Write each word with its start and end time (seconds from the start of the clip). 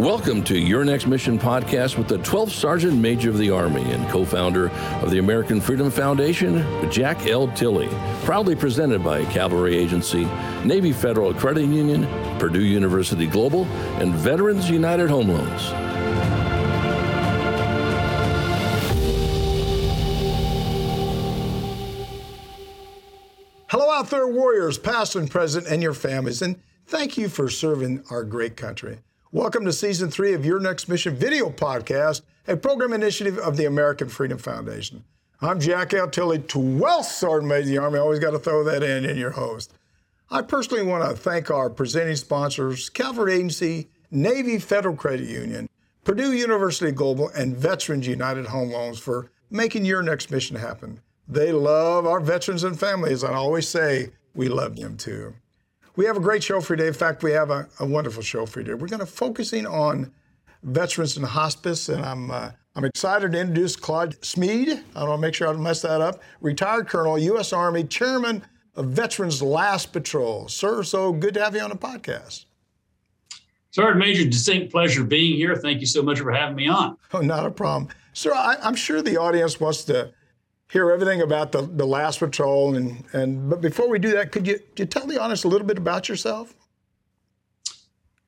Welcome 0.00 0.42
to 0.44 0.58
Your 0.58 0.82
Next 0.82 1.06
Mission 1.06 1.38
podcast 1.38 1.98
with 1.98 2.08
the 2.08 2.16
12th 2.20 2.52
Sergeant 2.52 2.96
Major 2.96 3.28
of 3.28 3.36
the 3.36 3.50
Army 3.50 3.82
and 3.82 4.08
co 4.08 4.24
founder 4.24 4.70
of 5.02 5.10
the 5.10 5.18
American 5.18 5.60
Freedom 5.60 5.90
Foundation, 5.90 6.64
Jack 6.90 7.26
L. 7.26 7.48
Tilley. 7.48 7.90
Proudly 8.24 8.56
presented 8.56 9.04
by 9.04 9.26
Cavalry 9.26 9.76
Agency, 9.76 10.24
Navy 10.64 10.92
Federal 10.92 11.34
Credit 11.34 11.66
Union, 11.66 12.06
Purdue 12.38 12.64
University 12.64 13.26
Global, 13.26 13.66
and 14.00 14.14
Veterans 14.14 14.70
United 14.70 15.10
Home 15.10 15.28
Loans. 15.28 15.68
Hello 23.68 23.90
out 23.90 24.08
there, 24.08 24.26
warriors, 24.26 24.78
past 24.78 25.14
and 25.14 25.30
present, 25.30 25.66
and 25.66 25.82
your 25.82 25.92
families, 25.92 26.40
and 26.40 26.58
thank 26.86 27.18
you 27.18 27.28
for 27.28 27.50
serving 27.50 28.02
our 28.08 28.24
great 28.24 28.56
country. 28.56 29.00
Welcome 29.32 29.64
to 29.66 29.72
season 29.72 30.10
three 30.10 30.34
of 30.34 30.44
Your 30.44 30.58
Next 30.58 30.88
Mission 30.88 31.14
video 31.14 31.50
podcast, 31.50 32.22
a 32.48 32.56
program 32.56 32.92
initiative 32.92 33.38
of 33.38 33.56
the 33.56 33.64
American 33.64 34.08
Freedom 34.08 34.38
Foundation. 34.38 35.04
I'm 35.40 35.60
Jack 35.60 35.94
L. 35.94 36.10
Tilley, 36.10 36.40
12th 36.40 37.04
Sergeant 37.04 37.46
Major 37.46 37.60
of 37.60 37.66
the 37.68 37.78
Army. 37.78 37.98
Always 38.00 38.18
got 38.18 38.32
to 38.32 38.40
throw 38.40 38.64
that 38.64 38.82
in, 38.82 39.04
and 39.04 39.16
your 39.16 39.30
host. 39.30 39.72
I 40.32 40.42
personally 40.42 40.82
want 40.82 41.08
to 41.08 41.16
thank 41.16 41.48
our 41.48 41.70
presenting 41.70 42.16
sponsors, 42.16 42.88
Cavalry 42.88 43.34
Agency, 43.34 43.88
Navy 44.10 44.58
Federal 44.58 44.96
Credit 44.96 45.28
Union, 45.28 45.68
Purdue 46.02 46.32
University 46.32 46.90
Global, 46.90 47.28
and 47.28 47.56
Veterans 47.56 48.08
United 48.08 48.46
Home 48.46 48.72
Loans 48.72 48.98
for 48.98 49.30
making 49.48 49.84
your 49.84 50.02
next 50.02 50.32
mission 50.32 50.56
happen. 50.56 51.02
They 51.28 51.52
love 51.52 52.04
our 52.04 52.18
veterans 52.18 52.64
and 52.64 52.80
families. 52.80 53.22
and 53.22 53.32
I 53.32 53.36
always 53.36 53.68
say 53.68 54.10
we 54.34 54.48
love 54.48 54.74
them 54.74 54.96
too. 54.96 55.34
We 55.96 56.04
have 56.06 56.16
a 56.16 56.20
great 56.20 56.42
show 56.42 56.60
for 56.60 56.74
you 56.74 56.78
today. 56.78 56.88
In 56.88 56.94
fact, 56.94 57.22
we 57.22 57.32
have 57.32 57.50
a, 57.50 57.68
a 57.78 57.86
wonderful 57.86 58.22
show 58.22 58.46
for 58.46 58.60
you 58.60 58.66
today. 58.66 58.74
We're 58.74 58.88
going 58.88 59.00
to 59.00 59.06
focusing 59.06 59.66
on 59.66 60.12
veterans 60.62 61.16
in 61.16 61.22
hospice, 61.22 61.88
and 61.88 62.04
I'm 62.04 62.30
uh, 62.30 62.50
I'm 62.76 62.84
excited 62.84 63.32
to 63.32 63.40
introduce 63.40 63.74
Claude 63.74 64.22
Smead. 64.24 64.68
I 64.68 65.00
don't 65.00 65.08
want 65.08 65.18
to 65.18 65.26
make 65.26 65.34
sure 65.34 65.48
I 65.48 65.52
don't 65.52 65.62
mess 65.62 65.82
that 65.82 66.00
up. 66.00 66.22
Retired 66.40 66.88
Colonel, 66.88 67.18
U.S. 67.18 67.52
Army, 67.52 67.84
Chairman 67.84 68.44
of 68.76 68.86
Veterans 68.86 69.42
Last 69.42 69.92
Patrol. 69.92 70.46
Sir, 70.48 70.84
so 70.84 71.12
good 71.12 71.34
to 71.34 71.42
have 71.42 71.54
you 71.54 71.60
on 71.60 71.70
the 71.70 71.76
podcast. 71.76 72.44
Sir, 73.72 73.94
Major, 73.94 74.24
distinct 74.24 74.72
pleasure 74.72 75.04
being 75.04 75.36
here. 75.36 75.56
Thank 75.56 75.80
you 75.80 75.86
so 75.86 76.02
much 76.02 76.20
for 76.20 76.32
having 76.32 76.56
me 76.56 76.68
on. 76.68 76.96
Oh, 77.12 77.20
not 77.20 77.46
a 77.46 77.50
problem. 77.50 77.88
Sir, 78.12 78.32
I, 78.32 78.56
I'm 78.62 78.74
sure 78.74 79.02
the 79.02 79.16
audience 79.16 79.60
wants 79.60 79.84
to 79.84 80.12
hear 80.70 80.90
everything 80.92 81.20
about 81.20 81.52
the, 81.52 81.62
the 81.62 81.84
last 81.84 82.20
patrol 82.20 82.76
and, 82.76 83.04
and 83.12 83.50
but 83.50 83.60
before 83.60 83.88
we 83.88 83.98
do 83.98 84.12
that 84.12 84.32
could 84.32 84.46
you, 84.46 84.58
could 84.58 84.78
you 84.78 84.86
tell 84.86 85.06
the 85.06 85.20
audience 85.20 85.44
a 85.44 85.48
little 85.48 85.66
bit 85.66 85.76
about 85.76 86.08
yourself? 86.08 86.54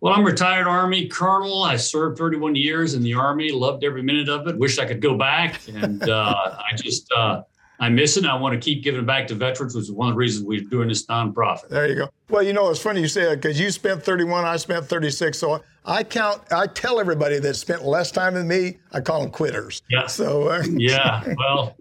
Well 0.01 0.13
i'm 0.13 0.25
retired 0.25 0.67
army 0.67 1.07
colonel. 1.07 1.63
I 1.63 1.77
served 1.77 2.19
31 2.19 2.57
years 2.57 2.95
in 2.95 3.03
the 3.03 3.15
army 3.15 3.51
loved 3.53 3.85
every 3.85 4.03
minute 4.03 4.29
of 4.29 4.47
it 4.49 4.59
wish 4.59 4.79
i 4.79 4.85
could 4.85 5.01
go 5.01 5.17
back 5.17 5.61
and 5.69 6.09
uh, 6.09 6.57
i 6.73 6.77
just 6.77 7.11
uh, 7.13 7.43
i 7.79 7.89
miss 7.89 8.17
it 8.17 8.25
i 8.25 8.35
want 8.35 8.53
to 8.53 8.61
keep 8.61 8.83
giving 8.83 9.07
back 9.07 9.29
to 9.29 9.35
veterans 9.37 9.77
which 9.77 9.85
is 9.85 9.93
one 9.93 10.09
of 10.09 10.15
the 10.15 10.19
reasons 10.19 10.45
we're 10.45 10.61
doing 10.61 10.89
this 10.89 11.07
nonprofit. 11.07 11.69
There 11.69 11.89
you 11.89 11.95
go. 11.95 12.09
Well 12.29 12.43
you 12.43 12.53
know 12.53 12.69
it's 12.71 12.81
funny 12.81 13.01
you 13.01 13.09
say 13.09 13.25
that 13.25 13.41
because 13.41 13.61
you 13.61 13.71
spent 13.71 14.03
31 14.03 14.45
i 14.45 14.57
spent 14.57 14.87
36 14.87 15.39
so 15.39 15.63
i 15.85 16.03
count 16.03 16.43
i 16.51 16.67
tell 16.67 16.99
everybody 16.99 17.39
that 17.39 17.55
spent 17.55 17.85
less 17.85 18.11
time 18.11 18.35
than 18.35 18.49
me 18.49 18.79
i 18.91 19.01
call 19.01 19.21
them 19.21 19.31
quitters. 19.31 19.83
Yeah 19.89 20.09
so 20.09 20.49
uh, 20.49 20.65
yeah 20.69 21.23
well 21.39 21.77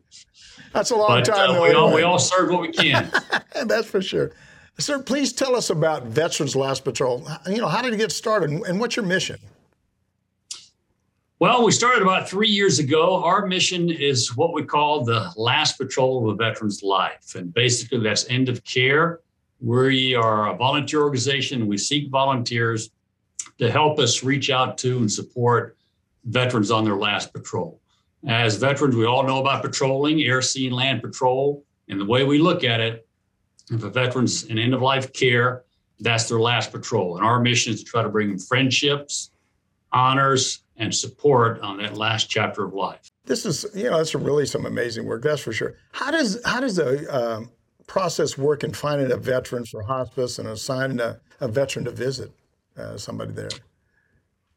that's 0.74 0.92
a 0.92 0.96
long 0.96 1.10
but, 1.10 1.26
time. 1.26 1.52
Uh, 1.52 1.62
we, 1.64 1.74
all, 1.74 1.94
we 1.94 2.04
all 2.04 2.20
serve 2.20 2.50
what 2.52 2.62
we 2.62 2.72
can. 2.72 3.12
That's 3.66 3.88
for 3.88 4.02
sure. 4.02 4.32
Sir, 4.78 5.00
please 5.00 5.34
tell 5.34 5.56
us 5.56 5.70
about 5.70 6.06
Veterans 6.06 6.56
Last 6.56 6.84
Patrol. 6.84 7.28
You 7.46 7.58
know, 7.58 7.68
how 7.68 7.82
did 7.82 7.94
it 7.94 7.98
get 7.98 8.12
started 8.12 8.50
and 8.50 8.80
what's 8.80 8.96
your 8.96 9.06
mission? 9.06 9.38
Well, 11.40 11.66
we 11.66 11.72
started 11.72 12.04
about 12.04 12.30
three 12.30 12.50
years 12.50 12.78
ago. 12.78 13.24
Our 13.24 13.48
mission 13.48 13.90
is 13.90 14.36
what 14.38 14.54
we 14.54 14.64
call 14.64 15.04
the 15.04 15.32
last 15.36 15.78
patrol 15.78 16.20
of 16.20 16.36
a 16.36 16.36
veteran's 16.36 16.84
life. 16.84 17.34
And 17.36 17.52
basically, 17.52 18.00
that's 18.00 18.30
end 18.30 18.48
of 18.48 18.64
care. 18.64 19.22
We 19.60 20.14
are 20.14 20.54
a 20.54 20.56
volunteer 20.56 21.02
organization. 21.02 21.66
We 21.66 21.78
seek 21.78 22.10
volunteers 22.10 22.92
to 23.58 23.72
help 23.72 23.98
us 23.98 24.24
reach 24.24 24.52
out 24.52 24.78
to 24.80 25.00
and 25.00 25.12
support 25.12 25.78
veterans 26.26 26.70
on 26.70 26.86
their 26.86 26.96
last 26.96 27.34
patrol. 27.34 27.81
As 28.28 28.58
veterans, 28.58 28.96
we 28.96 29.06
all 29.06 29.24
know 29.24 29.40
about 29.40 29.64
patrolling, 29.64 30.22
air, 30.22 30.42
sea, 30.42 30.68
and 30.68 30.76
land 30.76 31.02
patrol. 31.02 31.66
And 31.88 32.00
the 32.00 32.06
way 32.06 32.24
we 32.24 32.40
look 32.40 32.64
at 32.64 32.80
it, 32.80 33.08
if 33.72 33.84
a 33.84 33.90
veteran's 33.90 34.44
in 34.44 34.58
end 34.58 34.74
of 34.74 34.82
life 34.82 35.12
care, 35.14 35.64
that's 36.00 36.30
their 36.30 36.40
last 36.40 36.72
patrol. 36.72 37.18
And 37.18 37.26
our 37.26 37.40
mission 37.40 37.74
is 37.74 37.84
to 37.84 37.90
try 37.90 38.04
to 38.04 38.10
bring 38.10 38.30
them 38.30 38.40
friendships, 38.40 39.32
honors, 39.92 40.64
and 40.78 40.94
support 40.94 41.60
on 41.62 41.78
that 41.78 41.96
last 41.96 42.30
chapter 42.30 42.66
of 42.66 42.74
life. 42.74 43.12
This 43.26 43.46
is, 43.46 43.66
you 43.76 43.84
know, 43.84 43.98
that's 43.98 44.16
really 44.16 44.46
some 44.46 44.66
amazing 44.66 45.06
work. 45.06 45.22
That's 45.22 45.42
for 45.42 45.54
sure. 45.54 45.76
How 45.92 46.12
does 46.12 46.40
how 46.44 46.60
does 46.60 46.76
the 46.76 47.08
um, 47.16 47.52
process 47.88 48.38
work 48.38 48.64
in 48.64 48.74
finding 48.74 49.12
a 49.12 49.18
veteran 49.18 49.66
for 49.66 49.84
hospice 49.84 50.40
and 50.40 50.48
assigning 50.48 51.00
a, 51.00 51.20
a 51.40 51.48
veteran 51.48 51.86
to 51.86 51.92
visit 51.92 52.32
uh, 52.78 52.98
somebody 52.98 53.32
there? 53.32 53.50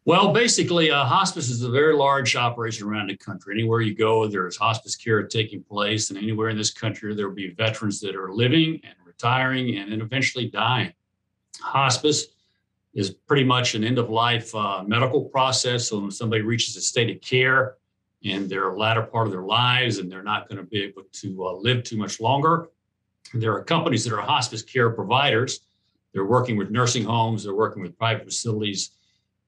Well, 0.06 0.34
basically, 0.34 0.90
uh, 0.90 1.02
hospice 1.06 1.48
is 1.48 1.62
a 1.62 1.70
very 1.70 1.94
large 1.94 2.36
operation 2.36 2.86
around 2.86 3.08
the 3.08 3.16
country. 3.16 3.54
Anywhere 3.54 3.80
you 3.80 3.94
go, 3.94 4.26
there's 4.26 4.54
hospice 4.54 4.96
care 4.96 5.22
taking 5.22 5.62
place, 5.62 6.10
and 6.10 6.18
anywhere 6.18 6.50
in 6.50 6.58
this 6.58 6.70
country, 6.70 7.14
there 7.14 7.26
will 7.26 7.34
be 7.34 7.54
veterans 7.54 8.00
that 8.00 8.14
are 8.14 8.30
living 8.30 8.82
and 8.84 8.94
retiring 9.06 9.78
and 9.78 9.90
then 9.90 10.02
eventually 10.02 10.46
dying. 10.50 10.92
Hospice 11.58 12.26
is 12.92 13.12
pretty 13.26 13.44
much 13.44 13.74
an 13.74 13.82
end 13.82 13.96
of 13.96 14.10
life 14.10 14.54
uh, 14.54 14.84
medical 14.86 15.24
process. 15.24 15.88
So 15.88 16.00
when 16.00 16.10
somebody 16.10 16.42
reaches 16.42 16.76
a 16.76 16.82
state 16.82 17.08
of 17.08 17.22
care 17.22 17.76
in 18.20 18.46
their 18.46 18.76
latter 18.76 19.02
part 19.02 19.26
of 19.26 19.32
their 19.32 19.42
lives 19.42 19.98
and 19.98 20.12
they're 20.12 20.22
not 20.22 20.50
going 20.50 20.58
to 20.58 20.64
be 20.64 20.82
able 20.82 21.04
to 21.12 21.46
uh, 21.46 21.52
live 21.54 21.82
too 21.82 21.96
much 21.96 22.20
longer, 22.20 22.68
there 23.32 23.54
are 23.54 23.64
companies 23.64 24.04
that 24.04 24.14
are 24.14 24.20
hospice 24.20 24.60
care 24.60 24.90
providers. 24.90 25.60
They're 26.12 26.26
working 26.26 26.58
with 26.58 26.70
nursing 26.70 27.04
homes, 27.04 27.44
they're 27.44 27.54
working 27.54 27.82
with 27.82 27.96
private 27.96 28.26
facilities 28.26 28.90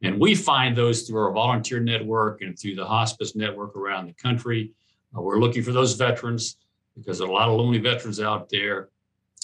and 0.06 0.20
we 0.20 0.36
find 0.36 0.76
those 0.76 1.02
through 1.02 1.18
our 1.18 1.32
volunteer 1.32 1.80
network 1.80 2.40
and 2.40 2.56
through 2.56 2.76
the 2.76 2.84
hospice 2.84 3.34
network 3.34 3.74
around 3.76 4.06
the 4.06 4.12
country. 4.12 4.72
Uh, 5.16 5.20
we're 5.20 5.40
looking 5.40 5.64
for 5.64 5.72
those 5.72 5.94
veterans 5.94 6.58
because 6.94 7.18
there 7.18 7.26
are 7.26 7.30
a 7.30 7.34
lot 7.34 7.48
of 7.48 7.58
lonely 7.58 7.78
veterans 7.78 8.20
out 8.20 8.48
there. 8.48 8.90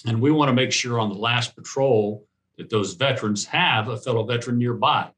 And 0.06 0.20
we 0.20 0.30
want 0.30 0.50
to 0.50 0.52
make 0.52 0.70
sure 0.70 1.00
on 1.00 1.08
the 1.08 1.18
last 1.18 1.56
patrol 1.56 2.24
that 2.58 2.70
those 2.70 2.94
veterans 2.94 3.44
have 3.46 3.88
a 3.88 3.96
fellow 3.96 4.24
veteran 4.24 4.56
nearby. 4.56 5.10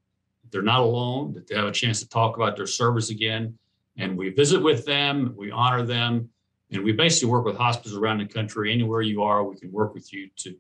That 0.43 0.51
they're 0.51 0.63
not 0.63 0.81
alone, 0.81 1.35
that 1.35 1.47
they 1.47 1.57
have 1.57 1.67
a 1.67 1.73
chance 1.73 2.01
to 2.01 2.09
talk 2.09 2.37
about 2.37 2.57
their 2.57 2.67
service 2.67 3.11
again. 3.11 3.59
And 3.99 4.17
we 4.17 4.31
visit 4.31 4.63
with 4.63 4.87
them, 4.87 5.35
we 5.37 5.51
honor 5.51 5.83
them, 5.85 6.31
and 6.71 6.83
we 6.83 6.93
basically 6.93 7.29
work 7.29 7.45
with 7.45 7.59
hospices 7.59 7.99
around 7.99 8.19
the 8.19 8.27
country. 8.27 8.73
Anywhere 8.73 9.03
you 9.03 9.23
are, 9.23 9.45
we 9.45 9.57
can 9.57 9.71
work 9.71 9.93
with 9.93 10.11
you 10.11 10.31
to 10.37 10.57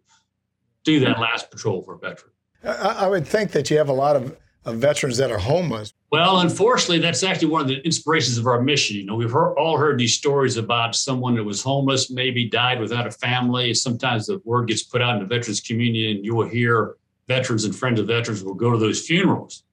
do 0.84 1.00
that 1.00 1.19
last 1.19 1.50
patrol 1.50 1.81
for 1.81 1.94
a 1.94 1.99
veteran. 1.99 2.33
I, 2.62 3.05
I 3.05 3.09
would 3.09 3.27
think 3.27 3.53
that 3.53 3.71
you 3.71 3.78
have 3.78 3.89
a 3.89 3.94
lot 3.94 4.15
of 4.17 4.37
of 4.65 4.77
veterans 4.77 5.17
that 5.19 5.31
are 5.31 5.39
homeless. 5.39 5.93
Well, 6.11 6.41
unfortunately, 6.41 6.99
that's 6.99 7.23
actually 7.23 7.49
one 7.49 7.63
of 7.63 7.69
the 7.69 7.85
inspirations 7.85 8.39
of 8.39 8.47
our 8.47 8.63
mission. 8.63 8.97
You 8.97 9.05
know, 9.05 9.15
we've 9.15 9.31
heard, 9.31 9.55
all 9.55 9.77
heard 9.77 9.99
these 9.99 10.15
stories 10.15 10.57
about 10.57 10.95
someone 10.95 11.35
that 11.35 11.45
was 11.45 11.63
homeless, 11.63 12.11
maybe 12.11 12.49
died 12.49 12.81
without 12.81 13.07
a 13.07 13.11
family. 13.11 13.75
Sometimes 13.75 14.27
the 14.27 14.41
word 14.45 14.69
gets 14.69 14.83
put 14.83 15.03
out 15.03 15.15
in 15.15 15.21
the 15.21 15.27
veterans 15.27 15.61
community, 15.61 16.13
and 16.13 16.25
you 16.25 16.35
will 16.35 16.49
hear 16.49 16.97
veterans 17.29 17.65
and 17.65 17.75
friends 17.75 18.01
of 18.01 18.07
veterans 18.07 18.43
will 18.43 18.55
go 18.55 18.71
to 18.71 18.79
those 18.79 19.07
funerals. 19.07 19.65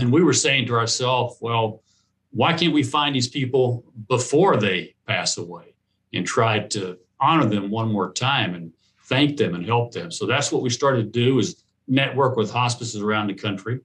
And 0.00 0.12
we 0.12 0.22
were 0.22 0.32
saying 0.32 0.66
to 0.66 0.74
ourselves, 0.74 1.36
well, 1.40 1.82
why 2.30 2.52
can't 2.52 2.74
we 2.74 2.82
find 2.82 3.14
these 3.14 3.28
people 3.28 3.84
before 4.08 4.56
they 4.56 4.94
pass 5.06 5.36
away 5.36 5.74
and 6.12 6.26
try 6.26 6.60
to 6.60 6.98
honor 7.20 7.46
them 7.46 7.70
one 7.70 7.92
more 7.92 8.12
time 8.12 8.54
and 8.54 8.72
thank 9.04 9.36
them 9.36 9.54
and 9.54 9.64
help 9.64 9.92
them? 9.92 10.10
So 10.10 10.26
that's 10.26 10.50
what 10.50 10.62
we 10.62 10.70
started 10.70 11.12
to 11.12 11.20
do 11.20 11.38
is 11.38 11.62
network 11.86 12.36
with 12.36 12.50
hospices 12.50 13.02
around 13.02 13.28
the 13.28 13.34
country 13.34 13.80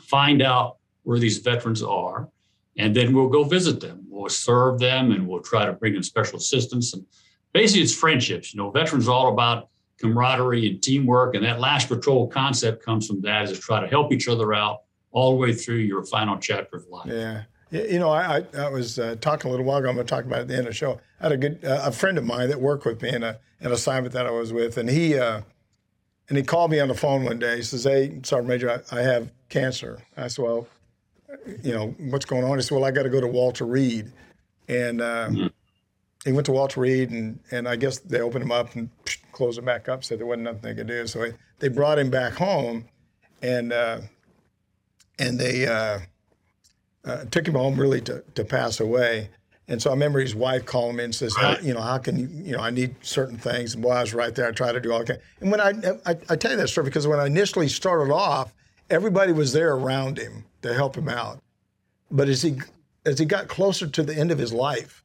find 0.00 0.42
out 0.42 0.76
where 1.02 1.18
these 1.18 1.38
veterans 1.38 1.82
are, 1.82 2.28
and 2.78 2.94
then 2.94 3.14
we'll 3.14 3.28
go 3.28 3.44
visit 3.44 3.80
them. 3.80 4.04
We'll 4.08 4.28
serve 4.28 4.78
them 4.78 5.12
and 5.12 5.26
we'll 5.26 5.42
try 5.42 5.66
to 5.66 5.72
bring 5.72 5.94
them 5.94 6.02
special 6.02 6.38
assistance. 6.38 6.94
And 6.94 7.04
basically, 7.52 7.82
it's 7.82 7.94
friendships. 7.94 8.54
You 8.54 8.58
know, 8.58 8.70
veterans 8.70 9.08
are 9.08 9.12
all 9.12 9.32
about 9.32 9.68
camaraderie 10.00 10.68
and 10.68 10.82
teamwork, 10.82 11.34
and 11.34 11.44
that 11.44 11.60
last 11.60 11.88
patrol 11.88 12.28
concept 12.28 12.84
comes 12.84 13.06
from 13.06 13.20
that 13.22 13.44
is 13.44 13.52
to 13.52 13.58
try 13.58 13.80
to 13.80 13.86
help 13.86 14.12
each 14.12 14.28
other 14.28 14.52
out 14.52 14.82
all 15.12 15.30
the 15.30 15.36
way 15.36 15.52
through 15.52 15.76
your 15.76 16.04
final 16.04 16.38
chapter 16.38 16.76
of 16.76 16.86
life. 16.88 17.06
Yeah. 17.06 17.42
You 17.70 17.98
know, 17.98 18.10
I, 18.10 18.44
I 18.56 18.68
was 18.68 18.98
uh, 18.98 19.16
talking 19.20 19.48
a 19.48 19.50
little 19.50 19.64
while 19.64 19.78
ago. 19.78 19.88
I'm 19.88 19.94
going 19.94 20.06
to 20.06 20.10
talk 20.10 20.26
about 20.26 20.40
it 20.40 20.42
at 20.42 20.48
the 20.48 20.54
end 20.54 20.66
of 20.66 20.72
the 20.72 20.74
show. 20.74 21.00
I 21.20 21.22
had 21.24 21.32
a 21.32 21.36
good 21.38 21.64
uh, 21.64 21.84
a 21.84 21.92
friend 21.92 22.18
of 22.18 22.24
mine 22.24 22.48
that 22.50 22.60
worked 22.60 22.84
with 22.84 23.00
me 23.00 23.08
in 23.08 23.22
a 23.22 23.38
in 23.60 23.68
an 23.68 23.72
assignment 23.72 24.12
that 24.12 24.26
I 24.26 24.30
was 24.30 24.52
with, 24.52 24.76
and 24.76 24.90
he 24.90 25.18
uh, 25.18 25.40
and 26.32 26.38
he 26.38 26.42
called 26.42 26.70
me 26.70 26.80
on 26.80 26.88
the 26.88 26.94
phone 26.94 27.24
one 27.24 27.38
day. 27.38 27.56
He 27.56 27.62
says, 27.62 27.84
"Hey, 27.84 28.18
Sergeant 28.22 28.48
Major, 28.48 28.82
I, 28.90 29.00
I 29.00 29.02
have 29.02 29.30
cancer." 29.50 29.98
I 30.16 30.28
said, 30.28 30.42
"Well, 30.42 30.66
you 31.62 31.74
know 31.74 31.94
what's 31.98 32.24
going 32.24 32.42
on?" 32.42 32.56
He 32.56 32.62
said, 32.62 32.74
"Well, 32.74 32.86
I 32.86 32.90
got 32.90 33.02
to 33.02 33.10
go 33.10 33.20
to 33.20 33.26
Walter 33.26 33.66
Reed," 33.66 34.10
and 34.66 35.02
uh, 35.02 35.28
mm-hmm. 35.28 35.46
he 36.24 36.32
went 36.32 36.46
to 36.46 36.52
Walter 36.52 36.80
Reed, 36.80 37.10
and 37.10 37.38
and 37.50 37.68
I 37.68 37.76
guess 37.76 37.98
they 37.98 38.22
opened 38.22 38.44
him 38.44 38.50
up 38.50 38.74
and 38.74 38.88
closed 39.32 39.58
him 39.58 39.66
back 39.66 39.90
up. 39.90 40.04
Said 40.04 40.20
there 40.20 40.26
wasn't 40.26 40.44
nothing 40.44 40.62
they 40.62 40.74
could 40.74 40.86
do. 40.86 41.06
So 41.06 41.32
they 41.58 41.68
brought 41.68 41.98
him 41.98 42.08
back 42.08 42.32
home, 42.32 42.86
and 43.42 43.70
uh, 43.70 44.00
and 45.18 45.38
they 45.38 45.66
uh, 45.66 45.98
uh, 47.04 47.24
took 47.26 47.46
him 47.46 47.56
home 47.56 47.78
really 47.78 48.00
to, 48.00 48.24
to 48.36 48.42
pass 48.42 48.80
away. 48.80 49.28
And 49.68 49.80
so 49.80 49.90
I 49.90 49.92
remember 49.92 50.20
his 50.20 50.34
wife 50.34 50.66
calling 50.66 50.96
me 50.96 51.04
and 51.04 51.14
says, 51.14 51.34
how, 51.36 51.56
you 51.58 51.72
know, 51.72 51.80
how 51.80 51.98
can 51.98 52.18
you, 52.18 52.28
you 52.32 52.56
know, 52.56 52.62
I 52.62 52.70
need 52.70 52.94
certain 53.00 53.38
things. 53.38 53.74
And 53.74 53.82
boy, 53.82 53.90
I 53.90 54.00
was 54.00 54.12
right 54.12 54.34
there. 54.34 54.48
I 54.48 54.52
tried 54.52 54.72
to 54.72 54.80
do 54.80 54.92
all 54.92 55.04
can. 55.04 55.18
And 55.40 55.50
when 55.50 55.60
I, 55.60 55.72
I, 56.04 56.16
I 56.28 56.36
tell 56.36 56.50
you 56.50 56.56
that 56.56 56.68
story 56.68 56.84
because 56.84 57.06
when 57.06 57.20
I 57.20 57.26
initially 57.26 57.68
started 57.68 58.12
off, 58.12 58.52
everybody 58.90 59.32
was 59.32 59.52
there 59.52 59.74
around 59.74 60.18
him 60.18 60.44
to 60.62 60.74
help 60.74 60.96
him 60.96 61.08
out. 61.08 61.40
But 62.10 62.28
as 62.28 62.42
he, 62.42 62.56
as 63.06 63.18
he 63.18 63.24
got 63.24 63.48
closer 63.48 63.86
to 63.86 64.02
the 64.02 64.14
end 64.14 64.30
of 64.32 64.38
his 64.38 64.52
life, 64.52 65.04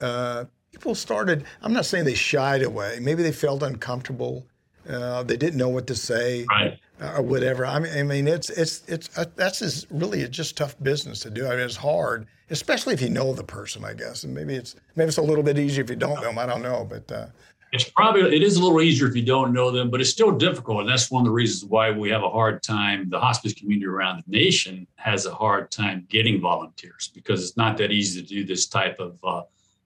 uh, 0.00 0.44
people 0.72 0.94
started, 0.94 1.44
I'm 1.62 1.72
not 1.72 1.86
saying 1.86 2.04
they 2.04 2.14
shied 2.14 2.62
away. 2.62 2.98
Maybe 3.00 3.22
they 3.22 3.32
felt 3.32 3.62
uncomfortable. 3.62 4.46
Uh, 4.88 5.22
they 5.22 5.36
didn't 5.36 5.58
know 5.58 5.68
what 5.68 5.86
to 5.86 5.94
say. 5.94 6.44
Right 6.50 6.78
or 7.00 7.22
whatever. 7.22 7.66
I 7.66 7.78
mean, 7.78 7.92
I 7.96 8.02
mean, 8.02 8.28
it's 8.28 8.50
it's 8.50 8.82
it's 8.88 9.16
uh, 9.18 9.26
that's 9.34 9.58
just 9.58 9.86
really 9.90 10.26
just 10.28 10.56
tough 10.56 10.76
business 10.82 11.20
to 11.20 11.30
do. 11.30 11.46
I 11.46 11.50
mean, 11.50 11.60
it's 11.60 11.76
hard, 11.76 12.26
especially 12.50 12.94
if 12.94 13.00
you 13.00 13.10
know 13.10 13.32
the 13.32 13.44
person, 13.44 13.84
I 13.84 13.94
guess. 13.94 14.24
And 14.24 14.34
maybe 14.34 14.54
it's 14.54 14.76
maybe 14.94 15.08
it's 15.08 15.18
a 15.18 15.22
little 15.22 15.44
bit 15.44 15.58
easier 15.58 15.84
if 15.84 15.90
you 15.90 15.96
don't 15.96 16.16
know 16.16 16.28
them. 16.28 16.38
I 16.38 16.46
don't 16.46 16.62
know, 16.62 16.86
but 16.88 17.10
uh, 17.10 17.26
it's 17.72 17.88
probably 17.88 18.34
it 18.34 18.42
is 18.42 18.56
a 18.56 18.62
little 18.62 18.80
easier 18.80 19.08
if 19.08 19.16
you 19.16 19.24
don't 19.24 19.52
know 19.52 19.70
them, 19.70 19.90
but 19.90 20.00
it's 20.00 20.10
still 20.10 20.32
difficult, 20.32 20.80
and 20.80 20.88
that's 20.88 21.10
one 21.10 21.22
of 21.22 21.26
the 21.26 21.32
reasons 21.32 21.70
why 21.70 21.90
we 21.90 22.10
have 22.10 22.22
a 22.22 22.30
hard 22.30 22.62
time. 22.62 23.08
The 23.08 23.20
hospice 23.20 23.54
community 23.54 23.86
around 23.86 24.22
the 24.26 24.30
nation 24.30 24.86
has 24.96 25.26
a 25.26 25.34
hard 25.34 25.70
time 25.70 26.06
getting 26.08 26.40
volunteers 26.40 27.10
because 27.14 27.42
it's 27.42 27.56
not 27.56 27.76
that 27.78 27.90
easy 27.90 28.22
to 28.22 28.26
do 28.26 28.44
this 28.44 28.66
type 28.66 28.98
of 28.98 29.18
uh, 29.24 29.42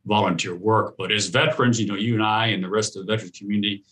volunteer 0.07 0.55
work. 0.55 0.97
But 0.99 1.13
as 1.13 1.27
veterans, 1.27 1.81
you 1.81 1.87
know, 1.87 1.97
you 1.97 2.15
and 2.15 2.23
I 2.23 2.49
and 2.49 2.63
the 2.63 2.69
rest 2.69 2.97
of 2.97 3.07
the 3.07 3.13
veterans 3.13 3.39
community 3.39 3.85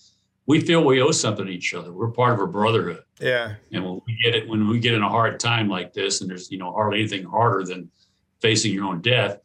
we 0.48 0.62
feel 0.62 0.82
we 0.82 1.02
owe 1.02 1.10
something 1.10 1.44
to 1.44 1.52
each 1.52 1.74
other. 1.74 1.92
We're 1.92 2.08
part 2.08 2.32
of 2.32 2.40
a 2.40 2.46
brotherhood. 2.46 3.02
Yeah. 3.20 3.56
And 3.70 3.84
when 3.84 4.00
we 4.06 4.18
get 4.24 4.34
it, 4.34 4.48
when 4.48 4.66
we 4.66 4.80
get 4.80 4.94
in 4.94 5.02
a 5.02 5.08
hard 5.08 5.38
time 5.38 5.68
like 5.68 5.92
this, 5.92 6.22
and 6.22 6.30
there's 6.30 6.50
you 6.50 6.56
know 6.58 6.72
hardly 6.72 7.00
anything 7.00 7.24
harder 7.24 7.64
than 7.64 7.90
facing 8.40 8.72
your 8.72 8.84
own 8.84 9.00
death, 9.00 9.40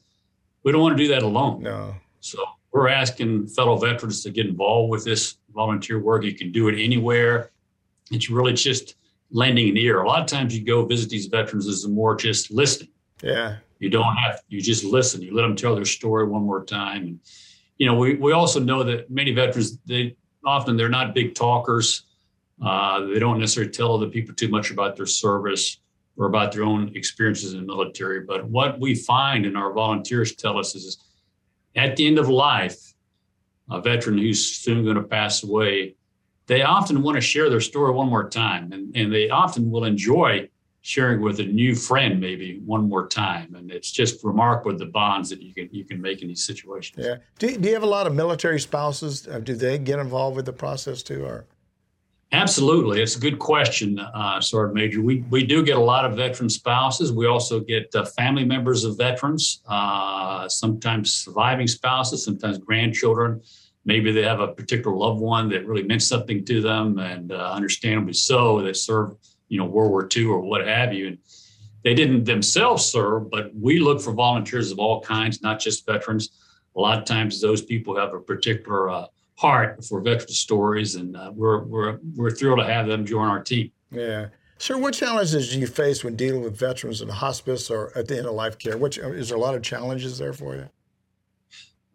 we 0.63 0.71
don't 0.71 0.81
want 0.81 0.97
to 0.97 1.03
do 1.03 1.09
that 1.09 1.23
alone. 1.23 1.63
No. 1.63 1.95
So 2.19 2.43
we're 2.71 2.89
asking 2.89 3.47
fellow 3.47 3.77
veterans 3.77 4.23
to 4.23 4.31
get 4.31 4.45
involved 4.47 4.91
with 4.91 5.03
this 5.03 5.37
volunteer 5.53 5.99
work. 5.99 6.23
You 6.23 6.33
can 6.33 6.51
do 6.51 6.67
it 6.67 6.83
anywhere. 6.83 7.51
It's 8.11 8.29
really 8.29 8.53
just 8.53 8.95
lending 9.31 9.69
an 9.69 9.77
ear. 9.77 10.01
A 10.01 10.07
lot 10.07 10.21
of 10.21 10.27
times 10.27 10.57
you 10.57 10.65
go 10.65 10.85
visit 10.85 11.09
these 11.09 11.27
veterans 11.27 11.67
is 11.67 11.87
more 11.87 12.15
just 12.15 12.51
listening. 12.51 12.89
Yeah. 13.21 13.57
You 13.79 13.89
don't 13.89 14.15
have 14.15 14.41
you 14.47 14.61
just 14.61 14.83
listen. 14.83 15.21
You 15.21 15.33
let 15.33 15.41
them 15.41 15.55
tell 15.55 15.75
their 15.75 15.85
story 15.85 16.25
one 16.25 16.43
more 16.43 16.63
time. 16.63 17.03
And 17.03 17.19
you 17.77 17.85
know, 17.85 17.95
we, 17.95 18.15
we 18.15 18.31
also 18.31 18.59
know 18.59 18.83
that 18.83 19.09
many 19.09 19.31
veterans 19.31 19.77
they 19.85 20.15
often 20.45 20.77
they're 20.77 20.89
not 20.89 21.13
big 21.13 21.35
talkers. 21.35 22.03
Uh, 22.63 23.01
they 23.01 23.19
don't 23.19 23.39
necessarily 23.39 23.71
tell 23.71 23.93
other 23.93 24.07
people 24.07 24.33
too 24.33 24.47
much 24.47 24.71
about 24.71 24.95
their 24.95 25.05
service 25.05 25.79
or 26.17 26.27
about 26.27 26.51
their 26.51 26.63
own 26.63 26.91
experiences 26.95 27.53
in 27.53 27.61
the 27.61 27.65
military. 27.65 28.21
But 28.21 28.45
what 28.45 28.79
we 28.79 28.95
find 28.95 29.45
and 29.45 29.57
our 29.57 29.73
volunteers 29.73 30.35
tell 30.35 30.57
us 30.59 30.75
is 30.75 30.97
at 31.75 31.95
the 31.95 32.05
end 32.05 32.19
of 32.19 32.29
life, 32.29 32.93
a 33.69 33.81
veteran 33.81 34.17
who's 34.17 34.45
soon 34.45 34.83
going 34.83 34.95
to 34.95 35.03
pass 35.03 35.43
away, 35.43 35.95
they 36.45 36.61
often 36.61 37.01
want 37.01 37.15
to 37.15 37.21
share 37.21 37.49
their 37.49 37.61
story 37.61 37.91
one 37.91 38.09
more 38.09 38.29
time. 38.29 38.71
And, 38.71 38.95
and 38.95 39.11
they 39.11 39.29
often 39.29 39.71
will 39.71 39.85
enjoy 39.85 40.49
sharing 40.83 41.21
with 41.21 41.39
a 41.39 41.45
new 41.45 41.73
friend 41.73 42.19
maybe 42.19 42.59
one 42.65 42.87
more 42.89 43.07
time 43.07 43.55
and 43.55 43.71
it's 43.71 43.89
just 43.89 44.21
remarkable 44.21 44.77
the 44.77 44.85
bonds 44.85 45.29
that 45.29 45.41
you 45.41 45.53
can 45.53 45.69
you 45.71 45.85
can 45.85 46.01
make 46.01 46.21
in 46.21 46.27
these 46.27 46.43
situations 46.43 47.05
yeah 47.05 47.15
do, 47.39 47.57
do 47.57 47.69
you 47.69 47.73
have 47.73 47.83
a 47.83 47.87
lot 47.87 48.05
of 48.05 48.13
military 48.13 48.59
spouses 48.59 49.25
uh, 49.29 49.39
do 49.39 49.55
they 49.55 49.77
get 49.77 49.97
involved 49.97 50.35
with 50.35 50.45
the 50.45 50.51
process 50.51 51.01
too 51.01 51.23
or 51.23 51.45
absolutely. 52.33 53.01
It's 53.01 53.15
a 53.15 53.19
good 53.19 53.39
question 53.39 53.99
uh, 53.99 54.41
sergeant 54.41 54.75
major. 54.75 55.01
We, 55.01 55.23
we 55.29 55.45
do 55.45 55.63
get 55.63 55.77
a 55.77 55.81
lot 55.81 56.03
of 56.03 56.17
veteran 56.17 56.49
spouses. 56.49 57.13
We 57.13 57.27
also 57.27 57.59
get 57.59 57.93
uh, 57.95 58.05
family 58.05 58.43
members 58.43 58.83
of 58.83 58.97
veterans 58.97 59.61
uh, 59.67 60.49
sometimes 60.49 61.13
surviving 61.13 61.67
spouses 61.67 62.25
sometimes 62.25 62.57
grandchildren. 62.57 63.41
Maybe 63.85 64.11
they 64.11 64.23
have 64.23 64.39
a 64.39 64.47
particular 64.47 64.95
loved 64.95 65.19
one 65.19 65.49
that 65.49 65.65
really 65.65 65.83
meant 65.83 66.01
something 66.01 66.43
to 66.45 66.61
them 66.61 66.99
and 66.99 67.31
uh, 67.31 67.51
understandably 67.53 68.13
so. 68.13 68.61
That 68.61 68.75
served 68.75 69.17
you 69.49 69.59
know 69.59 69.65
World 69.65 69.91
War 69.91 70.09
II 70.15 70.25
or 70.25 70.39
what 70.39 70.65
have 70.65 70.93
you. 70.93 71.07
And 71.07 71.17
they 71.83 71.93
didn't 71.93 72.23
themselves 72.23 72.85
serve, 72.85 73.29
but 73.29 73.53
we 73.53 73.79
look 73.79 74.01
for 74.01 74.13
volunteers 74.13 74.71
of 74.71 74.79
all 74.79 75.01
kinds, 75.01 75.41
not 75.41 75.59
just 75.59 75.85
veterans. 75.85 76.29
A 76.75 76.79
lot 76.79 76.97
of 76.97 77.05
times, 77.05 77.39
those 77.39 77.61
people 77.61 77.95
have 77.97 78.13
a 78.13 78.19
particular 78.19 78.89
uh, 78.89 79.05
heart 79.35 79.83
for 79.85 80.01
veteran 80.01 80.29
stories, 80.29 80.95
and 80.95 81.15
uh, 81.15 81.31
we're 81.33 81.63
we're 81.63 81.99
we're 82.15 82.31
thrilled 82.31 82.59
to 82.59 82.65
have 82.65 82.87
them 82.87 83.05
join 83.05 83.27
our 83.27 83.41
team. 83.41 83.71
Yeah. 83.91 84.27
Sir, 84.57 84.77
what 84.77 84.93
challenges 84.93 85.51
do 85.51 85.59
you 85.59 85.67
face 85.67 86.03
when 86.03 86.15
dealing 86.15 86.41
with 86.41 86.57
veterans 86.57 87.01
in 87.01 87.09
hospice 87.09 87.69
or 87.69 87.91
at 87.97 88.07
the 88.07 88.17
end 88.17 88.27
of 88.27 88.33
life 88.33 88.57
care? 88.57 88.77
What, 88.77 88.97
is 88.97 89.29
there 89.29 89.37
a 89.37 89.41
lot 89.41 89.55
of 89.55 89.61
challenges 89.61 90.17
there 90.17 90.31
for 90.31 90.55
you? 90.55 90.69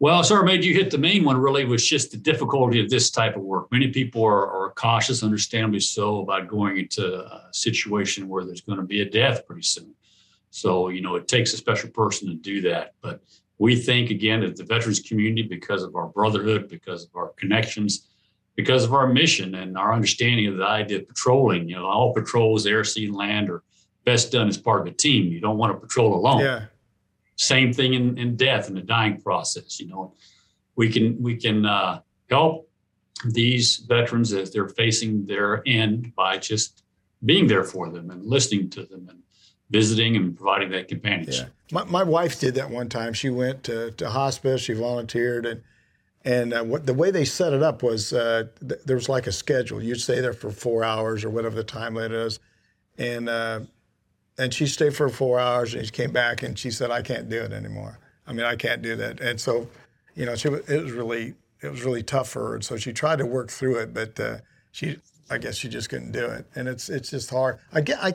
Well, 0.01 0.23
sir, 0.23 0.43
made 0.43 0.63
you 0.63 0.73
hit 0.73 0.91
the 0.91 0.97
main 0.97 1.25
one 1.25 1.37
really 1.37 1.65
was 1.65 1.85
just 1.85 2.11
the 2.11 2.17
difficulty 2.17 2.79
of 2.79 2.89
this 2.89 3.09
type 3.09 3.35
of 3.35 3.41
work. 3.41 3.71
Many 3.71 3.89
people 3.89 4.23
are, 4.23 4.47
are 4.47 4.69
cautious, 4.71 5.23
understandably 5.23 5.81
so, 5.81 6.21
about 6.21 6.47
going 6.47 6.77
into 6.77 7.15
a 7.15 7.49
situation 7.51 8.29
where 8.29 8.45
there's 8.45 8.61
going 8.61 8.79
to 8.79 8.85
be 8.85 9.01
a 9.01 9.09
death 9.09 9.45
pretty 9.45 9.63
soon. 9.63 9.93
So, 10.51 10.87
you 10.87 11.01
know, 11.01 11.15
it 11.15 11.27
takes 11.27 11.53
a 11.53 11.57
special 11.57 11.89
person 11.89 12.29
to 12.29 12.35
do 12.35 12.61
that. 12.61 12.93
But 13.01 13.21
we 13.59 13.75
think, 13.75 14.09
again, 14.09 14.39
that 14.41 14.55
the 14.55 14.63
veterans 14.63 15.01
community, 15.01 15.43
because 15.43 15.83
of 15.83 15.95
our 15.95 16.07
brotherhood, 16.07 16.69
because 16.69 17.03
of 17.03 17.09
our 17.15 17.29
connections, 17.37 18.07
because 18.55 18.83
of 18.85 18.93
our 18.93 19.07
mission 19.07 19.55
and 19.55 19.77
our 19.77 19.93
understanding 19.93 20.47
of 20.47 20.57
the 20.57 20.65
idea 20.65 20.99
of 20.99 21.07
patrolling, 21.07 21.69
you 21.69 21.75
know, 21.75 21.85
all 21.85 22.13
patrols, 22.13 22.65
air, 22.65 22.83
sea, 22.83 23.05
and 23.05 23.15
land, 23.15 23.49
are 23.49 23.63
best 24.05 24.31
done 24.31 24.47
as 24.47 24.57
part 24.57 24.81
of 24.81 24.87
a 24.87 24.91
team. 24.91 25.31
You 25.31 25.39
don't 25.39 25.57
want 25.57 25.73
to 25.73 25.79
patrol 25.79 26.15
alone. 26.15 26.39
Yeah. 26.39 26.65
Same 27.35 27.71
thing 27.71 27.93
in, 27.93 28.17
in 28.17 28.35
death 28.35 28.67
and 28.67 28.75
the 28.75 28.81
dying 28.81 29.21
process. 29.21 29.79
You 29.79 29.87
know, 29.87 30.13
we 30.75 30.89
can 30.89 31.21
we 31.21 31.35
can 31.35 31.65
uh, 31.65 32.01
help 32.29 32.69
these 33.25 33.77
veterans 33.77 34.33
as 34.33 34.51
they're 34.51 34.69
facing 34.69 35.25
their 35.25 35.61
end 35.65 36.13
by 36.15 36.37
just 36.37 36.83
being 37.25 37.47
there 37.47 37.63
for 37.63 37.89
them 37.89 38.09
and 38.11 38.25
listening 38.25 38.69
to 38.71 38.83
them 38.83 39.07
and 39.09 39.19
visiting 39.69 40.15
and 40.15 40.35
providing 40.35 40.71
that 40.71 40.87
companionship. 40.87 41.53
Yeah. 41.69 41.83
My, 41.83 41.83
my 41.85 42.03
wife 42.03 42.39
did 42.39 42.55
that 42.55 42.69
one 42.69 42.89
time. 42.89 43.13
She 43.13 43.29
went 43.29 43.63
to, 43.65 43.91
to 43.91 44.09
hospice. 44.09 44.61
She 44.61 44.73
volunteered 44.73 45.45
and 45.45 45.61
and 46.25 46.53
uh, 46.53 46.63
what 46.63 46.85
the 46.85 46.93
way 46.93 47.11
they 47.11 47.23
set 47.23 47.53
it 47.53 47.63
up 47.63 47.81
was 47.81 48.11
uh, 48.11 48.43
th- 48.59 48.81
there 48.85 48.97
was 48.97 49.07
like 49.07 49.25
a 49.25 49.31
schedule. 49.31 49.81
You'd 49.81 50.01
stay 50.01 50.19
there 50.19 50.33
for 50.33 50.51
four 50.51 50.83
hours 50.83 51.23
or 51.23 51.29
whatever 51.29 51.55
the 51.55 51.63
time 51.63 51.95
limit 51.95 52.11
is, 52.11 52.39
and 52.97 53.29
uh, 53.29 53.61
and 54.39 54.53
she 54.53 54.65
stayed 54.67 54.95
for 54.95 55.09
four 55.09 55.39
hours 55.39 55.73
and 55.73 55.85
she 55.85 55.91
came 55.91 56.11
back 56.11 56.41
and 56.41 56.57
she 56.57 56.71
said, 56.71 56.89
I 56.89 57.01
can't 57.01 57.29
do 57.29 57.41
it 57.41 57.51
anymore. 57.51 57.99
I 58.25 58.31
mean, 58.31 58.45
I 58.45 58.55
can't 58.55 58.81
do 58.81 58.95
that. 58.95 59.19
And 59.19 59.39
so, 59.39 59.67
you 60.15 60.25
know, 60.25 60.35
she, 60.35 60.47
it 60.47 60.81
was 60.81 60.93
really, 60.93 61.35
it 61.61 61.69
was 61.69 61.83
really 61.83 62.03
tough 62.03 62.29
for 62.29 62.47
her. 62.47 62.55
And 62.55 62.63
so 62.63 62.77
she 62.77 62.93
tried 62.93 63.17
to 63.17 63.25
work 63.25 63.51
through 63.51 63.79
it, 63.79 63.93
but 63.93 64.17
uh, 64.17 64.37
she, 64.71 64.97
I 65.29 65.39
guess 65.39 65.57
she 65.57 65.67
just 65.67 65.89
couldn't 65.89 66.13
do 66.13 66.25
it. 66.25 66.45
And 66.55 66.69
it's, 66.69 66.89
it's 66.89 67.09
just 67.09 67.29
hard. 67.29 67.59
I 67.73 67.81
get, 67.81 67.99
I, 68.01 68.13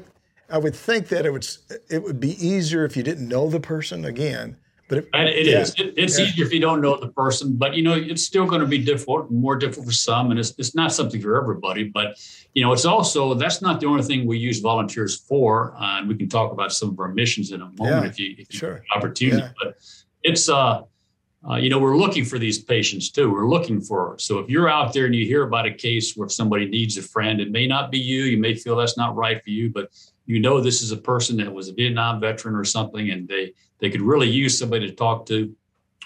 I 0.50 0.58
would 0.58 0.76
think 0.76 1.08
that 1.08 1.24
it 1.26 1.32
would, 1.32 1.46
it 1.90 2.02
would 2.02 2.20
be 2.20 2.32
easier 2.44 2.84
if 2.84 2.96
you 2.96 3.02
didn't 3.02 3.28
know 3.28 3.48
the 3.48 3.60
person 3.60 4.04
again, 4.04 4.56
but 4.88 4.98
it, 4.98 5.08
it 5.14 5.46
yeah. 5.46 5.60
is. 5.60 5.74
It, 5.78 5.94
it's 5.96 6.18
yeah. 6.18 6.26
easier 6.26 6.44
if 6.44 6.52
you 6.52 6.60
don't 6.60 6.80
know 6.80 6.96
the 6.96 7.08
person, 7.08 7.56
but 7.56 7.74
you 7.74 7.82
know 7.82 7.94
it's 7.94 8.24
still 8.24 8.46
going 8.46 8.60
to 8.60 8.66
be 8.66 8.78
difficult, 8.78 9.30
more 9.30 9.56
difficult 9.56 9.86
for 9.86 9.92
some, 9.92 10.30
and 10.30 10.38
it's 10.38 10.52
it's 10.58 10.74
not 10.74 10.92
something 10.92 11.20
for 11.20 11.40
everybody. 11.40 11.84
But 11.84 12.18
you 12.52 12.62
know, 12.62 12.72
it's 12.72 12.84
also 12.84 13.32
that's 13.34 13.62
not 13.62 13.80
the 13.80 13.86
only 13.86 14.02
thing 14.02 14.26
we 14.26 14.38
use 14.38 14.60
volunteers 14.60 15.16
for, 15.16 15.74
uh, 15.76 15.98
and 15.98 16.08
we 16.08 16.16
can 16.16 16.28
talk 16.28 16.52
about 16.52 16.72
some 16.72 16.90
of 16.90 17.00
our 17.00 17.08
missions 17.08 17.50
in 17.52 17.62
a 17.62 17.66
moment 17.66 17.78
yeah. 17.78 18.04
if 18.04 18.18
you 18.18 18.34
if 18.38 18.52
you 18.52 18.58
sure. 18.58 18.84
opportunity. 18.94 19.46
But 19.62 19.76
it's 20.22 20.50
uh, 20.50 20.82
uh, 21.48 21.56
you 21.56 21.68
know, 21.68 21.78
we're 21.78 21.96
looking 21.96 22.24
for 22.24 22.38
these 22.38 22.58
patients 22.58 23.10
too. 23.10 23.30
We're 23.30 23.48
looking 23.48 23.80
for 23.80 24.16
so 24.18 24.38
if 24.38 24.48
you're 24.48 24.68
out 24.68 24.92
there 24.92 25.06
and 25.06 25.14
you 25.14 25.26
hear 25.26 25.42
about 25.42 25.66
a 25.66 25.72
case 25.72 26.16
where 26.16 26.28
somebody 26.28 26.66
needs 26.66 26.96
a 26.96 27.02
friend, 27.02 27.40
it 27.40 27.50
may 27.50 27.66
not 27.66 27.90
be 27.90 27.98
you. 27.98 28.22
You 28.22 28.38
may 28.38 28.54
feel 28.54 28.76
that's 28.76 28.96
not 28.96 29.14
right 29.14 29.42
for 29.42 29.50
you, 29.50 29.70
but 29.70 29.90
you 30.26 30.40
know 30.40 30.60
this 30.60 30.82
is 30.82 30.90
a 30.90 30.96
person 30.96 31.36
that 31.38 31.52
was 31.52 31.68
a 31.68 31.74
Vietnam 31.74 32.20
veteran 32.20 32.54
or 32.54 32.64
something, 32.64 33.10
and 33.10 33.28
they 33.28 33.52
they 33.78 33.90
could 33.90 34.00
really 34.00 34.28
use 34.28 34.58
somebody 34.58 34.86
to 34.88 34.94
talk 34.94 35.26
to. 35.26 35.54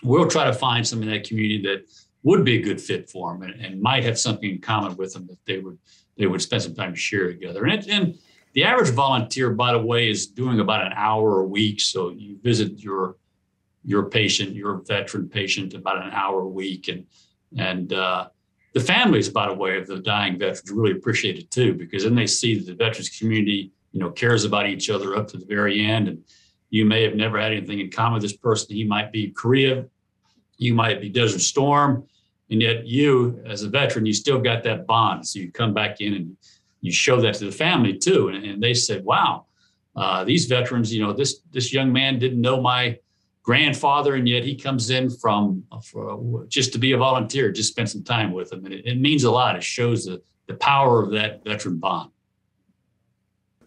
We'll 0.02 0.28
try 0.28 0.44
to 0.44 0.52
find 0.52 0.86
some 0.86 1.02
in 1.02 1.08
that 1.10 1.26
community 1.26 1.62
that 1.62 1.88
would 2.22 2.44
be 2.44 2.58
a 2.58 2.62
good 2.62 2.80
fit 2.80 3.08
for 3.08 3.32
them 3.32 3.42
and, 3.42 3.60
and 3.64 3.80
might 3.80 4.04
have 4.04 4.18
something 4.18 4.50
in 4.50 4.60
common 4.60 4.96
with 4.96 5.12
them 5.12 5.26
that 5.28 5.38
they 5.46 5.58
would 5.58 5.78
they 6.16 6.26
would 6.26 6.42
spend 6.42 6.62
some 6.62 6.74
time 6.74 6.92
to 6.92 6.98
share 6.98 7.28
together. 7.28 7.64
And 7.64 7.74
it, 7.74 7.88
and 7.88 8.18
the 8.54 8.64
average 8.64 8.90
volunteer, 8.90 9.50
by 9.50 9.72
the 9.72 9.78
way, 9.78 10.10
is 10.10 10.26
doing 10.26 10.58
about 10.58 10.84
an 10.84 10.92
hour 10.96 11.40
a 11.40 11.46
week. 11.46 11.80
So 11.80 12.10
you 12.10 12.38
visit 12.42 12.80
your 12.80 13.16
your 13.84 14.10
patient, 14.10 14.54
your 14.54 14.82
veteran 14.86 15.28
patient, 15.28 15.74
about 15.74 16.04
an 16.04 16.10
hour 16.12 16.40
a 16.40 16.48
week, 16.48 16.88
and 16.88 17.06
and 17.56 17.92
uh, 17.92 18.28
the 18.74 18.80
families, 18.80 19.28
by 19.28 19.46
the 19.46 19.54
way, 19.54 19.78
of 19.78 19.86
the 19.86 19.98
dying 19.98 20.38
veterans 20.38 20.70
really 20.70 20.92
appreciate 20.92 21.38
it 21.38 21.50
too 21.50 21.74
because 21.74 22.04
then 22.04 22.14
they 22.14 22.26
see 22.26 22.58
that 22.58 22.66
the 22.66 22.74
veterans 22.74 23.08
community 23.08 23.72
you 23.92 24.00
know, 24.00 24.10
cares 24.10 24.44
about 24.44 24.68
each 24.68 24.90
other 24.90 25.16
up 25.16 25.28
to 25.28 25.36
the 25.38 25.46
very 25.46 25.84
end. 25.84 26.08
And 26.08 26.24
you 26.70 26.84
may 26.84 27.02
have 27.02 27.14
never 27.14 27.40
had 27.40 27.52
anything 27.52 27.80
in 27.80 27.90
common 27.90 28.14
with 28.14 28.22
this 28.22 28.36
person. 28.36 28.76
He 28.76 28.84
might 28.84 29.10
be 29.12 29.30
Korea, 29.30 29.86
you 30.58 30.74
might 30.74 31.00
be 31.00 31.08
Desert 31.08 31.40
Storm, 31.40 32.04
and 32.50 32.60
yet 32.60 32.86
you, 32.86 33.42
as 33.46 33.62
a 33.62 33.68
veteran, 33.68 34.06
you 34.06 34.12
still 34.12 34.40
got 34.40 34.62
that 34.64 34.86
bond. 34.86 35.26
So 35.26 35.38
you 35.38 35.50
come 35.52 35.72
back 35.72 36.00
in 36.00 36.14
and 36.14 36.36
you 36.80 36.92
show 36.92 37.20
that 37.20 37.34
to 37.34 37.44
the 37.44 37.52
family 37.52 37.96
too, 37.96 38.28
and, 38.28 38.44
and 38.44 38.62
they 38.62 38.74
said, 38.74 39.04
"Wow, 39.04 39.46
Uh, 39.96 40.22
these 40.24 40.46
veterans, 40.46 40.92
you 40.94 41.02
know, 41.02 41.12
this 41.12 41.40
this 41.50 41.72
young 41.72 41.92
man 41.92 42.18
didn't 42.18 42.40
know 42.40 42.60
my 42.60 42.96
grandfather, 43.42 44.14
and 44.14 44.28
yet 44.28 44.44
he 44.44 44.54
comes 44.54 44.90
in 44.90 45.10
from 45.10 45.64
just 46.48 46.72
to 46.72 46.78
be 46.78 46.92
a 46.92 46.96
volunteer, 46.96 47.50
just 47.50 47.70
spend 47.70 47.88
some 47.88 48.04
time 48.04 48.30
with 48.32 48.52
him, 48.52 48.64
and 48.64 48.74
it, 48.74 48.86
it 48.86 49.00
means 49.00 49.24
a 49.24 49.30
lot. 49.30 49.56
It 49.56 49.64
shows 49.64 50.04
the 50.04 50.22
the 50.46 50.54
power 50.54 51.02
of 51.02 51.10
that 51.10 51.42
veteran 51.44 51.78
bond. 51.78 52.10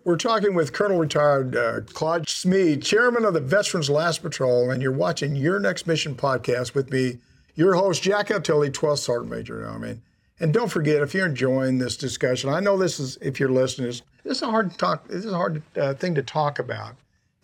We're 0.03 0.17
talking 0.17 0.55
with 0.55 0.73
Colonel 0.73 0.97
Retired 0.97 1.55
uh, 1.55 1.81
Claude 1.93 2.27
Smead, 2.27 2.81
Chairman 2.81 3.23
of 3.23 3.35
the 3.35 3.39
Veterans 3.39 3.87
Last 3.87 4.23
Patrol, 4.23 4.71
and 4.71 4.81
you're 4.81 4.91
watching 4.91 5.35
Your 5.35 5.59
Next 5.59 5.85
Mission 5.85 6.15
podcast 6.15 6.73
with 6.73 6.91
me, 6.91 7.19
your 7.53 7.75
host, 7.75 8.01
Jack 8.01 8.31
L. 8.31 8.39
12th 8.39 8.97
Sergeant 8.97 9.29
Major. 9.29 9.59
You 9.59 9.65
know 9.65 9.73
I 9.73 9.77
mean? 9.77 10.01
And 10.39 10.51
don't 10.51 10.69
forget, 10.69 11.03
if 11.03 11.13
you're 11.13 11.27
enjoying 11.27 11.77
this 11.77 11.97
discussion, 11.97 12.49
I 12.49 12.61
know 12.61 12.79
this 12.79 12.99
is, 12.99 13.19
if 13.21 13.39
you're 13.39 13.51
listening, 13.51 13.89
this, 13.89 14.01
this 14.23 14.37
is 14.37 14.41
a 14.41 14.49
hard 14.49 14.75
talk. 14.79 15.07
This 15.07 15.23
is 15.23 15.31
a 15.31 15.37
hard 15.37 15.61
uh, 15.77 15.93
thing 15.93 16.15
to 16.15 16.23
talk 16.23 16.57
about, 16.57 16.95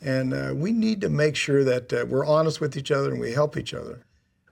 and 0.02 0.34
uh, 0.34 0.54
we 0.56 0.72
need 0.72 1.00
to 1.02 1.10
make 1.10 1.36
sure 1.36 1.64
that 1.64 1.94
uh, 1.94 2.08
we're 2.10 2.26
honest 2.26 2.60
with 2.60 2.76
each 2.76 2.90
other 2.90 3.12
and 3.12 3.20
we 3.20 3.34
help 3.34 3.56
each 3.56 3.76
other. 3.76 4.00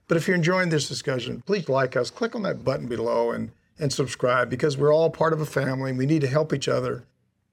But 0.06 0.16
if 0.16 0.28
you're 0.28 0.36
enjoying 0.36 0.68
this 0.68 0.88
discussion, 0.88 1.42
please 1.44 1.68
like 1.68 1.96
us, 1.96 2.10
click 2.10 2.36
on 2.36 2.42
that 2.42 2.64
button 2.64 2.86
below, 2.86 3.32
and 3.32 3.50
and 3.80 3.92
subscribe 3.92 4.48
because 4.48 4.78
we're 4.78 4.94
all 4.94 5.10
part 5.10 5.32
of 5.32 5.40
a 5.40 5.46
family. 5.46 5.92
We 5.92 6.06
need 6.06 6.22
to 6.22 6.28
help 6.28 6.54
each 6.54 6.68
other 6.68 7.04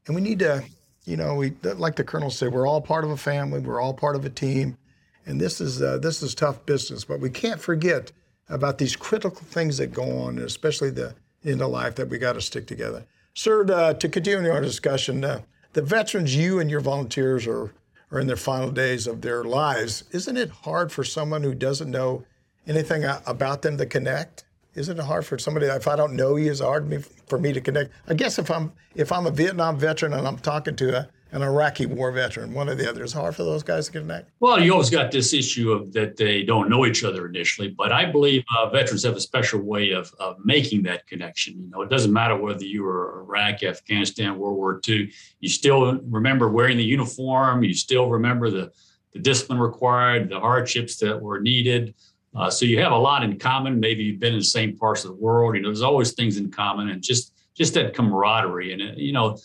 and 0.05 0.15
we 0.15 0.21
need 0.21 0.39
to, 0.39 0.63
you 1.05 1.17
know, 1.17 1.35
we 1.35 1.53
like 1.63 1.95
the 1.95 2.03
colonel 2.03 2.29
said, 2.29 2.51
we're 2.51 2.67
all 2.67 2.81
part 2.81 3.03
of 3.03 3.11
a 3.11 3.17
family, 3.17 3.59
we're 3.59 3.81
all 3.81 3.93
part 3.93 4.15
of 4.15 4.25
a 4.25 4.29
team, 4.29 4.77
and 5.25 5.39
this 5.39 5.61
is 5.61 5.81
uh, 5.81 5.97
this 5.97 6.21
is 6.23 6.35
tough 6.35 6.65
business. 6.65 7.03
But 7.05 7.19
we 7.19 7.29
can't 7.29 7.61
forget 7.61 8.11
about 8.49 8.77
these 8.77 8.95
critical 8.95 9.41
things 9.41 9.77
that 9.77 9.93
go 9.93 10.19
on, 10.19 10.37
especially 10.39 10.89
the 10.89 11.15
in 11.43 11.57
the 11.57 11.67
life 11.67 11.95
that 11.95 12.09
we 12.09 12.17
got 12.17 12.33
to 12.33 12.41
stick 12.41 12.67
together. 12.67 13.05
Sir, 13.33 13.65
uh, 13.71 13.93
to 13.95 14.09
continue 14.09 14.51
our 14.51 14.61
discussion, 14.61 15.23
uh, 15.25 15.41
the 15.73 15.81
veterans 15.81 16.35
you 16.35 16.59
and 16.59 16.69
your 16.69 16.81
volunteers 16.81 17.47
are 17.47 17.73
are 18.11 18.19
in 18.19 18.27
their 18.27 18.37
final 18.37 18.69
days 18.69 19.07
of 19.07 19.21
their 19.21 19.43
lives. 19.43 20.03
Isn't 20.11 20.37
it 20.37 20.49
hard 20.49 20.91
for 20.91 21.03
someone 21.03 21.41
who 21.41 21.55
doesn't 21.55 21.89
know 21.89 22.23
anything 22.67 23.03
about 23.25 23.63
them 23.63 23.77
to 23.77 23.85
connect? 23.85 24.42
Isn't 24.75 24.99
it 24.99 25.05
hard 25.05 25.25
for 25.25 25.37
somebody 25.37 25.67
if 25.67 25.87
I 25.87 25.95
don't 25.95 26.15
know 26.15 26.35
you? 26.35 26.51
Is 26.51 26.61
it 26.61 26.63
hard 26.63 27.05
for 27.27 27.37
me 27.37 27.53
to 27.53 27.61
connect? 27.61 27.91
I 28.07 28.15
guess 28.15 28.39
if 28.39 28.49
I'm 28.49 28.71
if 28.95 29.11
I'm 29.11 29.27
a 29.27 29.31
Vietnam 29.31 29.77
veteran 29.77 30.13
and 30.13 30.27
I'm 30.27 30.39
talking 30.39 30.75
to 30.77 30.97
a, 30.97 31.09
an 31.31 31.43
Iraqi 31.43 31.85
war 31.85 32.11
veteran, 32.11 32.53
one 32.53 32.69
or 32.69 32.75
the 32.75 32.89
other, 32.89 33.03
it's 33.03 33.13
hard 33.13 33.35
for 33.35 33.43
those 33.43 33.61
guys 33.61 33.87
to 33.87 33.91
connect. 33.91 34.31
Well, 34.39 34.59
you 34.59 34.71
always 34.71 34.89
got 34.89 35.11
this 35.11 35.31
issue 35.33 35.71
of 35.71 35.93
that 35.93 36.17
they 36.17 36.43
don't 36.43 36.69
know 36.69 36.85
each 36.87 37.03
other 37.03 37.27
initially, 37.27 37.69
but 37.69 37.91
I 37.91 38.05
believe 38.05 38.43
uh, 38.57 38.69
veterans 38.69 39.03
have 39.03 39.15
a 39.15 39.21
special 39.21 39.61
way 39.61 39.91
of, 39.91 40.11
of 40.19 40.37
making 40.43 40.83
that 40.83 41.05
connection. 41.05 41.59
You 41.59 41.69
know, 41.69 41.81
it 41.81 41.89
doesn't 41.89 42.13
matter 42.13 42.35
whether 42.35 42.65
you 42.65 42.83
were 42.83 43.21
Iraq, 43.21 43.61
Afghanistan, 43.63 44.39
World 44.39 44.57
War 44.57 44.81
II. 44.87 45.11
You 45.39 45.49
still 45.49 45.99
remember 46.01 46.49
wearing 46.49 46.77
the 46.77 46.83
uniform. 46.83 47.63
You 47.63 47.75
still 47.75 48.09
remember 48.09 48.49
the 48.49 48.71
the 49.13 49.19
discipline 49.19 49.59
required, 49.59 50.29
the 50.29 50.39
hardships 50.39 50.97
that 50.97 51.21
were 51.21 51.39
needed. 51.39 51.93
Uh, 52.35 52.49
so 52.49 52.65
you 52.65 52.79
have 52.79 52.91
a 52.91 52.97
lot 52.97 53.23
in 53.23 53.37
common. 53.37 53.79
Maybe 53.79 54.03
you've 54.03 54.19
been 54.19 54.33
in 54.33 54.39
the 54.39 54.45
same 54.45 54.75
parts 54.75 55.03
of 55.03 55.11
the 55.11 55.21
world. 55.21 55.55
You 55.55 55.61
know, 55.61 55.69
there's 55.69 55.81
always 55.81 56.13
things 56.13 56.37
in 56.37 56.51
common, 56.51 56.89
and 56.89 57.01
just 57.01 57.33
just 57.53 57.73
that 57.75 57.93
camaraderie. 57.93 58.73
And 58.73 58.81
uh, 58.81 58.93
you 58.95 59.11
know, 59.11 59.37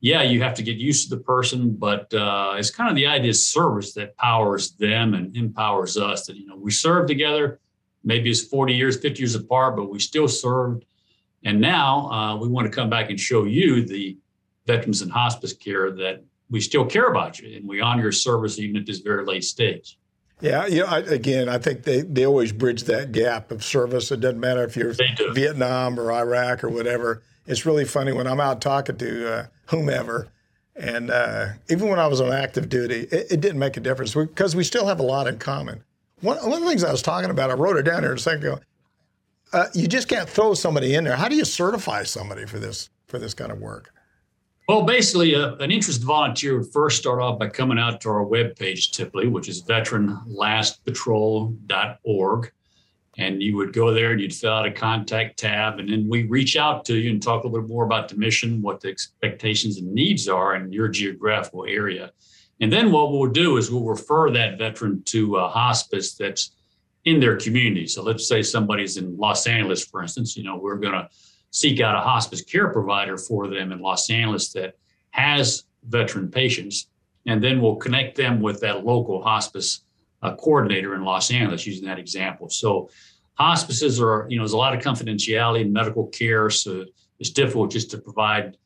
yeah, 0.00 0.22
you 0.22 0.42
have 0.42 0.54
to 0.54 0.62
get 0.62 0.76
used 0.76 1.08
to 1.08 1.16
the 1.16 1.22
person, 1.22 1.74
but 1.74 2.12
uh, 2.12 2.54
it's 2.56 2.70
kind 2.70 2.90
of 2.90 2.96
the 2.96 3.06
idea 3.06 3.30
of 3.30 3.36
service 3.36 3.94
that 3.94 4.16
powers 4.16 4.72
them 4.72 5.14
and 5.14 5.36
empowers 5.36 5.96
us. 5.96 6.26
That 6.26 6.36
you 6.36 6.46
know, 6.46 6.56
we 6.56 6.70
serve 6.70 7.06
together. 7.06 7.60
Maybe 8.04 8.30
it's 8.30 8.44
40 8.44 8.74
years, 8.74 9.00
50 9.00 9.20
years 9.20 9.34
apart, 9.34 9.76
but 9.76 9.90
we 9.90 9.98
still 9.98 10.28
served. 10.28 10.84
And 11.44 11.60
now 11.60 12.10
uh, 12.10 12.36
we 12.36 12.48
want 12.48 12.70
to 12.70 12.74
come 12.74 12.90
back 12.90 13.10
and 13.10 13.18
show 13.18 13.44
you, 13.44 13.84
the 13.84 14.16
veterans 14.66 15.02
in 15.02 15.08
hospice 15.08 15.52
care, 15.52 15.90
that 15.92 16.22
we 16.50 16.60
still 16.60 16.84
care 16.84 17.08
about 17.08 17.38
you 17.38 17.56
and 17.56 17.68
we 17.68 17.80
honor 17.80 18.02
your 18.02 18.12
service 18.12 18.58
even 18.58 18.76
at 18.76 18.86
this 18.86 18.98
very 18.98 19.24
late 19.24 19.44
stage. 19.44 19.98
Yeah, 20.40 20.66
you 20.66 20.80
know, 20.80 20.86
I, 20.86 20.98
again, 21.00 21.48
I 21.48 21.58
think 21.58 21.82
they, 21.82 22.02
they 22.02 22.24
always 22.24 22.52
bridge 22.52 22.84
that 22.84 23.12
gap 23.12 23.50
of 23.50 23.64
service. 23.64 24.12
It 24.12 24.20
doesn't 24.20 24.38
matter 24.38 24.62
if 24.62 24.76
you're 24.76 24.94
Vietnam 25.32 25.98
or 25.98 26.12
Iraq 26.12 26.62
or 26.62 26.68
whatever. 26.68 27.22
It's 27.46 27.66
really 27.66 27.84
funny 27.84 28.12
when 28.12 28.26
I'm 28.26 28.40
out 28.40 28.60
talking 28.60 28.96
to 28.98 29.32
uh, 29.32 29.46
whomever, 29.66 30.28
and 30.76 31.10
uh, 31.10 31.48
even 31.68 31.88
when 31.88 31.98
I 31.98 32.06
was 32.06 32.20
on 32.20 32.32
active 32.32 32.68
duty, 32.68 33.08
it, 33.10 33.32
it 33.32 33.40
didn't 33.40 33.58
make 33.58 33.76
a 33.76 33.80
difference 33.80 34.14
because 34.14 34.54
we 34.54 34.62
still 34.62 34.86
have 34.86 35.00
a 35.00 35.04
lot 35.04 35.26
in 35.26 35.38
common. 35.38 35.82
One, 36.20 36.36
one 36.38 36.58
of 36.58 36.60
the 36.60 36.68
things 36.68 36.84
I 36.84 36.92
was 36.92 37.02
talking 37.02 37.30
about, 37.30 37.50
I 37.50 37.54
wrote 37.54 37.76
it 37.76 37.84
down 37.84 38.02
here 38.02 38.12
a 38.12 38.18
second 38.18 38.44
ago. 38.44 38.60
Uh, 39.52 39.66
you 39.72 39.88
just 39.88 40.08
can't 40.08 40.28
throw 40.28 40.54
somebody 40.54 40.94
in 40.94 41.04
there. 41.04 41.16
How 41.16 41.28
do 41.28 41.36
you 41.36 41.44
certify 41.44 42.02
somebody 42.04 42.44
for 42.44 42.58
this 42.58 42.90
for 43.06 43.18
this 43.18 43.34
kind 43.34 43.50
of 43.50 43.58
work? 43.60 43.92
Well, 44.68 44.82
basically, 44.82 45.34
uh, 45.34 45.56
an 45.56 45.70
interested 45.70 46.04
volunteer 46.04 46.58
would 46.58 46.70
first 46.70 46.98
start 46.98 47.22
off 47.22 47.38
by 47.38 47.48
coming 47.48 47.78
out 47.78 48.02
to 48.02 48.10
our 48.10 48.26
webpage, 48.26 48.90
typically, 48.90 49.26
which 49.26 49.48
is 49.48 49.62
veteranlastpatrol.org. 49.62 52.52
And 53.16 53.42
you 53.42 53.56
would 53.56 53.72
go 53.72 53.94
there 53.94 54.12
and 54.12 54.20
you'd 54.20 54.34
fill 54.34 54.52
out 54.52 54.66
a 54.66 54.70
contact 54.70 55.38
tab. 55.38 55.78
And 55.78 55.88
then 55.88 56.06
we 56.06 56.24
reach 56.24 56.58
out 56.58 56.84
to 56.84 56.94
you 56.94 57.10
and 57.10 57.22
talk 57.22 57.44
a 57.44 57.48
little 57.48 57.66
more 57.66 57.86
about 57.86 58.10
the 58.10 58.16
mission, 58.16 58.60
what 58.60 58.82
the 58.82 58.88
expectations 58.88 59.78
and 59.78 59.94
needs 59.94 60.28
are 60.28 60.54
in 60.54 60.70
your 60.70 60.88
geographical 60.88 61.64
area. 61.64 62.12
And 62.60 62.70
then 62.70 62.92
what 62.92 63.10
we'll 63.10 63.30
do 63.30 63.56
is 63.56 63.70
we'll 63.70 63.84
refer 63.84 64.30
that 64.32 64.58
veteran 64.58 65.02
to 65.04 65.36
a 65.36 65.48
hospice 65.48 66.14
that's 66.14 66.54
in 67.06 67.20
their 67.20 67.36
community. 67.36 67.86
So 67.86 68.02
let's 68.02 68.28
say 68.28 68.42
somebody's 68.42 68.98
in 68.98 69.16
Los 69.16 69.46
Angeles, 69.46 69.86
for 69.86 70.02
instance, 70.02 70.36
you 70.36 70.44
know, 70.44 70.58
we're 70.58 70.76
going 70.76 70.92
to 70.92 71.08
seek 71.50 71.80
out 71.80 71.96
a 71.96 72.00
hospice 72.00 72.42
care 72.42 72.68
provider 72.68 73.16
for 73.16 73.48
them 73.48 73.72
in 73.72 73.80
Los 73.80 74.10
Angeles 74.10 74.52
that 74.52 74.74
has 75.10 75.64
veteran 75.84 76.30
patients, 76.30 76.88
and 77.26 77.42
then 77.42 77.60
we'll 77.60 77.76
connect 77.76 78.16
them 78.16 78.40
with 78.40 78.60
that 78.60 78.84
local 78.84 79.22
hospice 79.22 79.84
uh, 80.22 80.34
coordinator 80.36 80.94
in 80.94 81.04
Los 81.04 81.30
Angeles, 81.30 81.66
using 81.66 81.86
that 81.86 81.98
example. 81.98 82.48
So, 82.48 82.90
hospices 83.34 84.00
are, 84.00 84.26
you 84.28 84.36
know, 84.36 84.42
there's 84.42 84.52
a 84.52 84.56
lot 84.56 84.74
of 84.74 84.82
confidentiality 84.82 85.60
in 85.60 85.72
medical 85.72 86.08
care, 86.08 86.50
so 86.50 86.84
it's 87.20 87.30
difficult 87.30 87.70
just 87.70 87.90
to 87.92 87.98
provide 87.98 88.56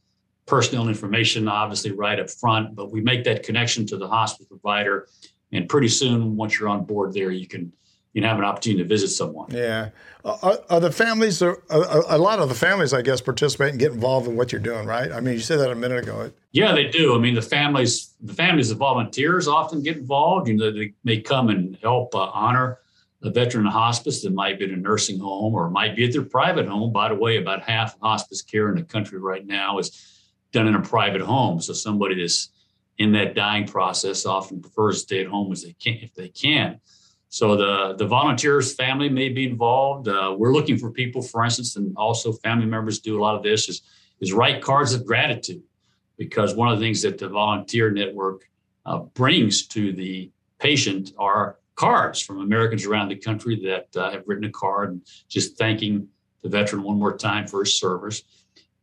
personal 0.47 0.89
information, 0.89 1.47
obviously, 1.49 1.93
right 1.93 2.19
up 2.19 2.31
front, 2.31 2.75
but 2.75 2.91
we 2.91 3.01
make 3.01 3.25
that 3.25 3.43
connection 3.43 3.87
to 3.87 3.97
the 3.97 4.09
hospice 4.09 4.47
provider. 4.47 5.09
And 5.53 5.69
pretty 5.69 5.89
soon, 5.89 6.37
once 6.37 6.59
you're 6.59 6.69
on 6.69 6.85
board 6.85 7.12
there, 7.12 7.31
you 7.31 7.47
can 7.47 7.73
you 8.12 8.21
know, 8.21 8.28
have 8.28 8.38
an 8.38 8.45
opportunity 8.45 8.83
to 8.83 8.88
visit 8.88 9.09
someone. 9.09 9.50
Yeah. 9.50 9.90
Are, 10.25 10.59
are 10.71 10.81
the 10.81 10.92
families, 10.92 11.42
are, 11.42 11.61
a 11.71 12.19
lot 12.19 12.38
of 12.38 12.49
the 12.49 12.54
families, 12.54 12.92
I 12.92 13.02
guess, 13.02 13.21
participate 13.21 13.71
and 13.71 13.78
get 13.78 13.92
involved 13.92 14.28
in 14.28 14.37
what 14.37 14.52
you're 14.52 14.61
doing, 14.61 14.87
right? 14.87 15.11
I 15.11 15.21
mean, 15.21 15.35
you 15.35 15.40
said 15.40 15.59
that 15.59 15.71
a 15.71 15.75
minute 15.75 16.04
ago. 16.04 16.31
Yeah, 16.52 16.73
they 16.73 16.87
do. 16.88 17.16
I 17.16 17.19
mean, 17.19 17.35
the 17.35 17.42
families, 17.42 18.14
the 18.21 18.35
families 18.35 18.71
of 18.71 18.78
volunteers 18.78 19.49
often 19.49 19.83
get 19.83 19.97
involved. 19.97 20.47
You 20.47 20.54
know, 20.54 20.71
they 20.71 20.92
may 21.02 21.21
come 21.21 21.49
and 21.49 21.76
help 21.83 22.14
uh, 22.14 22.31
honor 22.33 22.78
a 23.25 23.31
veteran 23.31 23.66
in 23.66 23.73
hospice 23.73 24.23
that 24.23 24.33
might 24.33 24.59
be 24.59 24.64
in 24.66 24.73
a 24.73 24.76
nursing 24.76 25.19
home 25.19 25.54
or 25.54 25.71
might 25.71 25.97
be 25.97 26.04
at 26.04 26.12
their 26.12 26.23
private 26.23 26.66
home. 26.66 26.92
By 26.92 27.09
the 27.09 27.14
way, 27.14 27.37
about 27.37 27.62
half 27.62 27.99
hospice 28.00 28.42
care 28.42 28.69
in 28.69 28.76
the 28.76 28.83
country 28.83 29.19
right 29.19 29.47
now 29.47 29.78
is 29.78 30.28
done 30.52 30.69
in 30.69 30.75
a 30.75 30.83
private 30.83 31.23
home. 31.23 31.61
So 31.61 31.73
somebody 31.73 32.21
that's 32.21 32.50
in 32.99 33.12
that 33.12 33.35
dying 33.35 33.66
process 33.66 34.26
often 34.26 34.61
prefers 34.61 34.97
to 34.97 35.02
stay 35.02 35.21
at 35.21 35.26
home 35.26 35.50
as 35.50 35.62
they 35.62 35.73
can 35.73 35.99
if 36.02 36.14
they 36.14 36.28
can. 36.28 36.81
So 37.33 37.57
the, 37.57 37.95
the 37.97 38.07
volunteers 38.07 38.75
family 38.75 39.09
may 39.09 39.31
be 39.31 39.47
involved. 39.47 40.07
Uh, 40.07 40.37
we're 40.37 40.53
looking 40.53 40.77
for 40.77 40.91
people, 40.91 41.23
for 41.23 41.43
instance, 41.43 41.77
and 41.77 41.97
also 41.97 42.31
family 42.31 42.67
members 42.67 43.01
do 43.01 43.19
a 43.19 43.23
lot 43.23 43.35
of 43.35 43.43
this 43.43 43.71
is, 43.71 43.81
is 44.21 44.35
write 44.35 44.61
cards 44.61 44.93
of 44.93 45.07
gratitude 45.07 45.62
because 46.19 46.55
one 46.55 46.69
of 46.69 46.79
the 46.79 46.85
things 46.85 47.01
that 47.01 47.17
the 47.17 47.31
volunteer 47.31 47.91
network 47.91 48.51
uh, 48.85 48.99
brings 48.99 49.67
to 49.69 49.95
the 49.95 50.31
patient 50.59 51.12
are 51.19 51.57
cards 51.75 52.21
from 52.21 52.43
Americans 52.43 52.85
around 52.85 53.09
the 53.09 53.17
country 53.17 53.59
that 53.65 53.89
uh, 53.99 54.11
have 54.11 54.25
written 54.27 54.45
a 54.45 54.51
card 54.51 54.91
and 54.91 55.01
just 55.27 55.57
thanking 55.57 56.07
the 56.43 56.51
veteran 56.51 56.83
one 56.83 56.99
more 56.99 57.17
time 57.17 57.47
for 57.47 57.61
his 57.61 57.81
service. 57.81 58.25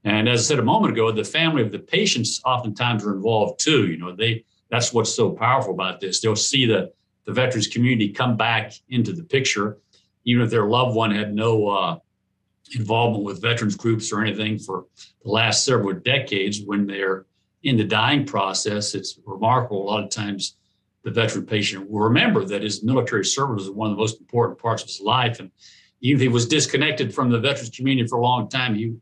And 0.06 0.27
as 0.27 0.39
I 0.39 0.44
said 0.44 0.60
a 0.60 0.63
moment 0.63 0.94
ago, 0.94 1.12
the 1.12 1.24
family 1.24 1.62
of 1.62 1.72
the 1.72 1.77
patients 1.77 2.41
oftentimes 2.44 3.06
are 3.06 3.13
involved 3.13 3.60
too. 3.60 3.86
You 3.86 3.98
know, 3.98 4.15
they 4.15 4.44
that's 4.72 4.91
what's 4.91 5.13
so 5.13 5.29
powerful 5.34 5.74
about 5.74 6.00
this. 6.00 6.20
They'll 6.20 6.36
see 6.36 6.65
the 6.65 6.91
the 7.29 7.36
veterans 7.36 7.67
community 7.67 8.09
come 8.09 8.36
back 8.36 8.74
into 8.89 9.13
the 9.13 9.24
picture, 9.24 9.77
even 10.25 10.41
if 10.41 10.50
their 10.50 10.65
loved 10.65 10.95
one 10.95 11.12
had 11.12 11.31
no 11.31 11.67
uh, 11.67 12.00
involvement 12.75 13.24
with 13.24 13.39
veterans 13.39 13.75
groups 13.75 14.12
or 14.12 14.24
anything 14.24 14.57
for 14.57 14.86
the 15.24 15.29
last 15.29 15.63
several 15.63 15.93
decades. 15.93 16.63
When 16.65 16.88
they're 16.88 17.27
in 17.62 17.77
the 17.77 17.83
dying 17.83 18.25
process, 18.25 18.95
it's 18.95 19.19
remarkable. 19.27 19.83
A 19.83 19.88
lot 19.91 20.03
of 20.03 20.09
times, 20.09 20.57
the 21.03 21.12
veteran 21.12 21.45
patient 21.45 21.88
will 21.88 22.00
remember 22.00 22.43
that 22.45 22.63
his 22.63 22.83
military 22.83 23.24
service 23.24 23.67
was 23.67 23.69
one 23.69 23.91
of 23.91 23.95
the 23.95 24.01
most 24.01 24.19
important 24.19 24.57
parts 24.57 24.81
of 24.81 24.88
his 24.88 25.00
life, 25.00 25.39
and 25.39 25.51
even 26.01 26.17
if 26.17 26.21
he 26.24 26.29
was 26.29 26.48
disconnected 26.48 27.13
from 27.13 27.29
the 27.29 27.39
veterans 27.39 27.69
community 27.69 28.07
for 28.07 28.17
a 28.17 28.24
long 28.24 28.50
time, 28.50 28.74
he 28.74 28.95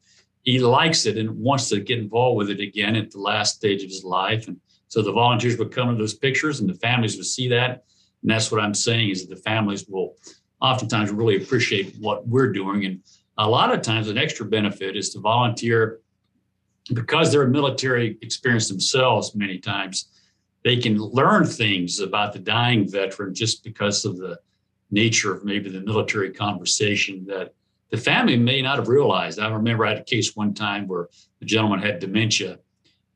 he 0.44 0.60
likes 0.60 1.06
it 1.06 1.18
and 1.18 1.30
wants 1.30 1.70
to 1.70 1.80
get 1.80 2.00
involved 2.00 2.38
with 2.38 2.50
it 2.50 2.60
again 2.60 2.98
at 2.98 3.12
the 3.12 3.20
last 3.20 3.56
stage 3.56 3.84
of 3.84 3.90
his 3.90 4.04
life. 4.04 4.50
And 4.50 4.58
so 4.90 5.02
the 5.02 5.14
volunteers 5.14 5.58
would 5.58 5.72
come 5.72 5.90
to 5.90 5.96
those 5.96 6.14
pictures, 6.14 6.60
and 6.60 6.70
the 6.70 6.74
families 6.88 7.16
would 7.16 7.26
see 7.26 7.48
that 7.48 7.86
and 8.22 8.32
that's 8.32 8.52
what 8.52 8.62
I'm 8.62 8.74
saying 8.74 9.10
is 9.10 9.28
that 9.28 9.36
the 9.36 9.42
families 9.42 9.86
will 9.88 10.16
oftentimes 10.62 11.12
really 11.12 11.38
appreciate 11.38 11.96
what 12.00 12.28
we're 12.28 12.52
doing. 12.52 12.86
And 12.86 13.02
a 13.38 13.48
lot 13.48 13.72
of 13.74 13.82
times, 13.82 14.10
an 14.10 14.18
extra 14.18 14.46
benefit 14.46 14.98
is 14.98 15.12
to 15.12 15.20
volunteer 15.20 16.00
because 16.94 17.32
they're 17.32 17.44
a 17.44 17.48
military 17.50 18.18
experience 18.22 18.68
themselves 18.70 19.36
many 19.36 19.60
times. 19.60 20.10
they 20.64 20.76
can 20.78 20.98
learn 20.98 21.46
things 21.46 22.00
about 22.00 22.34
the 22.34 22.40
dying 22.40 22.90
veteran 22.90 23.34
just 23.34 23.64
because 23.64 24.04
of 24.04 24.18
the 24.18 24.38
nature 24.92 25.34
of 25.34 25.46
maybe 25.46 25.70
the 25.70 25.80
military 25.82 26.32
conversation 26.32 27.26
that 27.26 27.54
the 27.90 27.98
family 27.98 28.36
may 28.36 28.62
not 28.62 28.78
have 28.78 28.90
realized. 28.90 29.40
I 29.40 29.50
remember 29.50 29.86
I 29.86 29.90
had 29.90 30.00
a 30.00 30.04
case 30.04 30.36
one 30.36 30.54
time 30.54 30.88
where 30.88 31.08
the 31.40 31.46
gentleman 31.46 31.80
had 31.80 32.00
dementia. 32.00 32.60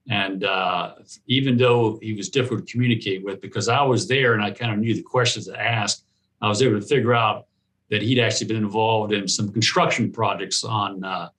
And 0.09 0.43
uh, 0.43 0.95
even 1.27 1.57
though 1.57 1.99
he 2.01 2.13
was 2.13 2.29
difficult 2.29 2.65
to 2.65 2.71
communicate 2.71 3.23
with, 3.23 3.39
because 3.39 3.69
I 3.69 3.81
was 3.83 4.07
there 4.07 4.33
and 4.33 4.43
I 4.43 4.51
kind 4.51 4.73
of 4.73 4.79
knew 4.79 4.95
the 4.95 5.03
questions 5.03 5.45
to 5.45 5.59
ask, 5.59 6.03
I 6.41 6.47
was 6.47 6.61
able 6.61 6.79
to 6.79 6.85
figure 6.85 7.13
out 7.13 7.45
that 7.89 8.01
he'd 8.01 8.19
actually 8.19 8.47
been 8.47 8.57
involved 8.57 9.13
in 9.13 9.27
some 9.27 9.51
construction 9.51 10.11
projects 10.11 10.63
on 10.63 11.03
uh, 11.03 11.29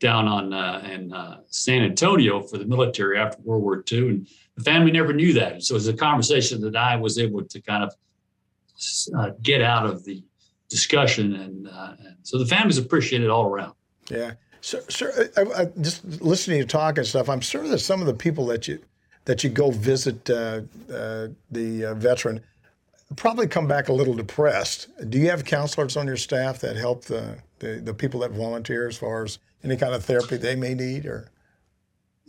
down 0.00 0.26
on 0.26 0.52
uh, 0.52 0.82
in 0.90 1.12
uh, 1.12 1.40
San 1.46 1.82
Antonio 1.82 2.40
for 2.42 2.58
the 2.58 2.64
military 2.64 3.18
after 3.18 3.40
World 3.42 3.62
War 3.62 3.84
II, 3.90 4.08
and 4.08 4.28
the 4.56 4.64
family 4.64 4.90
never 4.90 5.12
knew 5.12 5.32
that. 5.34 5.62
So 5.62 5.74
it 5.74 5.76
was 5.76 5.88
a 5.88 5.94
conversation 5.94 6.60
that 6.62 6.74
I 6.74 6.96
was 6.96 7.18
able 7.18 7.44
to 7.44 7.60
kind 7.60 7.84
of 7.84 7.94
uh, 9.16 9.30
get 9.42 9.62
out 9.62 9.86
of 9.86 10.04
the 10.04 10.22
discussion, 10.68 11.34
and, 11.34 11.68
uh, 11.68 11.92
and, 11.98 12.16
so 12.22 12.38
the 12.38 12.46
families 12.46 12.78
appreciated 12.78 13.28
all 13.28 13.46
around. 13.46 13.74
Yeah, 14.10 14.32
so, 14.60 14.80
sir, 14.88 15.30
I, 15.36 15.62
I, 15.62 15.64
just 15.80 16.04
listening 16.20 16.60
to 16.60 16.66
talk 16.66 16.98
and 16.98 17.06
stuff, 17.06 17.28
I'm 17.28 17.40
sure 17.40 17.66
that 17.68 17.78
some 17.78 18.00
of 18.00 18.06
the 18.06 18.14
people 18.14 18.46
that 18.46 18.68
you 18.68 18.80
that 19.24 19.44
you 19.44 19.50
go 19.50 19.70
visit 19.70 20.28
uh, 20.30 20.62
uh, 20.92 21.28
the 21.50 21.94
veteran 21.96 22.40
probably 23.16 23.46
come 23.46 23.66
back 23.66 23.88
a 23.88 23.92
little 23.92 24.14
depressed. 24.14 24.88
Do 25.10 25.18
you 25.18 25.28
have 25.30 25.44
counselors 25.44 25.96
on 25.96 26.06
your 26.06 26.16
staff 26.16 26.60
that 26.60 26.76
help 26.76 27.04
the, 27.04 27.38
the, 27.58 27.80
the 27.84 27.94
people 27.94 28.20
that 28.20 28.30
volunteer 28.30 28.88
as 28.88 28.96
far 28.96 29.24
as 29.24 29.38
any 29.64 29.76
kind 29.76 29.94
of 29.94 30.04
therapy 30.04 30.36
they 30.36 30.54
may 30.54 30.74
need 30.74 31.06
or? 31.06 31.28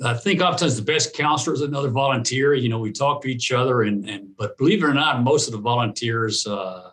I 0.04 0.16
think 0.16 0.42
oftentimes 0.42 0.78
the 0.78 0.82
best 0.82 1.16
counselor 1.16 1.54
is 1.54 1.62
another 1.62 1.90
volunteer. 1.90 2.56
You 2.56 2.70
know, 2.70 2.80
we 2.80 2.92
talk 2.92 3.22
to 3.22 3.28
each 3.28 3.52
other, 3.52 3.84
and 3.84 4.10
and 4.10 4.36
but 4.36 4.58
believe 4.58 4.84
it 4.84 4.88
or 4.88 4.94
not, 4.96 5.22
most 5.22 5.48
of 5.48 5.52
the 5.52 5.60
volunteers 5.60 6.48
uh, 6.48 6.92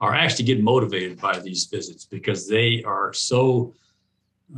are 0.00 0.14
actually 0.14 0.46
getting 0.46 0.64
motivated 0.64 1.20
by 1.20 1.38
these 1.38 1.66
visits 1.66 2.06
because 2.06 2.48
they 2.48 2.82
are 2.84 3.12
so 3.12 3.74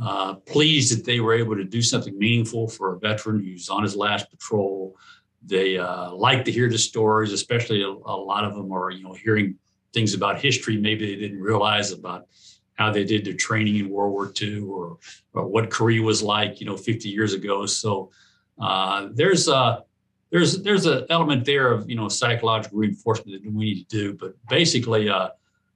uh, 0.01 0.35
pleased 0.35 0.95
that 0.95 1.05
they 1.05 1.19
were 1.19 1.33
able 1.33 1.55
to 1.55 1.63
do 1.63 1.81
something 1.81 2.17
meaningful 2.17 2.67
for 2.67 2.93
a 2.93 2.99
veteran 2.99 3.43
who's 3.43 3.69
on 3.69 3.83
his 3.83 3.95
last 3.95 4.29
patrol 4.29 4.95
they 5.41 5.77
uh, 5.77 6.11
like 6.11 6.43
to 6.45 6.51
hear 6.51 6.69
the 6.69 6.77
stories, 6.77 7.31
especially 7.31 7.81
a, 7.81 7.87
a, 7.87 8.17
lot 8.17 8.43
of 8.43 8.55
them 8.55 8.71
are, 8.71 8.91
you 8.91 9.03
know, 9.03 9.13
hearing 9.13 9.55
things 9.93 10.13
about 10.13 10.39
history 10.39 10.77
maybe 10.77 11.05
they 11.05 11.19
didn't 11.19 11.41
realize 11.41 11.91
about 11.91 12.27
how 12.75 12.91
they 12.91 13.03
did 13.03 13.25
their 13.25 13.33
training 13.33 13.77
in 13.77 13.89
World 13.89 14.11
War 14.13 14.31
II 14.39 14.61
or, 14.61 14.97
or 15.33 15.47
what 15.47 15.69
Korea 15.69 16.01
was 16.01 16.21
like, 16.21 16.59
you 16.59 16.65
know, 16.65 16.77
50 16.77 17.09
years 17.09 17.33
ago. 17.33 17.65
So 17.65 18.11
uh, 18.59 19.09
there's 19.13 19.47
a 19.47 19.83
there's 20.31 20.61
there's 20.61 20.85
an 20.85 21.05
element 21.09 21.43
there 21.43 21.71
of 21.71 21.89
you 21.89 21.95
know 21.95 22.07
psychological 22.07 22.77
reinforcement 22.77 23.43
that 23.43 23.51
we 23.51 23.65
need 23.65 23.89
to 23.89 23.97
do, 23.97 24.13
but 24.13 24.35
basically, 24.47 25.09
uh, 25.09 25.29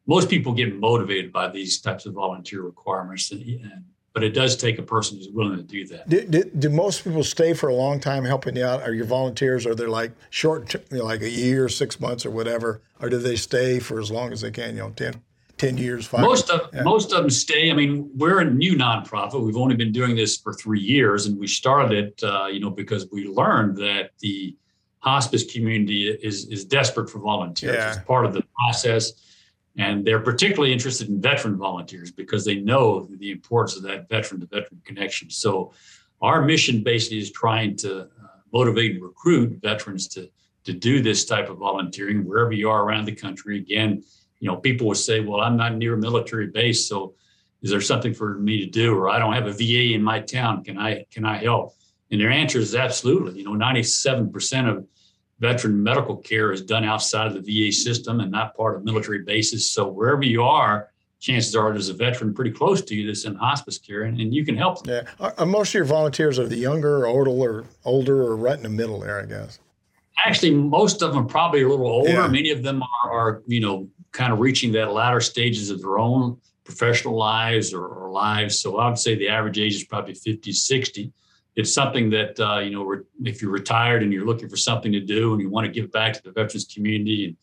most 0.06 0.30
people 0.30 0.54
get 0.54 0.76
motivated 0.76 1.32
by 1.32 1.48
these 1.48 1.82
types 1.82 2.06
of 2.06 2.14
volunteer 2.14 2.62
requirements, 2.62 3.32
and, 3.32 3.42
and 3.42 3.84
but 4.14 4.24
it 4.24 4.34
does 4.34 4.56
take 4.56 4.78
a 4.78 4.84
person 4.84 5.18
who's 5.18 5.30
willing 5.30 5.58
to 5.58 5.64
do 5.64 5.88
that. 5.88 6.08
Do, 6.08 6.22
do, 6.22 6.44
do, 6.44 6.70
most 6.70 7.04
people 7.04 7.24
stay 7.24 7.54
for 7.54 7.70
a 7.70 7.74
long 7.74 8.00
time 8.00 8.24
helping 8.24 8.56
you 8.56 8.64
out? 8.64 8.84
Are 8.84 8.94
your 8.94 9.06
volunteers? 9.06 9.66
Are 9.66 9.74
they 9.74 9.88
like 9.88 10.12
short, 10.30 10.74
you 10.74 11.00
know, 11.00 11.06
like 11.06 11.22
a 11.22 11.30
year, 11.30 11.68
six 11.68 12.00
months, 12.00 12.26
or 12.26 12.30
whatever, 12.30 12.82
or 13.00 13.10
do 13.10 13.18
they 13.18 13.36
stay 13.36 13.80
for 13.80 14.00
as 14.00 14.12
long 14.12 14.32
as 14.32 14.42
they 14.42 14.52
can? 14.52 14.76
You 14.76 14.84
know, 14.84 14.90
10, 14.92 15.20
10 15.58 15.78
years, 15.78 16.06
five. 16.06 16.22
Most 16.22 16.52
of 16.52 16.70
yeah. 16.74 16.84
most 16.84 17.12
of 17.12 17.22
them 17.22 17.30
stay. 17.32 17.72
I 17.72 17.74
mean, 17.74 18.10
we're 18.16 18.40
a 18.40 18.46
new 18.46 18.76
nonprofit. 18.76 19.44
We've 19.44 19.58
only 19.58 19.76
been 19.76 19.92
doing 19.92 20.16
this 20.16 20.38
for 20.38 20.54
three 20.54 20.82
years, 20.82 21.26
and 21.26 21.40
we 21.40 21.48
started 21.48 21.92
it, 21.98 22.24
uh, 22.24 22.46
you 22.46 22.60
know, 22.60 22.70
because 22.70 23.10
we 23.12 23.28
learned 23.28 23.78
that 23.78 24.12
the 24.20 24.56
hospice 25.00 25.52
community 25.52 26.08
is 26.08 26.48
is 26.50 26.66
desperate 26.66 27.10
for 27.10 27.18
volunteers. 27.18 27.76
Yeah. 27.76 27.94
It's 27.96 28.06
part 28.06 28.26
of 28.26 28.34
the 28.34 28.44
process 28.60 29.14
and 29.78 30.06
they're 30.06 30.20
particularly 30.20 30.72
interested 30.72 31.10
in 31.10 31.20
veteran 31.20 31.58
volunteers 31.58 32.12
because 32.12 32.46
they 32.46 32.56
know 32.56 33.08
the 33.18 33.32
importance 33.32 33.76
of 33.76 33.84
that 33.84 34.08
veteran 34.08 34.40
to 34.42 34.48
veteran 34.48 34.82
connection. 34.86 35.30
So, 35.30 35.74
our 36.22 36.42
mission 36.42 36.84
basically 36.84 37.18
is 37.18 37.32
trying 37.32 37.76
to 37.78 38.04
uh, 38.04 38.08
motivate 38.54 38.92
and 38.92 39.04
recruit 39.04 39.60
veterans 39.62 40.08
to, 40.08 40.30
to 40.64 40.72
do 40.72 41.02
this 41.02 41.26
type 41.26 41.50
of 41.50 41.58
volunteering 41.58 42.24
wherever 42.24 42.54
you 42.54 42.70
are 42.70 42.84
around 42.84 43.06
the 43.06 43.16
country. 43.16 43.58
Again, 43.58 44.04
you 44.40 44.48
know, 44.48 44.56
people 44.56 44.88
will 44.88 44.96
say, 44.96 45.20
well, 45.20 45.42
I'm 45.42 45.58
not 45.58 45.76
near 45.76 45.96
a 45.96 45.98
military 45.98 46.48
base, 46.48 46.88
so 46.88 47.16
is 47.62 47.72
there 47.72 47.82
something 47.82 48.14
for 48.14 48.38
me 48.38 48.60
to 48.60 48.66
do? 48.66 48.96
Or 48.96 49.10
I 49.10 49.18
don't 49.18 49.34
have 49.34 49.48
a 49.48 49.54
VA 49.54 49.94
in 49.94 50.04
my 50.04 50.20
town. 50.20 50.64
Can 50.64 50.78
I 50.78 51.06
can 51.12 51.26
I 51.26 51.38
help? 51.38 51.74
And 52.12 52.22
their 52.22 52.30
answer 52.30 52.60
is 52.60 52.76
absolutely. 52.76 53.40
You 53.40 53.46
know, 53.46 53.54
97% 53.54 54.70
of 54.70 54.86
veteran 55.40 55.82
medical 55.82 56.18
care 56.18 56.52
is 56.52 56.62
done 56.62 56.84
outside 56.84 57.28
of 57.28 57.46
the 57.46 57.68
VA 57.68 57.72
system 57.72 58.20
and 58.20 58.32
not 58.32 58.56
part 58.56 58.76
of 58.76 58.84
military 58.84 59.24
bases. 59.24 59.70
So 59.70 59.88
wherever 59.88 60.24
you 60.24 60.44
are, 60.44 60.90
chances 61.20 61.56
are 61.56 61.72
there's 61.72 61.90
a 61.90 61.94
veteran 61.94 62.34
pretty 62.34 62.52
close 62.52 62.82
to 62.82 62.96
you 62.96 63.08
that's 63.08 63.26
in 63.26 63.36
hospice 63.36 63.78
care, 63.78 64.04
and, 64.04 64.20
and 64.20 64.34
you 64.34 64.46
can 64.46 64.58
help 64.58 64.84
them. 64.84 65.06
Yeah, 65.20 65.32
are, 65.38 65.46
most 65.46 65.70
of 65.70 65.76
your 65.76 65.86
volunteers 65.86 66.38
are 66.38 66.48
the 66.48 66.58
younger, 66.58 67.06
or 67.06 67.08
older, 67.08 67.60
or 67.60 67.66
older, 67.86 68.22
or 68.24 68.36
right 68.36 68.58
in 68.58 68.64
the 68.64 68.70
middle 68.70 69.00
there, 69.00 69.22
I 69.22 69.26
guess. 69.26 69.60
Actually, 70.26 70.54
most 70.54 71.02
of 71.02 71.14
them 71.14 71.26
probably 71.26 71.64
a 71.64 71.68
little 71.68 71.88
older. 71.88 72.12
Yeah. 72.12 72.28
Many 72.28 72.52
of 72.52 72.62
them 72.62 72.84
are, 72.84 73.12
are, 73.12 73.44
you 73.48 73.60
know, 73.60 73.90
kind 74.12 74.32
of 74.32 74.40
reaching 74.40 74.72
that 74.74 74.94
latter 74.94 75.20
stages 75.20 75.70
of 75.70 75.82
their 75.82 75.98
own 75.98 76.38
professional 76.64 77.18
lives 77.18 77.74
or, 77.74 77.86
or 77.86 78.12
lives. 78.12 78.60
So 78.60 78.78
I 78.78 78.88
would 78.88 79.00
say 79.00 79.16
the 79.16 79.28
average 79.30 79.58
age 79.58 79.76
is 79.76 79.84
probably 79.84 80.14
50, 80.14 80.52
60 80.52 81.12
it's 81.56 81.74
something 81.74 82.10
that 82.10 82.40
uh, 82.40 82.60
you 82.60 82.72
know 82.72 83.04
if 83.24 83.42
you're 83.42 83.52
retired 83.52 84.04
and 84.04 84.12
you're 84.12 84.26
looking 84.26 84.50
for 84.50 84.58
something 84.58 84.92
to 84.92 85.00
do 85.00 85.34
and 85.34 85.42
you 85.42 85.50
want 85.50 85.66
to 85.66 85.72
give 85.72 85.92
back 85.92 86.14
to 86.14 86.22
the 86.24 86.32
veterans 86.32 86.66
community 86.66 87.26
and 87.26 87.38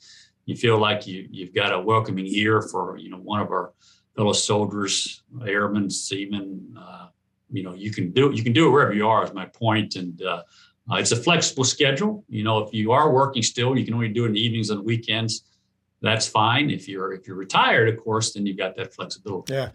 you 0.47 0.57
feel 0.57 0.79
like 0.79 1.07
you 1.07 1.29
you've 1.31 1.55
got 1.55 1.73
a 1.73 1.79
welcoming 1.79 2.27
ear 2.27 2.63
for 2.63 2.97
you 2.97 3.11
know 3.11 3.19
one 3.19 3.41
of 3.41 3.49
our 3.49 3.73
fellow 4.17 4.33
soldiers, 4.33 5.23
airmen, 5.47 5.89
seamen. 5.89 6.77
Uh, 6.79 7.07
you 7.51 7.63
know 7.63 7.75
you 7.75 7.93
can 7.93 8.11
do 8.13 8.31
you 8.33 8.43
can 8.43 8.53
do 8.53 8.67
it 8.69 8.71
wherever 8.71 8.93
you 8.93 9.07
are. 9.07 9.25
Is 9.25 9.33
my 9.33 9.47
point, 9.47 9.97
and 9.97 10.21
uh, 10.23 10.43
it's 10.93 11.13
a 11.13 11.17
flexible 11.17 11.65
schedule. 11.65 12.25
You 12.29 12.45
know 12.45 12.59
if 12.59 12.75
you 12.75 12.93
are 12.93 13.13
working 13.13 13.43
still, 13.43 13.79
you 13.79 13.85
can 13.85 13.95
only 13.95 14.09
do 14.09 14.25
it 14.25 14.29
in 14.29 14.33
the 14.35 14.41
evenings 14.41 14.71
and 14.71 14.85
weekends. 14.85 15.45
That's 16.03 16.27
fine. 16.27 16.71
If 16.71 16.89
you're 16.89 17.13
if 17.13 17.27
you're 17.27 17.37
retired, 17.37 17.89
of 17.89 18.03
course, 18.03 18.33
then 18.33 18.47
you've 18.47 18.57
got 18.57 18.75
that 18.77 18.95
flexibility. 18.95 19.55
Yeah 19.55 19.71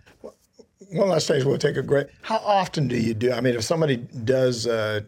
one 0.92 1.10
last 1.10 1.28
thing, 1.28 1.46
we'll 1.46 1.58
take 1.58 1.78
a 1.78 1.84
great. 1.84 2.08
How 2.22 2.38
often 2.38 2.88
do 2.88 2.98
you 2.98 3.14
do? 3.14 3.32
I 3.32 3.42
mean, 3.42 3.56
if 3.56 3.64
somebody 3.64 3.98
does 3.98 4.68
uh, 4.68 5.02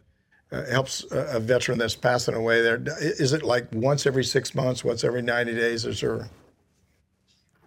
uh, 0.52 0.66
helps 0.66 1.06
a, 1.12 1.40
veteran 1.40 1.78
that's 1.78 1.96
passing 1.96 2.36
away, 2.36 2.62
there 2.62 2.82
is 3.00 3.34
it 3.34 3.44
like 3.44 3.68
once 3.74 4.06
every 4.06 4.24
six 4.24 4.56
months, 4.56 4.84
once 4.84 5.04
every 5.04 5.22
ninety 5.22 5.54
days, 5.54 5.86
or? 6.04 6.30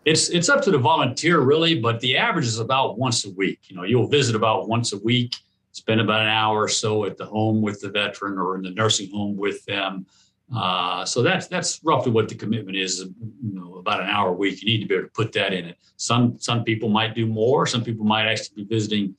It's 0.04 0.30
it's 0.30 0.48
up 0.48 0.62
to 0.62 0.70
the 0.70 0.78
volunteer 0.78 1.40
really, 1.40 1.78
but 1.78 2.00
the 2.00 2.16
average 2.16 2.46
is 2.46 2.58
about 2.58 2.98
once 2.98 3.24
a 3.24 3.30
week. 3.30 3.60
You 3.68 3.76
know, 3.76 3.82
you'll 3.82 4.08
visit 4.08 4.34
about 4.34 4.68
once 4.68 4.92
a 4.92 4.98
week, 4.98 5.36
spend 5.72 6.00
about 6.00 6.22
an 6.22 6.28
hour 6.28 6.62
or 6.62 6.68
so 6.68 7.04
at 7.04 7.18
the 7.18 7.26
home 7.26 7.60
with 7.60 7.80
the 7.80 7.90
veteran 7.90 8.38
or 8.38 8.56
in 8.56 8.62
the 8.62 8.70
nursing 8.70 9.10
home 9.10 9.36
with 9.36 9.64
them. 9.66 10.06
Uh, 10.54 11.04
so 11.04 11.22
that's 11.22 11.46
that's 11.46 11.80
roughly 11.84 12.10
what 12.10 12.28
the 12.28 12.34
commitment 12.34 12.76
is. 12.76 13.00
You 13.00 13.54
know, 13.54 13.76
about 13.76 14.00
an 14.00 14.08
hour 14.08 14.30
a 14.30 14.32
week. 14.32 14.62
You 14.62 14.66
need 14.66 14.80
to 14.80 14.86
be 14.86 14.94
able 14.94 15.04
to 15.04 15.12
put 15.12 15.32
that 15.32 15.52
in 15.52 15.64
it. 15.64 15.76
Some 15.96 16.38
some 16.38 16.64
people 16.64 16.88
might 16.88 17.14
do 17.14 17.26
more. 17.26 17.66
Some 17.66 17.84
people 17.84 18.04
might 18.04 18.26
actually 18.26 18.64
be 18.64 18.74
visiting 18.74 19.14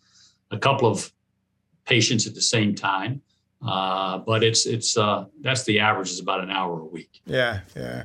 a 0.51 0.57
couple 0.57 0.89
of 0.89 1.11
patients 1.85 2.27
at 2.27 2.35
the 2.35 2.41
same 2.41 2.75
time. 2.75 3.21
Uh, 3.65 4.17
but 4.17 4.43
it's 4.43 4.65
it's 4.65 4.97
uh, 4.97 5.25
that's 5.41 5.63
the 5.63 5.79
average 5.79 6.09
is 6.09 6.19
about 6.19 6.41
an 6.41 6.49
hour 6.49 6.79
a 6.79 6.85
week. 6.85 7.21
Yeah, 7.25 7.61
yeah. 7.75 8.03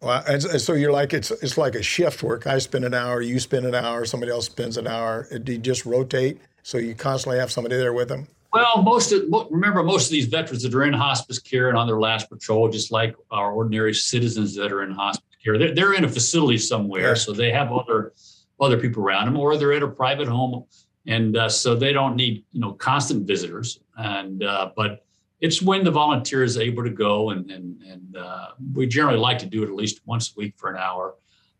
Well, 0.00 0.22
and 0.26 0.42
so 0.42 0.72
you're 0.72 0.92
like 0.92 1.12
it's 1.12 1.30
it's 1.30 1.58
like 1.58 1.74
a 1.74 1.82
shift 1.82 2.22
work. 2.22 2.46
I 2.46 2.58
spend 2.58 2.84
an 2.84 2.94
hour, 2.94 3.20
you 3.20 3.38
spend 3.38 3.66
an 3.66 3.74
hour, 3.74 4.04
somebody 4.04 4.32
else 4.32 4.46
spends 4.46 4.76
an 4.76 4.86
hour. 4.86 5.26
Do 5.38 5.52
you 5.52 5.58
just 5.58 5.84
rotate? 5.86 6.40
So 6.62 6.78
you 6.78 6.94
constantly 6.94 7.38
have 7.38 7.52
somebody 7.52 7.76
there 7.76 7.92
with 7.92 8.08
them. 8.08 8.26
Well, 8.56 8.82
most 8.82 9.12
of 9.12 9.24
remember 9.50 9.82
most 9.82 10.06
of 10.06 10.12
these 10.12 10.24
veterans 10.24 10.62
that 10.62 10.74
are 10.74 10.84
in 10.84 10.94
hospice 10.94 11.38
care 11.38 11.68
and 11.68 11.76
on 11.76 11.86
their 11.86 12.00
last 12.00 12.30
patrol, 12.30 12.70
just 12.70 12.90
like 12.90 13.14
our 13.30 13.52
ordinary 13.52 13.92
citizens 13.92 14.54
that 14.54 14.72
are 14.72 14.82
in 14.82 14.92
hospice 14.92 15.36
care, 15.44 15.58
they're, 15.58 15.74
they're 15.74 15.92
in 15.92 16.04
a 16.04 16.08
facility 16.08 16.56
somewhere, 16.56 17.08
yeah. 17.08 17.14
so 17.14 17.34
they 17.34 17.50
have 17.50 17.70
other 17.70 18.14
other 18.58 18.78
people 18.78 19.02
around 19.02 19.26
them, 19.26 19.36
or 19.36 19.58
they're 19.58 19.74
at 19.74 19.82
a 19.82 19.88
private 19.88 20.26
home, 20.26 20.64
and 21.06 21.36
uh, 21.36 21.50
so 21.50 21.74
they 21.74 21.92
don't 21.92 22.16
need 22.16 22.46
you 22.52 22.60
know 22.62 22.72
constant 22.72 23.26
visitors. 23.26 23.80
And 23.98 24.42
uh, 24.42 24.70
but 24.74 25.04
it's 25.42 25.60
when 25.60 25.84
the 25.84 25.90
volunteer 25.90 26.42
is 26.42 26.56
able 26.56 26.82
to 26.82 26.90
go, 26.90 27.32
and 27.32 27.50
and 27.50 27.82
and 27.82 28.16
uh, 28.16 28.52
we 28.72 28.86
generally 28.86 29.18
like 29.18 29.38
to 29.40 29.46
do 29.46 29.64
it 29.64 29.66
at 29.68 29.74
least 29.74 30.00
once 30.06 30.30
a 30.30 30.40
week 30.40 30.54
for 30.56 30.70
an 30.70 30.78
hour. 30.78 31.16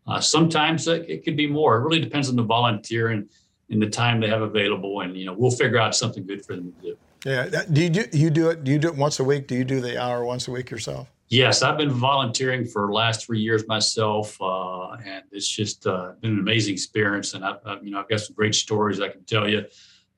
Uh, 0.07 0.19
sometimes 0.19 0.87
it, 0.87 1.07
it 1.07 1.23
could 1.23 1.37
be 1.37 1.45
more. 1.45 1.77
It 1.77 1.83
really 1.83 1.99
depends 1.99 2.27
on 2.27 2.35
the 2.35 2.41
volunteer 2.41 3.09
and 3.09 3.29
in 3.69 3.79
the 3.79 3.89
time 3.89 4.19
they 4.19 4.29
have 4.29 4.41
available, 4.41 5.01
and 5.01 5.15
you 5.17 5.25
know 5.25 5.33
we'll 5.33 5.51
figure 5.51 5.77
out 5.77 5.95
something 5.95 6.25
good 6.25 6.45
for 6.45 6.55
them 6.55 6.73
to 6.73 6.81
do. 6.81 6.97
Yeah. 7.25 7.63
Do 7.71 7.83
you 7.83 7.89
do 7.89 8.05
you 8.13 8.29
do 8.29 8.49
it? 8.49 8.63
Do 8.63 8.71
you 8.71 8.79
do 8.79 8.87
it 8.87 8.95
once 8.95 9.19
a 9.19 9.23
week? 9.23 9.47
Do 9.47 9.55
you 9.55 9.65
do 9.65 9.81
the 9.81 10.01
hour 10.01 10.23
once 10.23 10.47
a 10.47 10.51
week 10.51 10.69
yourself? 10.69 11.09
Yes, 11.29 11.61
I've 11.61 11.77
been 11.77 11.89
volunteering 11.89 12.63
for 12.65 12.87
the 12.87 12.93
last 12.93 13.25
three 13.25 13.41
years 13.41 13.67
myself, 13.67 14.41
uh, 14.41 14.91
and 15.05 15.23
it's 15.31 15.47
just 15.47 15.85
uh, 15.85 16.13
been 16.21 16.31
an 16.31 16.39
amazing 16.39 16.73
experience. 16.73 17.33
And 17.33 17.43
I've, 17.43 17.57
I've, 17.65 17.83
you 17.83 17.91
know 17.91 17.99
I've 17.99 18.07
got 18.07 18.21
some 18.21 18.35
great 18.35 18.55
stories 18.55 19.01
I 19.01 19.09
can 19.09 19.23
tell 19.25 19.49
you. 19.49 19.65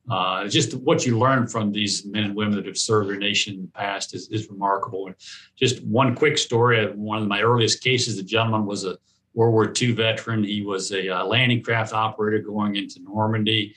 uh, 0.10 0.48
just 0.48 0.74
what 0.76 1.06
you 1.06 1.18
learn 1.18 1.48
from 1.48 1.72
these 1.72 2.06
men 2.06 2.24
and 2.24 2.36
women 2.36 2.56
that 2.56 2.66
have 2.66 2.78
served 2.78 3.10
their 3.10 3.18
nation 3.18 3.56
in 3.56 3.62
the 3.62 3.68
past 3.70 4.16
is, 4.16 4.28
is 4.30 4.50
remarkable. 4.50 5.08
And 5.08 5.16
just 5.56 5.84
one 5.84 6.16
quick 6.16 6.38
story 6.38 6.86
one 6.94 7.22
of 7.22 7.28
my 7.28 7.42
earliest 7.42 7.84
cases, 7.84 8.16
the 8.18 8.24
gentleman 8.24 8.66
was 8.66 8.86
a 8.86 8.98
World 9.40 9.54
War 9.54 9.72
II 9.82 9.94
veteran. 9.94 10.44
He 10.44 10.64
was 10.64 10.92
a 10.92 11.08
uh, 11.08 11.24
landing 11.24 11.64
craft 11.64 11.94
operator 11.94 12.40
going 12.40 12.76
into 12.76 13.00
Normandy. 13.02 13.74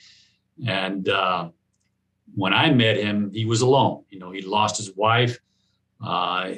And 0.67 1.07
uh, 1.07 1.51
when 2.35 2.53
I 2.53 2.69
met 2.71 2.97
him, 2.97 3.31
he 3.33 3.45
was 3.45 3.61
alone. 3.61 4.03
You 4.09 4.19
know, 4.19 4.29
he 4.29 4.41
lost 4.41 4.75
his 4.75 4.93
wife. 4.93 5.39
Uh, 6.05 6.55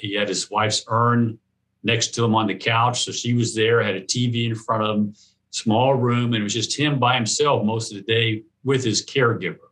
he 0.00 0.14
had 0.14 0.30
his 0.30 0.50
wife's 0.50 0.82
urn 0.88 1.38
next 1.82 2.14
to 2.14 2.24
him 2.24 2.34
on 2.34 2.46
the 2.46 2.54
couch. 2.54 3.04
So 3.04 3.12
she 3.12 3.34
was 3.34 3.54
there, 3.54 3.82
had 3.82 3.96
a 3.96 4.00
TV 4.00 4.46
in 4.46 4.54
front 4.54 4.82
of 4.82 4.96
him, 4.96 5.14
small 5.50 5.94
room, 5.94 6.32
and 6.32 6.36
it 6.36 6.42
was 6.42 6.54
just 6.54 6.74
him 6.74 6.98
by 6.98 7.16
himself 7.16 7.66
most 7.66 7.92
of 7.92 7.98
the 7.98 8.04
day 8.10 8.44
with 8.64 8.82
his 8.82 9.04
caregiver. 9.04 9.68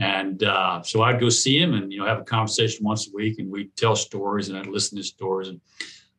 And 0.00 0.42
uh, 0.42 0.82
so 0.82 1.02
I'd 1.02 1.20
go 1.20 1.28
see 1.28 1.60
him 1.60 1.74
and, 1.74 1.92
you 1.92 1.98
know, 1.98 2.06
have 2.06 2.20
a 2.20 2.24
conversation 2.24 2.82
once 2.82 3.08
a 3.08 3.10
week 3.12 3.38
and 3.38 3.50
we'd 3.50 3.76
tell 3.76 3.94
stories 3.94 4.48
and 4.48 4.56
I'd 4.56 4.68
listen 4.68 4.96
to 4.96 5.04
stories. 5.04 5.48
And 5.48 5.60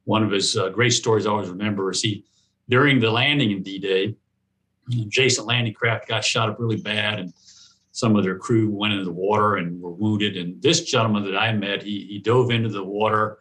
one 0.06 0.24
of 0.24 0.32
his 0.32 0.56
uh, 0.56 0.70
great 0.70 0.94
stories 0.94 1.26
I 1.26 1.32
always 1.32 1.50
remember 1.50 1.92
is 1.92 2.02
he, 2.02 2.24
during 2.70 3.00
the 3.00 3.12
landing 3.12 3.52
in 3.52 3.62
D-Day, 3.62 4.16
adjacent 4.92 5.46
landing 5.48 5.74
craft 5.74 6.08
got 6.08 6.24
shot 6.24 6.50
up 6.50 6.60
really 6.60 6.78
bad 6.78 7.20
and 7.20 7.34
some 7.92 8.18
of 8.18 8.24
their 8.24 8.38
crew 8.38 8.70
went 8.70 8.92
into 8.92 9.06
the 9.06 9.12
water 9.12 9.56
and 9.56 9.82
were 9.82 9.94
wounded. 9.94 10.36
And 10.36 10.62
this 10.62 10.84
gentleman 10.84 11.24
that 11.24 11.38
I 11.38 11.54
met, 11.54 11.82
he, 11.82 12.06
he 12.10 12.20
dove 12.20 12.52
into 12.52 12.68
the 12.68 12.84
water, 12.84 13.40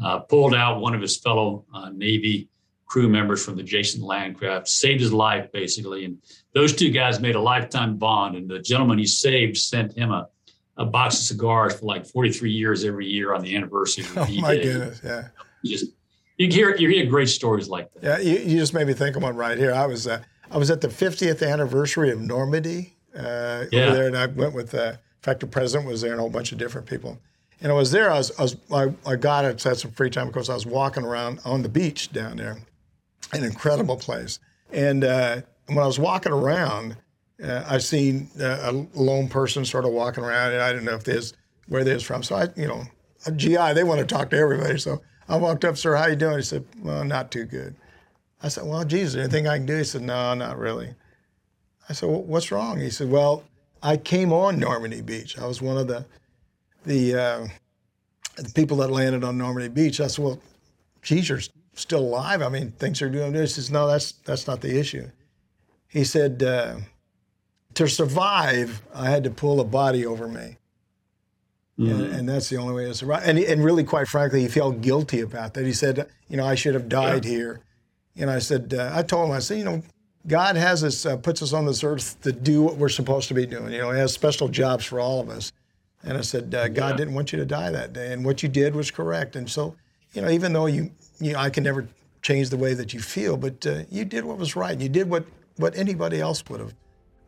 uh, 0.00 0.20
pulled 0.20 0.54
out 0.54 0.80
one 0.80 0.94
of 0.94 1.00
his 1.00 1.16
fellow 1.16 1.64
uh, 1.74 1.90
Navy 1.90 2.48
crew 2.86 3.08
members 3.08 3.44
from 3.44 3.56
the 3.56 3.62
adjacent 3.62 4.04
landcraft, 4.04 4.68
saved 4.68 5.00
his 5.00 5.12
life 5.12 5.50
basically. 5.50 6.04
And 6.04 6.18
those 6.54 6.72
two 6.72 6.90
guys 6.90 7.18
made 7.18 7.34
a 7.34 7.40
lifetime 7.40 7.96
bond. 7.96 8.36
And 8.36 8.48
the 8.48 8.60
gentleman 8.60 8.98
he 8.98 9.06
saved 9.06 9.56
sent 9.56 9.92
him 9.92 10.12
a, 10.12 10.28
a 10.76 10.84
box 10.84 11.18
of 11.18 11.24
cigars 11.24 11.80
for 11.80 11.86
like 11.86 12.06
43 12.06 12.52
years 12.52 12.84
every 12.84 13.06
year 13.06 13.34
on 13.34 13.42
the 13.42 13.56
anniversary 13.56 14.04
of 14.04 14.16
Oh 14.18 14.40
my 14.40 14.54
goodness, 14.54 15.00
yeah. 15.02 15.28
Just 15.64 15.86
you 16.38 16.48
hear 16.48 16.76
you 16.76 16.88
hear 16.88 17.06
great 17.06 17.28
stories 17.28 17.68
like 17.68 17.92
that. 17.94 18.02
Yeah, 18.02 18.32
you, 18.32 18.38
you 18.38 18.58
just 18.58 18.74
made 18.74 18.86
me 18.86 18.92
think 18.92 19.16
of 19.16 19.22
one 19.22 19.36
right 19.36 19.56
here. 19.58 19.72
I 19.72 19.86
was 19.86 20.06
uh, 20.06 20.22
I 20.50 20.58
was 20.58 20.70
at 20.70 20.80
the 20.80 20.88
50th 20.88 21.46
anniversary 21.46 22.10
of 22.10 22.20
Normandy 22.20 22.96
uh, 23.16 23.64
yeah. 23.72 23.86
over 23.86 23.96
there, 23.96 24.06
and 24.06 24.16
I 24.16 24.26
went 24.26 24.54
with, 24.54 24.74
uh, 24.74 24.92
in 24.92 25.22
fact, 25.22 25.40
the 25.40 25.46
president 25.46 25.88
was 25.88 26.02
there 26.02 26.12
and 26.12 26.18
a 26.18 26.22
whole 26.22 26.30
bunch 26.30 26.52
of 26.52 26.58
different 26.58 26.86
people. 26.86 27.18
And 27.60 27.72
I 27.72 27.74
was 27.74 27.90
there. 27.90 28.10
I 28.10 28.18
was, 28.18 28.38
I, 28.38 28.42
was, 28.42 28.56
I, 28.72 29.10
I 29.10 29.16
got 29.16 29.44
it, 29.44 29.62
had 29.62 29.78
some 29.78 29.90
free 29.90 30.10
time 30.10 30.26
because 30.26 30.50
I 30.50 30.54
was 30.54 30.66
walking 30.66 31.04
around 31.04 31.40
on 31.44 31.62
the 31.62 31.68
beach 31.68 32.12
down 32.12 32.36
there, 32.36 32.58
an 33.32 33.44
incredible 33.44 33.96
place. 33.96 34.38
And 34.70 35.04
uh, 35.04 35.40
when 35.66 35.78
I 35.78 35.86
was 35.86 35.98
walking 35.98 36.32
around, 36.32 36.96
uh, 37.42 37.64
I 37.66 37.78
seen 37.78 38.28
uh, 38.40 38.70
a 38.72 38.98
lone 38.98 39.28
person 39.28 39.64
sort 39.64 39.84
of 39.84 39.92
walking 39.92 40.22
around, 40.22 40.52
and 40.52 40.62
I 40.62 40.70
didn't 40.72 40.84
know 40.84 40.94
if 40.94 41.04
this 41.04 41.32
where 41.68 41.82
they 41.82 41.94
was 41.94 42.02
from. 42.02 42.22
So 42.22 42.36
I, 42.36 42.48
you 42.56 42.68
know, 42.68 42.84
a 43.26 43.32
GI, 43.32 43.72
they 43.72 43.84
want 43.84 44.00
to 44.00 44.06
talk 44.06 44.30
to 44.30 44.36
everybody. 44.36 44.78
So 44.78 45.02
I 45.28 45.36
walked 45.36 45.64
up, 45.64 45.76
sir, 45.76 45.96
how 45.96 46.06
you 46.06 46.16
doing? 46.16 46.36
He 46.36 46.42
said, 46.42 46.64
well, 46.80 47.04
not 47.04 47.30
too 47.30 47.44
good. 47.44 47.74
I 48.42 48.48
said, 48.48 48.64
well, 48.64 48.84
Jesus, 48.84 49.18
anything 49.18 49.48
I 49.48 49.56
can 49.56 49.66
do? 49.66 49.76
He 49.76 49.84
said, 49.84 50.02
no, 50.02 50.34
not 50.34 50.58
really. 50.58 50.94
I 51.88 51.92
said, 51.92 52.08
well, 52.08 52.22
what's 52.22 52.52
wrong? 52.52 52.78
He 52.78 52.90
said, 52.90 53.10
well, 53.10 53.44
I 53.82 53.96
came 53.96 54.32
on 54.32 54.58
Normandy 54.58 55.00
Beach. 55.00 55.38
I 55.38 55.46
was 55.46 55.60
one 55.62 55.78
of 55.78 55.88
the 55.88 56.04
the, 56.84 57.16
uh, 57.16 57.48
the 58.36 58.52
people 58.54 58.76
that 58.76 58.90
landed 58.90 59.24
on 59.24 59.36
Normandy 59.36 59.68
Beach. 59.68 60.00
I 60.00 60.06
said, 60.06 60.24
well, 60.24 60.40
geez, 61.02 61.28
you're 61.28 61.40
still 61.74 62.00
alive. 62.00 62.42
I 62.42 62.48
mean, 62.48 62.70
things 62.72 63.02
are 63.02 63.10
doing 63.10 63.32
this. 63.32 63.56
He 63.56 63.62
says, 63.62 63.70
no, 63.72 63.88
that's 63.88 64.12
that's 64.12 64.46
not 64.46 64.60
the 64.60 64.78
issue. 64.78 65.10
He 65.88 66.04
said, 66.04 66.42
uh, 66.42 66.76
to 67.74 67.88
survive, 67.88 68.82
I 68.94 69.10
had 69.10 69.24
to 69.24 69.30
pull 69.30 69.60
a 69.60 69.64
body 69.64 70.06
over 70.06 70.28
me. 70.28 70.58
Mm-hmm. 71.78 71.90
And, 71.92 72.14
and, 72.14 72.28
that's 72.28 72.48
the 72.48 72.56
only 72.56 72.72
way 72.72 72.86
to 72.86 72.94
survive. 72.94 73.22
And, 73.26 73.38
and 73.38 73.62
really, 73.62 73.84
quite 73.84 74.08
frankly, 74.08 74.40
he 74.40 74.48
felt 74.48 74.80
guilty 74.80 75.20
about 75.20 75.52
that. 75.54 75.66
He 75.66 75.74
said, 75.74 76.08
you 76.28 76.38
know, 76.38 76.46
I 76.46 76.54
should 76.54 76.72
have 76.72 76.88
died 76.88 77.26
yeah. 77.26 77.30
here. 77.30 77.60
And 78.16 78.30
I 78.30 78.38
said, 78.38 78.72
uh, 78.72 78.92
I 78.94 79.02
told 79.02 79.28
him, 79.28 79.36
I 79.36 79.40
said, 79.40 79.58
you 79.58 79.64
know, 79.64 79.82
God 80.26 80.56
has 80.56 80.82
us, 80.82 81.04
uh, 81.04 81.18
puts 81.18 81.42
us 81.42 81.52
on 81.52 81.66
this 81.66 81.84
earth 81.84 82.18
to 82.22 82.32
do 82.32 82.62
what 82.62 82.76
we're 82.76 82.88
supposed 82.88 83.28
to 83.28 83.34
be 83.34 83.44
doing. 83.44 83.72
You 83.72 83.80
know, 83.80 83.90
He 83.90 83.98
has 83.98 84.12
special 84.12 84.48
jobs 84.48 84.86
for 84.86 85.00
all 85.00 85.20
of 85.20 85.28
us. 85.28 85.52
And 86.02 86.16
I 86.16 86.22
said, 86.22 86.54
uh, 86.54 86.68
God 86.68 86.90
yeah. 86.90 86.96
didn't 86.96 87.14
want 87.14 87.32
you 87.32 87.38
to 87.38 87.44
die 87.44 87.70
that 87.70 87.92
day, 87.92 88.12
and 88.12 88.24
what 88.24 88.42
you 88.42 88.48
did 88.48 88.74
was 88.74 88.90
correct. 88.90 89.34
And 89.34 89.50
so, 89.50 89.74
you 90.12 90.22
know, 90.22 90.30
even 90.30 90.52
though 90.52 90.66
you, 90.66 90.90
you 91.20 91.32
know, 91.32 91.38
I 91.38 91.50
can 91.50 91.64
never 91.64 91.88
change 92.22 92.48
the 92.50 92.56
way 92.56 92.74
that 92.74 92.94
you 92.94 93.00
feel, 93.00 93.36
but 93.36 93.66
uh, 93.66 93.82
you 93.90 94.04
did 94.04 94.24
what 94.24 94.38
was 94.38 94.56
right. 94.56 94.78
You 94.78 94.88
did 94.88 95.10
what 95.10 95.24
what 95.56 95.76
anybody 95.76 96.20
else 96.20 96.44
would 96.48 96.60
have 96.60 96.74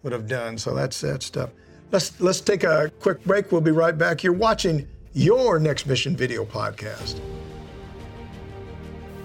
would 0.03 0.13
have 0.13 0.29
done. 0.29 0.59
So 0.59 0.75
that's 0.75 1.01
that 1.01 1.23
stuff. 1.23 1.51
Let's 1.91 2.21
let's 2.21 2.41
take 2.41 2.65
a 2.65 2.91
quick 3.01 3.25
break. 3.25 3.51
We'll 3.51 3.61
be 3.63 3.71
right 3.71 3.97
back. 3.97 4.23
You're 4.23 4.33
watching 4.35 4.87
your 5.15 5.59
Next 5.59 5.87
Mission 5.87 6.17
video 6.17 6.45
podcast. 6.45 7.21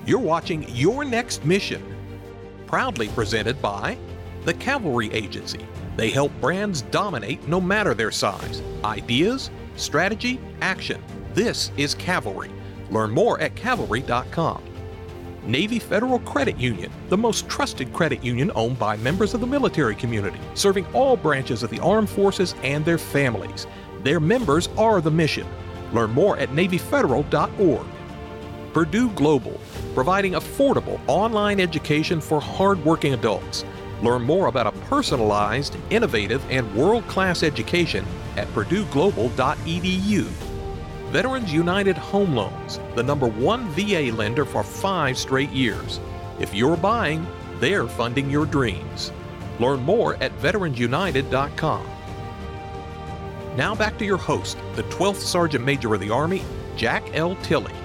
You're 0.05 0.19
watching 0.19 0.65
Your 0.69 1.05
Next 1.05 1.45
Mission 1.45 1.81
proudly 2.67 3.07
presented 3.09 3.61
by 3.61 3.97
the 4.45 4.53
Cavalry 4.53 5.11
Agency. 5.13 5.65
They 5.95 6.09
help 6.09 6.31
brands 6.41 6.81
dominate 6.83 7.47
no 7.47 7.61
matter 7.61 7.93
their 7.93 8.11
size. 8.11 8.61
Ideas, 8.83 9.51
strategy, 9.75 10.39
action. 10.61 11.01
This 11.33 11.71
is 11.77 11.93
Cavalry. 11.95 12.51
Learn 12.89 13.11
more 13.11 13.39
at 13.39 13.55
cavalry.com. 13.55 14.63
Navy 15.45 15.77
Federal 15.77 16.19
Credit 16.19 16.57
Union, 16.57 16.89
the 17.09 17.17
most 17.17 17.49
trusted 17.49 17.91
credit 17.91 18.23
union 18.23 18.49
owned 18.55 18.79
by 18.79 18.95
members 18.97 19.33
of 19.33 19.41
the 19.41 19.47
military 19.47 19.95
community, 19.95 20.39
serving 20.53 20.85
all 20.93 21.17
branches 21.17 21.63
of 21.63 21.69
the 21.69 21.79
armed 21.79 22.09
forces 22.09 22.55
and 22.63 22.85
their 22.85 22.97
families. 22.97 23.67
Their 24.03 24.21
members 24.21 24.69
are 24.77 25.01
the 25.01 25.11
mission. 25.11 25.45
Learn 25.91 26.11
more 26.11 26.37
at 26.37 26.49
NavyFederal.org. 26.49 27.85
Purdue 28.73 29.09
Global, 29.11 29.59
providing 29.93 30.33
affordable 30.33 30.99
online 31.07 31.59
education 31.59 32.21
for 32.21 32.39
hardworking 32.39 33.13
adults. 33.13 33.65
Learn 34.01 34.23
more 34.23 34.47
about 34.47 34.67
a 34.67 34.71
personalized, 34.87 35.75
innovative, 35.89 36.43
and 36.49 36.73
world 36.73 37.05
class 37.07 37.43
education 37.43 38.05
at 38.37 38.47
PurdueGlobal.edu. 38.49 40.52
Veterans 41.13 41.53
United 41.53 41.95
Home 41.95 42.33
Loans, 42.33 42.79
the 42.95 43.03
number 43.03 43.27
one 43.27 43.69
VA 43.73 44.11
lender 44.11 44.45
for 44.45 44.63
five 44.63 45.15
straight 45.15 45.51
years. 45.51 45.99
If 46.39 46.55
you're 46.55 46.75
buying, 46.75 47.27
they're 47.59 47.87
funding 47.87 48.31
your 48.31 48.47
dreams. 48.47 49.11
Learn 49.59 49.81
more 49.81 50.15
at 50.15 50.35
VeteransUnited.com. 50.39 51.85
Now 53.55 53.75
back 53.75 53.99
to 53.99 54.05
your 54.05 54.17
host, 54.17 54.57
the 54.73 54.81
12th 54.85 55.17
Sergeant 55.17 55.63
Major 55.63 55.93
of 55.93 55.99
the 55.99 56.09
Army, 56.09 56.41
Jack 56.75 57.03
L. 57.13 57.35
Tilley. 57.43 57.75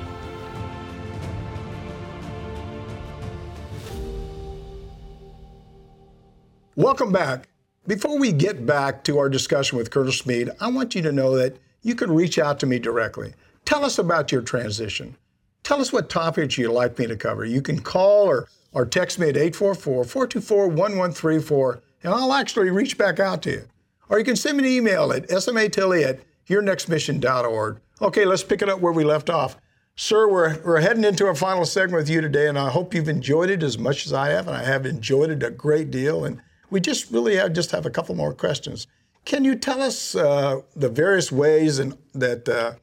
Welcome 6.77 7.13
back. 7.13 7.51
Before 7.87 8.19
we 8.19 8.33
get 8.33 8.65
back 8.65 9.05
to 9.05 9.19
our 9.19 9.29
discussion 9.29 9.77
with 9.77 9.91
Colonel 9.91 10.13
Smead, 10.13 10.49
I 10.61 10.69
want 10.69 10.95
you 10.95 11.03
to 11.03 11.13
know 11.13 11.37
that 11.37 11.59
you 11.83 11.95
can 11.95 12.11
reach 12.13 12.39
out 12.39 12.59
to 12.61 12.67
me 12.67 12.79
directly. 12.79 13.35
Tell 13.65 13.85
us 13.85 13.99
about 13.99 14.33
your 14.33 14.43
transition. 14.43 15.17
Tell 15.63 15.81
us 15.81 15.93
what 15.93 16.09
topics 16.09 16.57
you'd 16.57 16.73
like 16.73 16.99
me 16.99 17.07
to 17.07 17.17
cover. 17.17 17.45
You 17.45 17.61
can 17.61 17.81
call 17.81 18.27
or, 18.27 18.49
or 18.73 18.87
text 18.87 19.19
me 19.19 19.29
at 19.29 19.37
844 19.37 20.05
424 20.05 20.69
1134, 20.69 21.83
and 22.03 22.15
I'll 22.15 22.33
actually 22.33 22.71
reach 22.71 22.97
back 22.97 23.21
out 23.21 23.43
to 23.43 23.51
you. 23.51 23.65
Or 24.09 24.19
you 24.19 24.25
can 24.25 24.37
send 24.37 24.57
me 24.57 24.65
an 24.65 24.71
email 24.71 25.13
at 25.13 25.29
smatilly 25.29 26.05
at 26.05 26.21
yournextmission.org. 26.49 27.81
Okay, 28.01 28.25
let's 28.25 28.43
pick 28.43 28.63
it 28.63 28.69
up 28.69 28.81
where 28.81 28.93
we 28.93 29.05
left 29.05 29.29
off. 29.29 29.57
Sir, 29.97 30.29
we're, 30.29 30.59
we're 30.63 30.81
heading 30.81 31.05
into 31.05 31.27
our 31.27 31.35
final 31.35 31.65
segment 31.65 32.01
with 32.01 32.09
you 32.09 32.21
today, 32.21 32.49
and 32.49 32.59
I 32.59 32.71
hope 32.71 32.95
you've 32.95 33.09
enjoyed 33.09 33.51
it 33.51 33.63
as 33.63 33.77
much 33.77 34.07
as 34.07 34.13
I 34.13 34.29
have, 34.29 34.47
and 34.47 34.57
I 34.57 34.63
have 34.63 34.87
enjoyed 34.87 35.31
it 35.31 35.43
a 35.43 35.51
great 35.51 35.91
deal. 35.91 36.25
And 36.25 36.41
we 36.71 36.81
just 36.81 37.11
really 37.11 37.37
have, 37.37 37.53
just 37.53 37.73
have 37.73 37.85
a 37.85 37.91
couple 37.91 38.15
more 38.15 38.33
questions. 38.33 38.87
Can 39.29 39.45
you 39.45 39.55
tell 39.57 39.83
us 39.83 40.15
uh, 40.15 40.63
the 40.75 40.89
various 40.89 41.31
ways 41.31 41.81
in, 41.81 41.99
that 42.15 42.49
uh, 42.49 42.77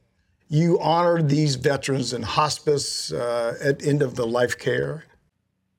you 0.48 0.80
honor 0.80 1.24
these 1.24 1.56
veterans 1.56 2.14
in 2.14 2.22
hospice 2.22 3.12
uh, 3.12 3.58
at 3.60 3.84
end 3.84 4.04
of 4.04 4.16
the 4.16 4.28
life 4.28 4.60
care? 4.60 5.06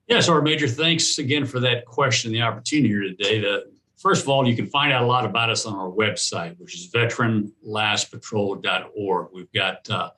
Yes, 0.09 0.29
our 0.29 0.43
major 0.43 0.67
thanks 0.67 1.19
again 1.19 1.47
for 1.47 1.61
that 1.61 1.85
question, 1.85 2.33
the 2.33 2.43
opportunity 2.43 2.89
here 2.89 3.03
today. 3.03 3.63
First 3.97 4.25
of 4.25 4.29
all, 4.29 4.45
you 4.45 4.57
can 4.57 4.67
find 4.67 4.93
out 4.93 5.03
a 5.03 5.07
lot 5.07 5.25
about 5.25 5.51
us 5.51 5.67
on 5.67 5.77
our 5.77 5.89
website, 5.89 6.59
which 6.59 6.75
is 6.75 6.91
veteranlastpatrol.org. 6.91 9.29
We've 9.33 9.53
got 9.53 9.89
uh, 9.89 10.11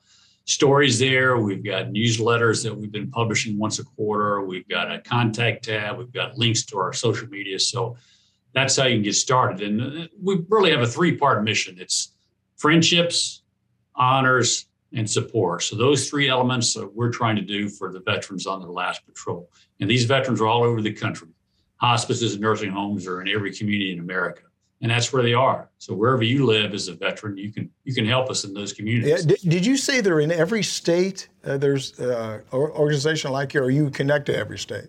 stories 0.45 0.97
there. 0.97 1.37
We've 1.37 1.63
got 1.63 1.89
newsletters 1.89 2.63
that 2.63 2.75
we've 2.75 2.91
been 2.91 3.11
publishing 3.11 3.59
once 3.59 3.77
a 3.77 3.83
quarter. 3.83 4.43
We've 4.43 4.67
got 4.67 4.91
a 4.91 4.99
contact 5.01 5.65
tab. 5.65 5.99
We've 5.99 6.11
got 6.11 6.39
links 6.39 6.65
to 6.65 6.79
our 6.79 6.91
social 6.91 7.27
media. 7.27 7.59
So 7.59 7.97
that's 8.53 8.75
how 8.75 8.85
you 8.85 8.95
can 8.95 9.03
get 9.03 9.15
started. 9.15 9.61
And 9.61 9.81
uh, 9.81 10.07
we 10.21 10.43
really 10.49 10.71
have 10.71 10.81
a 10.81 10.87
three 10.87 11.15
part 11.15 11.43
mission 11.43 11.77
it's 11.79 12.13
friendships, 12.57 13.43
honors, 13.95 14.65
and 14.93 15.09
support. 15.09 15.63
So 15.63 15.75
those 15.75 16.09
three 16.09 16.29
elements 16.29 16.73
that 16.73 16.93
we're 16.93 17.11
trying 17.11 17.35
to 17.35 17.41
do 17.41 17.69
for 17.69 17.91
the 17.91 17.99
veterans 17.99 18.47
on 18.47 18.59
their 18.59 18.71
last 18.71 19.05
patrol. 19.05 19.49
And 19.79 19.89
these 19.89 20.05
veterans 20.05 20.41
are 20.41 20.47
all 20.47 20.63
over 20.63 20.81
the 20.81 20.91
country. 20.91 21.29
Hospices 21.77 22.33
and 22.33 22.41
nursing 22.41 22.71
homes 22.71 23.07
are 23.07 23.21
in 23.21 23.27
every 23.27 23.53
community 23.53 23.93
in 23.93 23.99
America. 23.99 24.43
and 24.81 24.91
that's 24.91 25.11
where 25.11 25.21
they 25.21 25.33
are. 25.33 25.69
So 25.77 25.93
wherever 25.93 26.23
you 26.23 26.45
live 26.45 26.73
as 26.73 26.87
a 26.87 26.95
veteran, 26.95 27.37
you 27.37 27.51
can 27.51 27.69
you 27.83 27.93
can 27.93 28.05
help 28.05 28.29
us 28.29 28.43
in 28.45 28.53
those 28.53 28.73
communities. 28.73 29.25
Yeah, 29.25 29.35
did, 29.49 29.65
you 29.65 29.77
say 29.77 30.01
they're 30.01 30.21
in 30.21 30.31
every 30.31 30.63
state? 30.63 31.27
Uh, 31.45 31.57
there's 31.57 31.99
uh, 31.99 32.41
organization 32.53 33.31
like 33.31 33.53
you, 33.53 33.61
or 33.61 33.69
you 33.69 33.89
connect 33.89 34.25
to 34.27 34.35
every 34.35 34.57
state? 34.57 34.87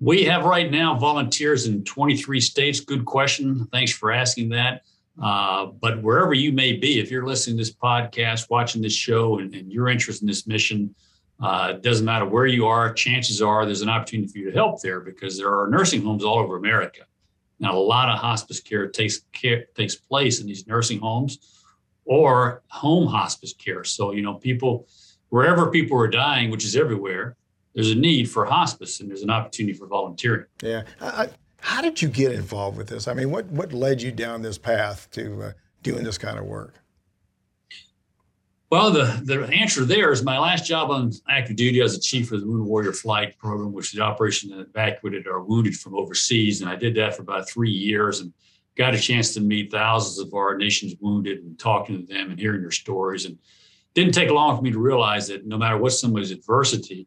We 0.00 0.24
have 0.24 0.44
right 0.44 0.70
now 0.70 0.96
volunteers 0.96 1.66
in 1.66 1.82
23 1.84 2.40
states. 2.40 2.80
Good 2.80 3.04
question. 3.04 3.66
Thanks 3.72 3.92
for 3.92 4.12
asking 4.12 4.50
that. 4.50 4.82
Uh, 5.20 5.66
but 5.66 6.00
wherever 6.02 6.32
you 6.32 6.52
may 6.52 6.72
be, 6.74 7.00
if 7.00 7.10
you're 7.10 7.26
listening 7.26 7.56
to 7.56 7.62
this 7.62 7.74
podcast, 7.74 8.48
watching 8.48 8.80
this 8.80 8.92
show, 8.92 9.38
and, 9.38 9.52
and 9.54 9.72
you're 9.72 9.88
interested 9.88 10.22
in 10.22 10.28
this 10.28 10.46
mission, 10.46 10.94
uh, 11.40 11.72
doesn't 11.72 12.04
matter 12.04 12.24
where 12.24 12.46
you 12.46 12.66
are. 12.66 12.92
Chances 12.92 13.42
are 13.42 13.64
there's 13.64 13.82
an 13.82 13.88
opportunity 13.88 14.28
for 14.28 14.38
you 14.38 14.50
to 14.50 14.56
help 14.56 14.80
there 14.80 15.00
because 15.00 15.36
there 15.36 15.56
are 15.56 15.68
nursing 15.68 16.02
homes 16.02 16.22
all 16.22 16.38
over 16.38 16.56
America. 16.56 17.02
Now, 17.58 17.76
a 17.76 17.78
lot 17.78 18.08
of 18.08 18.18
hospice 18.18 18.60
care 18.60 18.88
takes 18.88 19.22
care, 19.32 19.64
takes 19.74 19.96
place 19.96 20.40
in 20.40 20.46
these 20.46 20.66
nursing 20.68 21.00
homes 21.00 21.38
or 22.04 22.62
home 22.68 23.08
hospice 23.08 23.52
care. 23.52 23.82
So, 23.82 24.12
you 24.12 24.22
know, 24.22 24.34
people 24.34 24.86
wherever 25.30 25.70
people 25.70 26.00
are 26.00 26.08
dying, 26.08 26.50
which 26.50 26.64
is 26.64 26.76
everywhere, 26.76 27.36
there's 27.78 27.92
a 27.92 27.94
need 27.94 28.28
for 28.28 28.44
hospice 28.44 28.98
and 28.98 29.08
there's 29.08 29.22
an 29.22 29.30
opportunity 29.30 29.72
for 29.72 29.86
volunteering. 29.86 30.44
Yeah. 30.60 30.82
I, 31.00 31.28
how 31.60 31.80
did 31.80 32.02
you 32.02 32.08
get 32.08 32.32
involved 32.32 32.76
with 32.76 32.88
this? 32.88 33.06
I 33.06 33.14
mean, 33.14 33.30
what 33.30 33.46
what 33.46 33.72
led 33.72 34.02
you 34.02 34.10
down 34.10 34.42
this 34.42 34.58
path 34.58 35.08
to 35.12 35.42
uh, 35.42 35.52
doing 35.84 36.02
this 36.02 36.18
kind 36.18 36.40
of 36.40 36.44
work? 36.44 36.74
Well, 38.68 38.90
the, 38.90 39.20
the 39.22 39.44
answer 39.54 39.84
there 39.84 40.10
is 40.10 40.24
my 40.24 40.40
last 40.40 40.66
job 40.66 40.90
on 40.90 41.12
active 41.28 41.54
duty 41.54 41.80
as 41.80 41.94
a 41.94 42.00
chief 42.00 42.32
of 42.32 42.40
the 42.40 42.48
Wounded 42.48 42.66
Warrior 42.66 42.92
Flight 42.92 43.38
Program, 43.38 43.72
which 43.72 43.86
is 43.86 43.92
the 43.92 44.02
operation 44.02 44.50
that 44.50 44.58
evacuated 44.58 45.28
our 45.28 45.40
wounded 45.40 45.76
from 45.76 45.94
overseas. 45.94 46.60
And 46.60 46.68
I 46.68 46.74
did 46.74 46.96
that 46.96 47.14
for 47.14 47.22
about 47.22 47.48
three 47.48 47.70
years 47.70 48.18
and 48.18 48.32
got 48.76 48.96
a 48.96 48.98
chance 48.98 49.32
to 49.34 49.40
meet 49.40 49.70
thousands 49.70 50.18
of 50.18 50.34
our 50.34 50.56
nation's 50.56 50.96
wounded 51.00 51.44
and 51.44 51.56
talking 51.56 52.04
to 52.04 52.12
them 52.12 52.32
and 52.32 52.40
hearing 52.40 52.60
their 52.60 52.72
stories. 52.72 53.24
And 53.24 53.38
didn't 53.94 54.14
take 54.14 54.30
long 54.30 54.56
for 54.56 54.62
me 54.62 54.72
to 54.72 54.80
realize 54.80 55.28
that 55.28 55.46
no 55.46 55.56
matter 55.56 55.78
what 55.78 55.92
somebody's 55.92 56.32
adversity, 56.32 57.06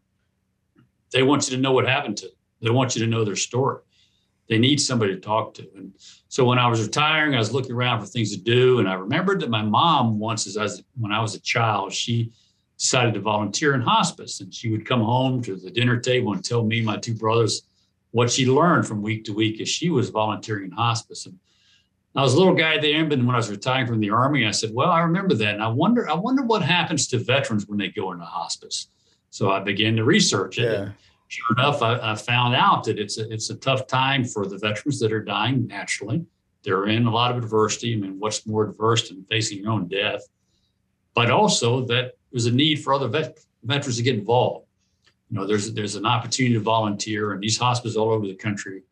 they 1.12 1.24
want 1.24 1.50
you 1.50 1.56
to 1.56 1.62
know 1.62 1.71
what 1.71 1.88
happened 1.88 2.17
to 2.17 2.28
them. 2.28 2.36
They 2.62 2.69
want 2.69 2.95
you 2.95 3.04
to 3.04 3.10
know 3.10 3.24
their 3.24 3.36
story 3.36 3.82
they 4.52 4.58
need 4.58 4.82
somebody 4.82 5.15
to 5.15 5.19
talk 5.21 5.54
to. 5.54 5.65
And 5.78 5.93
so 6.28 6.43
when 6.43 6.60
I 6.60 6.67
was 6.67 6.84
retiring, 6.84 7.34
I 7.34 7.39
was 7.39 7.54
looking 7.54 7.71
around 7.71 8.02
for 8.02 8.06
things 8.06 8.36
to 8.36 8.38
do. 8.38 8.80
And 8.80 8.89
I 8.89 8.95
remembered 8.95 9.39
that 9.39 9.50
my 9.50 9.62
mom 9.62 10.19
once, 10.19 10.45
as 10.45 10.58
I 10.58 10.63
was, 10.63 10.84
when 11.00 11.13
I 11.13 11.21
was 11.21 11.36
a 11.36 11.39
child, 11.39 11.93
she 11.93 12.34
decided 12.78 13.13
to 13.13 13.21
volunteer 13.21 13.76
in 13.76 13.80
hospice. 13.80 14.41
And 14.41 14.54
she 14.54 14.69
would 14.69 14.86
come 14.86 15.00
home 15.00 15.41
to 15.43 15.56
the 15.56 15.71
dinner 15.71 15.97
table 15.97 16.34
and 16.34 16.43
tell 16.43 16.65
me, 16.65 16.82
my 16.82 16.97
two 16.97 17.13
brothers, 17.13 17.62
what 18.12 18.30
she 18.30 18.45
learned 18.45 18.86
from 18.86 19.02
week 19.02 19.24
to 19.24 19.34
week 19.34 19.62
as 19.62 19.69
she 19.69 19.89
was 19.89 20.10
volunteering 20.10 20.65
in 20.65 20.71
hospice. 20.71 21.28
And 21.28 21.39
I 22.13 22.21
was 22.21 22.34
a 22.34 22.38
little 22.38 22.54
guy 22.54 22.78
there, 22.78 23.06
but 23.06 23.19
when 23.19 23.30
I 23.30 23.38
was 23.38 23.50
retiring 23.50 23.88
from 23.88 24.02
the 24.02 24.10
army, 24.10 24.45
I 24.45 24.52
said, 24.52 24.74
"Well, 24.74 24.91
I 24.91 25.00
remember 25.00 25.34
that, 25.36 25.54
and 25.54 25.63
I 25.63 25.69
wonder, 25.69 26.10
I 26.10 26.15
wonder 26.15 26.43
what 26.43 26.62
happens 26.62 27.08
to 27.08 27.17
veterans 27.19 27.67
when 27.67 27.78
they 27.78 27.88
go 27.88 28.12
into 28.12 28.26
hospice." 28.26 28.88
So 29.31 29.49
I 29.49 29.59
began 29.59 29.95
to 29.95 30.03
research 30.03 30.59
it. 30.59 30.71
Yeah 30.71 30.89
sure 31.31 31.55
enough, 31.57 31.81
I, 31.81 32.11
I, 32.11 32.15
found 32.15 32.55
out 32.55 32.83
that 32.83 32.99
it's 32.99 33.17
a, 33.17 33.31
it's 33.31 33.49
a 33.49 33.55
tough 33.55 33.87
time 33.87 34.25
for 34.25 34.45
the 34.45 34.57
veterans 34.57 34.99
that 34.99 35.13
are 35.13 35.23
dying 35.23 35.65
naturally. 35.65 36.25
They're 36.63 36.87
in 36.87 37.05
a 37.05 37.11
lot 37.11 37.31
of 37.31 37.41
adversity. 37.41 37.93
I 37.93 37.97
mean, 37.97 38.19
what's 38.19 38.45
more 38.45 38.65
adverse 38.65 39.07
than 39.07 39.23
facing 39.23 39.59
your 39.59 39.71
own 39.71 39.87
death? 39.87 40.27
But 41.15 41.31
also 41.31 41.85
that 41.85 42.15
there's 42.31 42.47
a 42.47 42.51
need 42.51 42.83
for 42.83 42.93
other 42.93 43.07
vet, 43.07 43.39
veterans 43.63 43.95
to 43.95 44.03
get 44.03 44.15
involved. 44.15 44.67
You 45.29 45.39
know, 45.39 45.47
there's 45.47 45.71
there's 45.73 45.95
an 45.95 46.05
opportunity 46.05 46.55
to 46.55 46.59
volunteer, 46.59 47.31
and 47.31 47.41
these 47.41 47.57
hospitals 47.57 47.95
all 47.95 48.11
over 48.11 48.27
the 48.27 48.35
country 48.35 48.83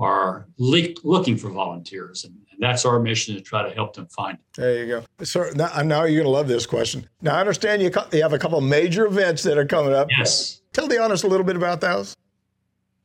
are 0.00 0.48
le- 0.58 0.94
looking 1.04 1.36
for 1.36 1.50
volunteers, 1.50 2.24
and, 2.24 2.34
and, 2.58 2.68
that's 2.68 2.84
our 2.84 2.98
mission 2.98 3.34
to 3.34 3.40
try 3.40 3.68
to 3.68 3.74
help 3.74 3.94
them 3.94 4.06
find 4.06 4.38
it. 4.38 4.44
There 4.56 4.84
you 4.84 4.86
go. 4.86 5.24
So 5.24 5.50
now, 5.54 5.70
now 5.82 6.04
you're 6.04 6.22
going 6.22 6.24
to 6.24 6.30
love 6.30 6.48
this 6.48 6.66
question. 6.66 7.08
Now 7.22 7.36
I 7.36 7.40
understand 7.40 7.82
you, 7.82 7.90
you 8.12 8.22
have 8.22 8.32
a 8.32 8.38
couple 8.38 8.58
of 8.58 8.64
major 8.64 9.06
events 9.06 9.42
that 9.44 9.58
are 9.58 9.66
coming 9.66 9.94
up. 9.94 10.08
Yes. 10.16 10.60
Tell 10.72 10.88
the 10.88 10.98
audience 10.98 11.22
a 11.22 11.28
little 11.28 11.46
bit 11.46 11.56
about 11.56 11.80
those. 11.80 12.16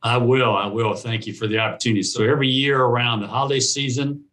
I 0.02 0.18
will. 0.18 0.54
I 0.54 0.66
will. 0.66 0.94
Thank 0.94 1.26
you 1.26 1.32
for 1.32 1.46
the 1.46 1.58
opportunity. 1.58 2.02
So 2.02 2.24
every 2.24 2.48
year 2.48 2.82
around 2.82 3.20
the 3.20 3.26
holiday 3.26 3.60
season, 3.60 4.24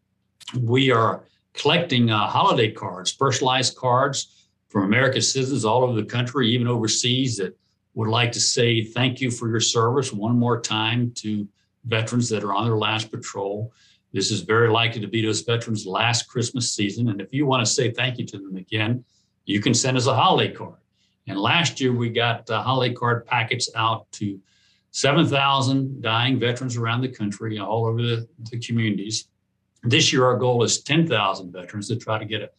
we 0.59 0.91
are 0.91 1.23
collecting 1.53 2.11
uh, 2.11 2.27
holiday 2.27 2.71
cards, 2.71 3.13
personalized 3.13 3.77
cards 3.77 4.47
from 4.69 4.83
American 4.83 5.21
citizens 5.21 5.65
all 5.65 5.83
over 5.83 5.93
the 5.93 6.05
country, 6.05 6.49
even 6.49 6.67
overseas, 6.67 7.37
that 7.37 7.57
would 7.93 8.09
like 8.09 8.31
to 8.31 8.39
say 8.39 8.83
thank 8.83 9.19
you 9.19 9.29
for 9.29 9.49
your 9.49 9.59
service 9.59 10.13
one 10.13 10.37
more 10.37 10.61
time 10.61 11.11
to 11.11 11.47
veterans 11.85 12.29
that 12.29 12.43
are 12.43 12.53
on 12.53 12.65
their 12.65 12.77
last 12.77 13.11
patrol. 13.11 13.73
This 14.13 14.31
is 14.31 14.41
very 14.41 14.69
likely 14.69 15.01
to 15.01 15.07
be 15.07 15.25
those 15.25 15.41
veterans' 15.41 15.85
last 15.85 16.27
Christmas 16.27 16.71
season. 16.71 17.09
And 17.09 17.21
if 17.21 17.33
you 17.33 17.45
want 17.45 17.65
to 17.65 17.71
say 17.71 17.91
thank 17.91 18.17
you 18.17 18.25
to 18.27 18.37
them 18.37 18.57
again, 18.57 19.03
you 19.45 19.61
can 19.61 19.73
send 19.73 19.97
us 19.97 20.07
a 20.07 20.13
holiday 20.13 20.53
card. 20.53 20.75
And 21.27 21.39
last 21.39 21.79
year 21.79 21.93
we 21.93 22.09
got 22.09 22.49
uh, 22.49 22.61
holiday 22.61 22.93
card 22.93 23.25
packets 23.25 23.69
out 23.75 24.11
to 24.13 24.39
7,000 24.91 26.01
dying 26.01 26.39
veterans 26.39 26.75
around 26.75 27.01
the 27.01 27.07
country, 27.07 27.57
all 27.59 27.85
over 27.85 28.01
the, 28.01 28.27
the, 28.51 28.59
communities. 28.59 29.27
This 29.83 30.11
year 30.11 30.25
our 30.25 30.37
goal 30.37 30.63
is 30.63 30.81
10,000 30.81 31.51
veterans 31.51 31.87
to 31.87 31.95
try 31.95 32.19
to 32.19 32.25
get 32.25 32.41
a, 32.41 32.49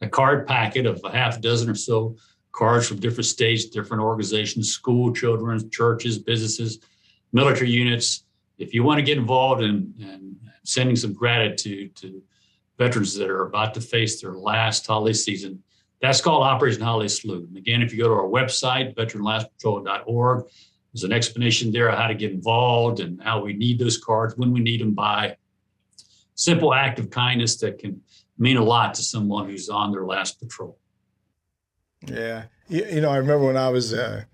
a 0.00 0.08
card 0.08 0.46
packet 0.46 0.86
of 0.86 1.00
a 1.04 1.10
half 1.10 1.40
dozen 1.40 1.68
or 1.68 1.74
so 1.74 2.16
cards 2.52 2.86
from 2.86 3.00
different 3.00 3.26
states, 3.26 3.66
different 3.66 4.02
organizations, 4.02 4.70
school 4.70 5.12
children, 5.12 5.70
churches, 5.70 6.18
businesses, 6.18 6.80
military 7.32 7.70
units. 7.70 8.24
If 8.58 8.74
you 8.74 8.82
want 8.82 8.98
to 8.98 9.02
get 9.02 9.18
involved 9.18 9.62
in, 9.62 9.92
in 9.98 10.31
sending 10.64 10.96
some 10.96 11.12
gratitude 11.12 11.94
to 11.96 12.22
veterans 12.78 13.14
that 13.16 13.30
are 13.30 13.44
about 13.44 13.74
to 13.74 13.80
face 13.80 14.20
their 14.20 14.32
last 14.32 14.86
holiday 14.86 15.12
season, 15.12 15.62
that's 16.00 16.20
called 16.20 16.42
Operation 16.42 16.82
Holiday 16.82 17.08
Salute. 17.08 17.48
And 17.48 17.56
again, 17.56 17.80
if 17.80 17.92
you 17.92 18.02
go 18.02 18.08
to 18.08 18.14
our 18.14 18.28
website, 18.28 18.94
veteranlastpatrol.org, 18.96 20.44
there's 20.92 21.04
an 21.04 21.12
explanation 21.12 21.72
there 21.72 21.88
of 21.88 21.98
how 21.98 22.08
to 22.08 22.14
get 22.14 22.32
involved 22.32 23.00
and 23.00 23.22
how 23.22 23.42
we 23.42 23.52
need 23.52 23.78
those 23.78 23.98
cards, 23.98 24.36
when 24.36 24.52
we 24.52 24.60
need 24.60 24.80
them 24.80 24.94
by. 24.94 25.36
Simple 26.34 26.74
act 26.74 26.98
of 26.98 27.10
kindness 27.10 27.56
that 27.58 27.78
can 27.78 28.00
mean 28.36 28.56
a 28.56 28.64
lot 28.64 28.94
to 28.94 29.02
someone 29.02 29.48
who's 29.48 29.68
on 29.68 29.92
their 29.92 30.04
last 30.04 30.40
patrol. 30.40 30.78
Yeah. 32.06 32.44
You, 32.68 32.84
you 32.86 33.00
know, 33.00 33.10
I 33.10 33.18
remember 33.18 33.46
when 33.46 33.56
I 33.56 33.68
was 33.68 33.94
uh, 33.94 34.24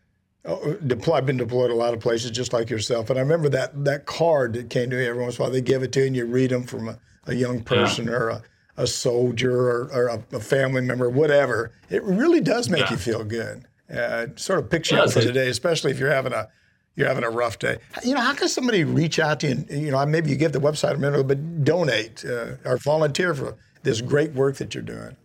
deployed, 0.87 1.19
I've 1.19 1.27
been 1.27 1.37
deployed 1.37 1.71
a 1.71 1.75
lot 1.75 1.95
of 1.95 2.01
places 2.01 2.31
just 2.31 2.53
like 2.53 2.71
yourself. 2.71 3.11
And 3.11 3.19
I 3.19 3.23
remember 3.23 3.49
that, 3.51 3.85
that 3.85 4.07
card 4.07 4.55
that 4.55 4.71
came 4.71 4.91
to 4.91 4.97
me 4.97 5.07
every 5.07 5.23
once 5.23 5.37
in 5.37 5.43
a 5.43 5.45
while. 5.45 5.53
They 5.53 5.61
give 5.61 5.83
it 5.83 5.93
to 5.93 6.01
you 6.01 6.07
and 6.07 6.17
you 6.17 6.27
read 6.27 6.51
them 6.51 6.65
from 6.65 6.89
a, 6.89 6.99
a 7.27 7.35
young 7.35 7.63
person 7.63 8.07
yeah. 8.07 8.13
or 8.13 8.29
a, 8.31 8.43
a 8.79 8.87
soldier 8.87 9.53
or, 9.53 9.91
or 9.93 10.07
a, 10.07 10.37
a, 10.37 10.41
family 10.41 10.81
member, 10.81 11.11
whatever, 11.11 11.73
it 11.91 12.03
really 12.05 12.41
does 12.41 12.71
make 12.71 12.83
yeah. 12.83 12.93
you 12.93 12.97
feel 12.97 13.25
good. 13.25 13.65
Uh, 13.93 14.27
sort 14.37 14.59
of 14.59 14.71
picture 14.71 14.97
yeah, 14.97 15.07
for 15.07 15.21
today, 15.21 15.49
especially 15.49 15.91
if 15.91 15.99
you're 15.99 16.13
having 16.13 16.33
a 16.33 16.49
you're 16.95 17.07
having 17.07 17.25
a 17.25 17.31
rough 17.31 17.61
day. 17.61 17.79
You 18.03 18.15
know, 18.15 18.21
how 18.21 18.35
can 18.35 18.49
somebody 18.49 18.83
reach 18.83 19.21
out 19.21 19.39
to 19.41 19.47
you? 19.47 19.53
And, 19.53 19.71
you 19.71 19.93
know, 19.93 20.05
maybe 20.05 20.31
you 20.31 20.37
give 20.37 20.51
the 20.51 20.59
website 20.59 20.95
a 20.95 20.99
minute, 20.99 21.29
but 21.29 21.65
donate 21.65 22.25
uh, 22.25 22.57
or 22.65 22.77
volunteer 22.77 23.35
for 23.35 23.57
this 23.85 24.01
great 24.01 24.33
work 24.33 24.57
that 24.57 24.75
you're 24.75 24.83
doing. 24.83 25.17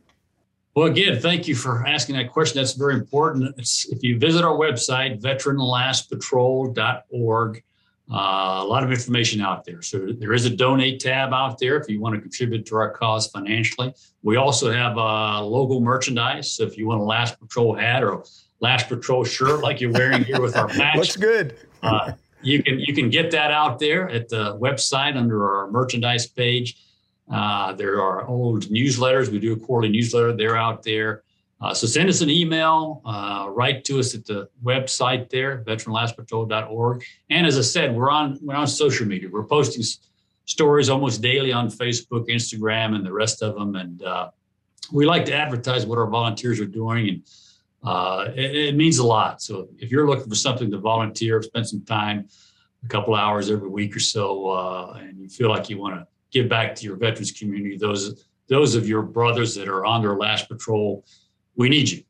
Well, 0.75 0.87
again, 0.87 1.19
thank 1.19 1.47
you 1.47 1.53
for 1.55 1.85
asking 1.85 2.15
that 2.15 2.31
question. 2.31 2.59
That's 2.59 2.73
very 2.73 2.95
important. 2.95 3.53
It's, 3.59 3.85
if 3.89 4.01
you 4.01 4.17
visit 4.17 4.43
our 4.43 4.57
website, 4.57 5.21
veteranlastpatrol.org, 5.21 7.63
uh, 8.11 8.15
a 8.15 8.65
lot 8.65 8.83
of 8.83 8.91
information 8.91 9.39
out 9.39 9.65
there. 9.65 9.83
So 9.83 10.07
there 10.17 10.33
is 10.33 10.45
a 10.45 10.49
donate 10.49 10.99
tab 10.99 11.31
out 11.31 11.59
there 11.59 11.77
if 11.77 11.87
you 11.87 12.01
want 12.01 12.15
to 12.15 12.21
contribute 12.21 12.65
to 12.65 12.75
our 12.75 12.89
cause 12.89 13.27
financially. 13.27 13.93
We 14.23 14.37
also 14.37 14.71
have 14.71 14.97
uh, 14.97 15.43
logo 15.43 15.79
merchandise. 15.79 16.51
So 16.51 16.63
if 16.63 16.75
you 16.77 16.87
want 16.87 17.01
a 17.01 17.05
Last 17.05 17.39
Patrol 17.39 17.75
hat 17.75 18.03
or 18.03 18.23
Last 18.59 18.89
Patrol 18.89 19.23
shirt 19.23 19.61
like 19.61 19.79
you're 19.79 19.91
wearing 19.91 20.23
here 20.23 20.41
with 20.41 20.57
our 20.57 20.67
patch, 20.67 20.95
looks 20.97 21.15
good. 21.15 21.55
uh, 21.83 22.13
you 22.41 22.61
can 22.61 22.77
you 22.79 22.93
can 22.93 23.09
get 23.09 23.31
that 23.31 23.51
out 23.51 23.79
there 23.79 24.09
at 24.09 24.27
the 24.27 24.57
website 24.57 25.15
under 25.15 25.47
our 25.47 25.71
merchandise 25.71 26.27
page. 26.27 26.75
Uh, 27.31 27.73
there 27.73 28.01
are 28.01 28.25
old 28.27 28.65
newsletters. 28.65 29.29
We 29.29 29.39
do 29.39 29.53
a 29.53 29.59
quarterly 29.59 29.91
newsletter. 29.91 30.35
They're 30.35 30.57
out 30.57 30.83
there. 30.83 31.23
Uh, 31.63 31.73
so 31.73 31.87
send 31.87 32.09
us 32.09 32.19
an 32.19 32.29
email, 32.29 33.01
uh, 33.05 33.47
write 33.49 33.85
to 33.85 33.97
us 33.97 34.13
at 34.13 34.25
the 34.25 34.49
website 34.65 35.29
there, 35.29 35.63
veteranlastpatrol.org. 35.65 37.05
And 37.29 37.47
as 37.47 37.57
I 37.57 37.61
said, 37.61 37.95
we're 37.95 38.09
on 38.09 38.37
we're 38.41 38.55
on 38.55 38.67
social 38.67 39.07
media. 39.07 39.29
We're 39.31 39.45
posting 39.45 39.81
s- 39.81 39.99
stories 40.43 40.89
almost 40.89 41.21
daily 41.21 41.53
on 41.53 41.69
Facebook, 41.69 42.27
Instagram, 42.27 42.95
and 42.95 43.05
the 43.05 43.13
rest 43.13 43.41
of 43.41 43.55
them. 43.55 43.77
And 43.77 44.03
uh, 44.03 44.31
we 44.91 45.05
like 45.05 45.23
to 45.25 45.33
advertise 45.33 45.85
what 45.85 45.97
our 45.97 46.07
volunteers 46.07 46.59
are 46.59 46.65
doing, 46.65 47.07
and 47.07 47.21
uh, 47.81 48.31
it, 48.35 48.55
it, 48.55 48.75
means 48.75 48.97
a 48.97 49.07
lot. 49.07 49.41
So 49.41 49.69
if 49.77 49.89
you're 49.89 50.05
looking 50.05 50.27
for 50.27 50.35
something 50.35 50.69
to 50.69 50.79
volunteer, 50.79 51.41
spend 51.41 51.67
some 51.67 51.85
time, 51.85 52.27
a 52.83 52.87
couple 52.89 53.15
hours 53.15 53.49
every 53.49 53.69
week 53.69 53.95
or 53.95 53.99
so, 54.01 54.49
uh, 54.49 54.97
and 54.99 55.17
you 55.17 55.29
feel 55.29 55.49
like 55.49 55.69
you 55.69 55.77
want 55.77 55.95
to 55.95 56.07
give 56.33 56.49
back 56.49 56.75
to 56.75 56.85
your 56.85 56.95
veterans 56.95 57.31
community, 57.31 57.77
those 57.77 58.25
those 58.49 58.75
of 58.75 58.87
your 58.87 59.01
brothers 59.01 59.55
that 59.55 59.69
are 59.69 59.85
on 59.85 60.01
their 60.01 60.15
last 60.15 60.49
patrol 60.49 61.05
we 61.55 61.69
need 61.69 61.89
you. 61.89 62.03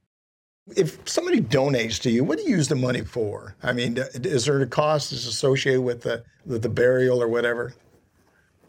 If 0.78 0.98
somebody 1.08 1.42
donates 1.42 2.02
to 2.04 2.10
you, 2.10 2.24
what 2.24 2.38
do 2.38 2.46
you 2.46 2.52
use 2.52 2.70
the 2.70 2.76
money 2.76 3.02
for? 3.02 3.56
I 3.62 3.74
mean, 3.74 3.98
is 4.16 4.46
there 4.46 4.62
a 4.62 4.68
cost 4.68 5.12
associated 5.12 5.82
with 5.82 6.02
the 6.02 6.24
with 6.46 6.62
the 6.62 6.70
burial 6.70 7.22
or 7.22 7.28
whatever? 7.28 7.74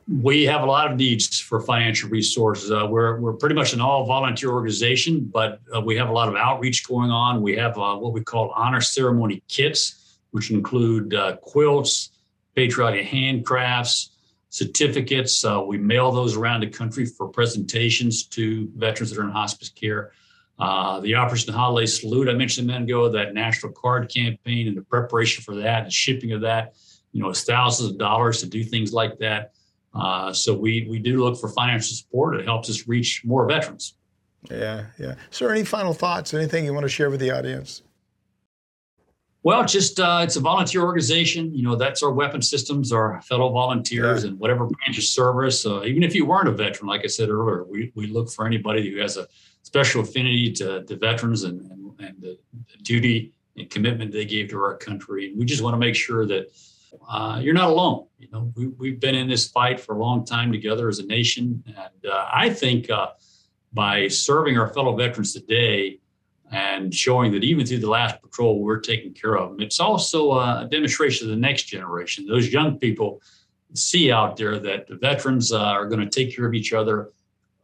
we 0.06 0.42
have 0.44 0.62
a 0.62 0.66
lot 0.66 0.90
of 0.90 0.98
needs 0.98 1.40
for 1.40 1.60
financial 1.60 2.10
resources. 2.10 2.70
Uh, 2.70 2.86
we're, 2.86 3.18
we're 3.20 3.32
pretty 3.32 3.54
much 3.54 3.72
an 3.72 3.80
all 3.80 4.04
volunteer 4.04 4.50
organization, 4.50 5.24
but 5.32 5.60
uh, 5.74 5.80
we 5.80 5.96
have 5.96 6.08
a 6.08 6.12
lot 6.12 6.28
of 6.28 6.36
outreach 6.36 6.86
going 6.86 7.10
on. 7.10 7.40
We 7.40 7.56
have 7.56 7.78
uh, 7.78 7.96
what 7.96 8.12
we 8.12 8.20
call 8.20 8.50
honor 8.50 8.80
ceremony 8.80 9.42
kits, 9.48 10.18
which 10.32 10.50
include 10.50 11.14
uh, 11.14 11.36
quilts, 11.36 12.10
patriotic 12.54 13.06
handcrafts, 13.06 14.10
certificates. 14.54 15.44
Uh, 15.44 15.60
we 15.66 15.76
mail 15.76 16.12
those 16.12 16.36
around 16.36 16.60
the 16.60 16.68
country 16.68 17.04
for 17.04 17.26
presentations 17.26 18.24
to 18.24 18.70
veterans 18.76 19.10
that 19.10 19.18
are 19.18 19.24
in 19.24 19.30
hospice 19.30 19.68
care. 19.68 20.12
Uh, 20.60 21.00
the 21.00 21.16
Operation 21.16 21.52
Holiday 21.52 21.86
Salute, 21.86 22.28
I 22.28 22.34
mentioned 22.34 22.70
a 22.70 22.72
minute 22.72 22.88
ago, 22.88 23.08
that 23.08 23.34
national 23.34 23.72
card 23.72 24.08
campaign 24.14 24.68
and 24.68 24.76
the 24.76 24.82
preparation 24.82 25.42
for 25.42 25.56
that, 25.56 25.86
the 25.86 25.90
shipping 25.90 26.30
of 26.30 26.42
that, 26.42 26.74
you 27.10 27.20
know, 27.20 27.30
it's 27.30 27.42
thousands 27.42 27.90
of 27.90 27.98
dollars 27.98 28.38
to 28.42 28.46
do 28.46 28.62
things 28.62 28.92
like 28.92 29.18
that. 29.18 29.54
Uh, 29.92 30.32
so 30.32 30.54
we 30.54 30.86
we 30.88 31.00
do 31.00 31.24
look 31.24 31.36
for 31.40 31.48
financial 31.48 31.96
support. 31.96 32.36
It 32.36 32.44
helps 32.44 32.70
us 32.70 32.86
reach 32.86 33.22
more 33.24 33.48
veterans. 33.48 33.94
Yeah, 34.48 34.86
yeah. 34.98 35.16
Sir, 35.30 35.50
any 35.50 35.64
final 35.64 35.94
thoughts? 35.94 36.32
Anything 36.32 36.64
you 36.64 36.74
want 36.74 36.84
to 36.84 36.88
share 36.88 37.10
with 37.10 37.20
the 37.20 37.32
audience? 37.32 37.82
Well, 39.44 39.62
just 39.66 40.00
uh, 40.00 40.20
it's 40.22 40.37
a 40.37 40.40
volunteer 40.40 40.83
organization. 40.83 41.54
You 41.54 41.64
know, 41.64 41.76
that's 41.76 42.02
our 42.02 42.11
weapon 42.11 42.40
systems, 42.40 42.92
our 42.92 43.20
fellow 43.20 43.52
volunteers, 43.52 44.24
yeah. 44.24 44.30
and 44.30 44.38
whatever 44.38 44.66
branch 44.66 44.96
of 44.96 45.04
service. 45.04 45.66
Uh, 45.66 45.83
even 45.85 46.02
if 46.02 46.14
you 46.14 46.24
weren't 46.24 46.48
a 46.48 46.52
veteran, 46.52 46.88
like 46.88 47.02
I 47.04 47.09
said 47.09 47.28
earlier, 47.28 47.62
we, 47.64 47.92
we 47.94 48.07
look 48.07 48.30
for 48.30 48.46
anybody 48.46 48.90
who 48.90 49.00
has 49.02 49.18
a 49.18 49.28
special 49.62 50.00
affinity 50.00 50.50
to, 50.52 50.83
to 50.85 50.96
veterans 50.96 51.44
and, 51.44 51.61
and, 51.70 52.00
and 52.00 52.22
the, 52.22 52.38
the 52.54 52.83
duty 52.83 53.35
and 53.59 53.68
commitment 53.68 54.12
they 54.12 54.24
gave 54.24 54.48
to 54.48 54.59
our 54.59 54.78
country. 54.78 55.28
And 55.28 55.38
we 55.38 55.44
just 55.44 55.62
want 55.62 55.74
to 55.74 55.78
make 55.78 55.94
sure 55.94 56.24
that 56.24 56.50
uh, 57.07 57.38
you're 57.42 57.52
not 57.52 57.68
alone. 57.68 58.07
You 58.18 58.28
know, 58.33 58.50
we, 58.57 58.68
we've 58.68 58.98
been 58.98 59.14
in 59.14 59.28
this 59.28 59.48
fight 59.48 59.78
for 59.78 59.94
a 59.94 59.98
long 59.98 60.24
time 60.24 60.52
together 60.52 60.88
as 60.88 61.00
a 61.00 61.07
nation, 61.07 61.62
and 61.66 62.11
uh, 62.11 62.28
I 62.33 62.48
think 62.48 62.88
uh, 62.88 63.09
by 63.74 64.09
serving 64.09 64.57
our 64.57 64.68
fellow 64.68 64.96
veterans 64.96 65.35
today 65.35 66.00
and 66.54 66.94
showing 66.94 67.32
that 67.32 67.42
even 67.42 67.66
through 67.66 67.78
the 67.78 67.90
last 67.90 68.22
patrol 68.22 68.62
we're 68.62 68.78
taking 68.78 69.12
care 69.12 69.36
of 69.36 69.50
them, 69.50 69.60
it's 69.60 69.80
also 69.80 70.32
a 70.32 70.68
demonstration 70.70 71.26
of 71.26 71.30
the 71.30 71.40
next 71.40 71.64
generation. 71.64 72.26
Those 72.26 72.52
young 72.52 72.78
people 72.78 73.20
see 73.74 74.12
out 74.12 74.36
there 74.36 74.60
that 74.60 74.86
the 74.86 74.94
veterans 74.94 75.50
uh, 75.52 75.58
are 75.58 75.86
going 75.86 76.00
to 76.00 76.08
take 76.08 76.34
care 76.34 76.46
of 76.46 76.54
each 76.54 76.72
other 76.72 77.10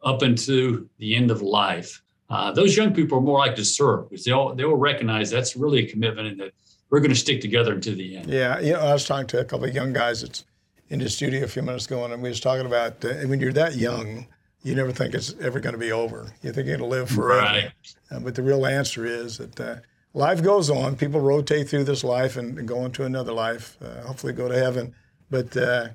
up 0.03 0.24
into 0.24 0.88
the 0.98 1.14
end 1.14 1.31
of 1.31 1.40
life. 1.40 2.03
Uh, 2.31 2.50
those 2.50 2.76
young 2.76 2.92
people 2.92 3.18
are 3.18 3.20
more 3.20 3.38
likely 3.38 3.57
to 3.57 3.64
serve 3.64 4.11
because 4.11 4.24
they'll 4.24 4.55
they 4.55 4.64
will 4.64 4.76
recognize 4.76 5.31
that's 5.31 5.57
really 5.57 5.85
a 5.85 5.88
commitment 5.88 6.26
and 6.26 6.40
that 6.40 6.53
we're 6.90 7.00
going 7.00 7.11
to 7.11 7.16
stick 7.16 7.40
together 7.40 7.72
until 7.72 7.94
the 7.96 8.16
end. 8.16 8.29
Yeah, 8.29 8.59
you 8.59 8.72
know, 8.72 8.81
I 8.81 8.92
was 8.92 9.05
talking 9.05 9.29
to 9.29 9.40
a 9.40 9.44
couple 9.44 9.66
of 9.66 9.74
young 9.74 9.92
guys 9.92 10.22
that's 10.22 10.44
in 10.88 10.98
the 10.98 11.09
studio 11.09 11.44
a 11.44 11.48
few 11.48 11.62
minutes 11.62 11.87
ago, 11.87 12.05
and 12.05 12.20
we 12.20 12.29
was 12.29 12.40
talking 12.40 12.66
about 12.66 13.05
uh, 13.05 13.14
when 13.26 13.38
you're 13.38 13.53
that 13.53 13.76
young, 13.76 14.26
you 14.62 14.75
never 14.75 14.92
think 14.92 15.14
it's 15.14 15.35
ever 15.40 15.61
going 15.61 15.73
to 15.73 15.79
be 15.79 15.92
over. 15.92 16.33
You 16.42 16.53
think 16.53 16.66
you're 16.66 16.77
going 16.77 16.90
to 16.90 16.96
live 16.96 17.11
forever. 17.11 17.42
Right. 17.42 17.73
Uh, 18.11 18.20
but 18.20 18.35
the 18.35 18.42
real 18.42 18.66
answer 18.66 19.07
is 19.07 19.38
that 19.38 19.59
uh, 19.61 19.77
life 20.12 20.42
goes 20.42 20.68
on. 20.68 20.96
People 20.96 21.20
rotate 21.20 21.68
through 21.68 21.85
this 21.85 22.05
life 22.05 22.37
and 22.37 22.66
go 22.68 22.85
into 22.85 23.05
another 23.05 23.33
life. 23.33 23.77
Uh, 23.83 24.03
hopefully, 24.03 24.33
go 24.33 24.49
to 24.49 24.59
heaven. 24.59 24.94
But 25.31 25.57
uh, 25.57 25.88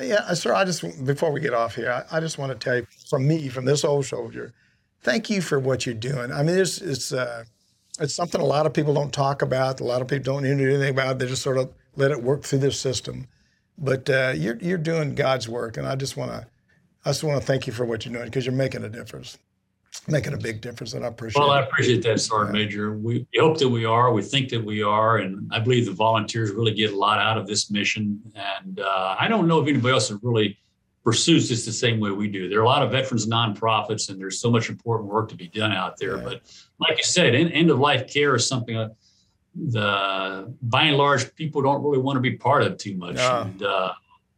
yeah, 0.00 0.32
sir, 0.34 0.54
I 0.54 0.64
just 0.64 1.04
before 1.04 1.30
we 1.30 1.40
get 1.40 1.54
off 1.54 1.74
here, 1.74 1.90
I, 1.90 2.16
I, 2.16 2.20
just 2.20 2.38
want 2.38 2.52
to 2.52 2.58
tell 2.58 2.76
you 2.76 2.86
from 3.08 3.26
me, 3.26 3.48
from 3.48 3.64
this 3.64 3.84
old 3.84 4.06
soldier, 4.06 4.54
thank 5.02 5.28
you 5.30 5.42
for 5.42 5.58
what 5.58 5.86
you're 5.86 5.94
doing. 5.94 6.32
I 6.32 6.42
mean, 6.42 6.58
it's 6.58 6.80
it's 6.80 7.12
uh, 7.12 7.44
it's 8.00 8.14
something 8.14 8.40
a 8.40 8.44
lot 8.46 8.66
of 8.66 8.72
people 8.72 8.94
don't 8.94 9.12
talk 9.12 9.42
about. 9.42 9.80
A 9.80 9.84
lot 9.84 10.00
of 10.00 10.08
people 10.08 10.24
don't 10.24 10.42
know 10.42 10.50
anything 10.50 10.90
about. 10.90 11.12
It. 11.12 11.18
They 11.20 11.26
just 11.26 11.42
sort 11.42 11.58
of 11.58 11.72
let 11.96 12.10
it 12.10 12.22
work 12.22 12.42
through 12.42 12.60
this 12.60 12.80
system. 12.80 13.28
But 13.78 14.08
uh, 14.08 14.32
you're 14.36 14.56
you're 14.56 14.78
doing 14.78 15.14
God's 15.14 15.48
work, 15.48 15.76
and 15.76 15.86
I 15.86 15.96
just 15.96 16.16
want 16.16 16.30
to 16.32 16.46
I 17.04 17.10
just 17.10 17.24
want 17.24 17.40
to 17.40 17.46
thank 17.46 17.66
you 17.66 17.72
for 17.72 17.84
what 17.84 18.04
you're 18.04 18.12
doing 18.12 18.26
because 18.26 18.44
you're 18.44 18.54
making 18.54 18.84
a 18.84 18.88
difference, 18.88 19.38
making 20.06 20.34
a 20.34 20.36
big 20.36 20.60
difference, 20.60 20.92
and 20.92 21.04
I 21.04 21.08
appreciate. 21.08 21.40
It. 21.40 21.44
Well, 21.44 21.52
I 21.52 21.62
appreciate 21.62 22.02
that, 22.02 22.20
Sergeant 22.20 22.56
yeah. 22.56 22.64
Major. 22.64 22.92
We, 22.92 23.26
we 23.32 23.40
hope 23.40 23.58
that 23.58 23.68
we 23.68 23.84
are. 23.84 24.12
We 24.12 24.22
think 24.22 24.50
that 24.50 24.62
we 24.62 24.82
are, 24.82 25.18
and 25.18 25.50
I 25.52 25.60
believe 25.60 25.86
the 25.86 25.92
volunteers 25.92 26.50
really 26.50 26.74
get 26.74 26.92
a 26.92 26.96
lot 26.96 27.18
out 27.18 27.38
of 27.38 27.46
this 27.46 27.70
mission. 27.70 28.20
And 28.34 28.80
uh, 28.80 29.16
I 29.18 29.28
don't 29.28 29.48
know 29.48 29.60
if 29.60 29.68
anybody 29.68 29.94
else 29.94 30.12
really 30.22 30.58
pursues 31.02 31.48
this 31.48 31.64
the 31.64 31.72
same 31.72 31.98
way 31.98 32.10
we 32.10 32.28
do. 32.28 32.50
There 32.50 32.58
are 32.58 32.64
a 32.64 32.68
lot 32.68 32.82
of 32.82 32.90
veterans 32.90 33.26
nonprofits, 33.26 34.10
and 34.10 34.20
there's 34.20 34.38
so 34.38 34.50
much 34.50 34.68
important 34.68 35.10
work 35.10 35.30
to 35.30 35.36
be 35.36 35.48
done 35.48 35.72
out 35.72 35.96
there. 35.98 36.18
Yeah. 36.18 36.24
But 36.24 36.42
like 36.78 36.98
you 36.98 37.04
said, 37.04 37.34
end 37.34 37.70
of 37.70 37.78
life 37.78 38.12
care 38.12 38.34
is 38.34 38.46
something 38.46 38.76
that 38.76 38.94
the 39.54 40.54
by 40.62 40.82
and 40.84 40.96
large 40.96 41.34
people 41.34 41.62
don't 41.62 41.82
really 41.82 41.98
want 41.98 42.16
to 42.16 42.20
be 42.20 42.36
part 42.36 42.62
of 42.62 42.76
too 42.76 42.94
much. 42.96 43.16
No. 43.16 43.40
And, 43.40 43.62
uh, 43.62 43.92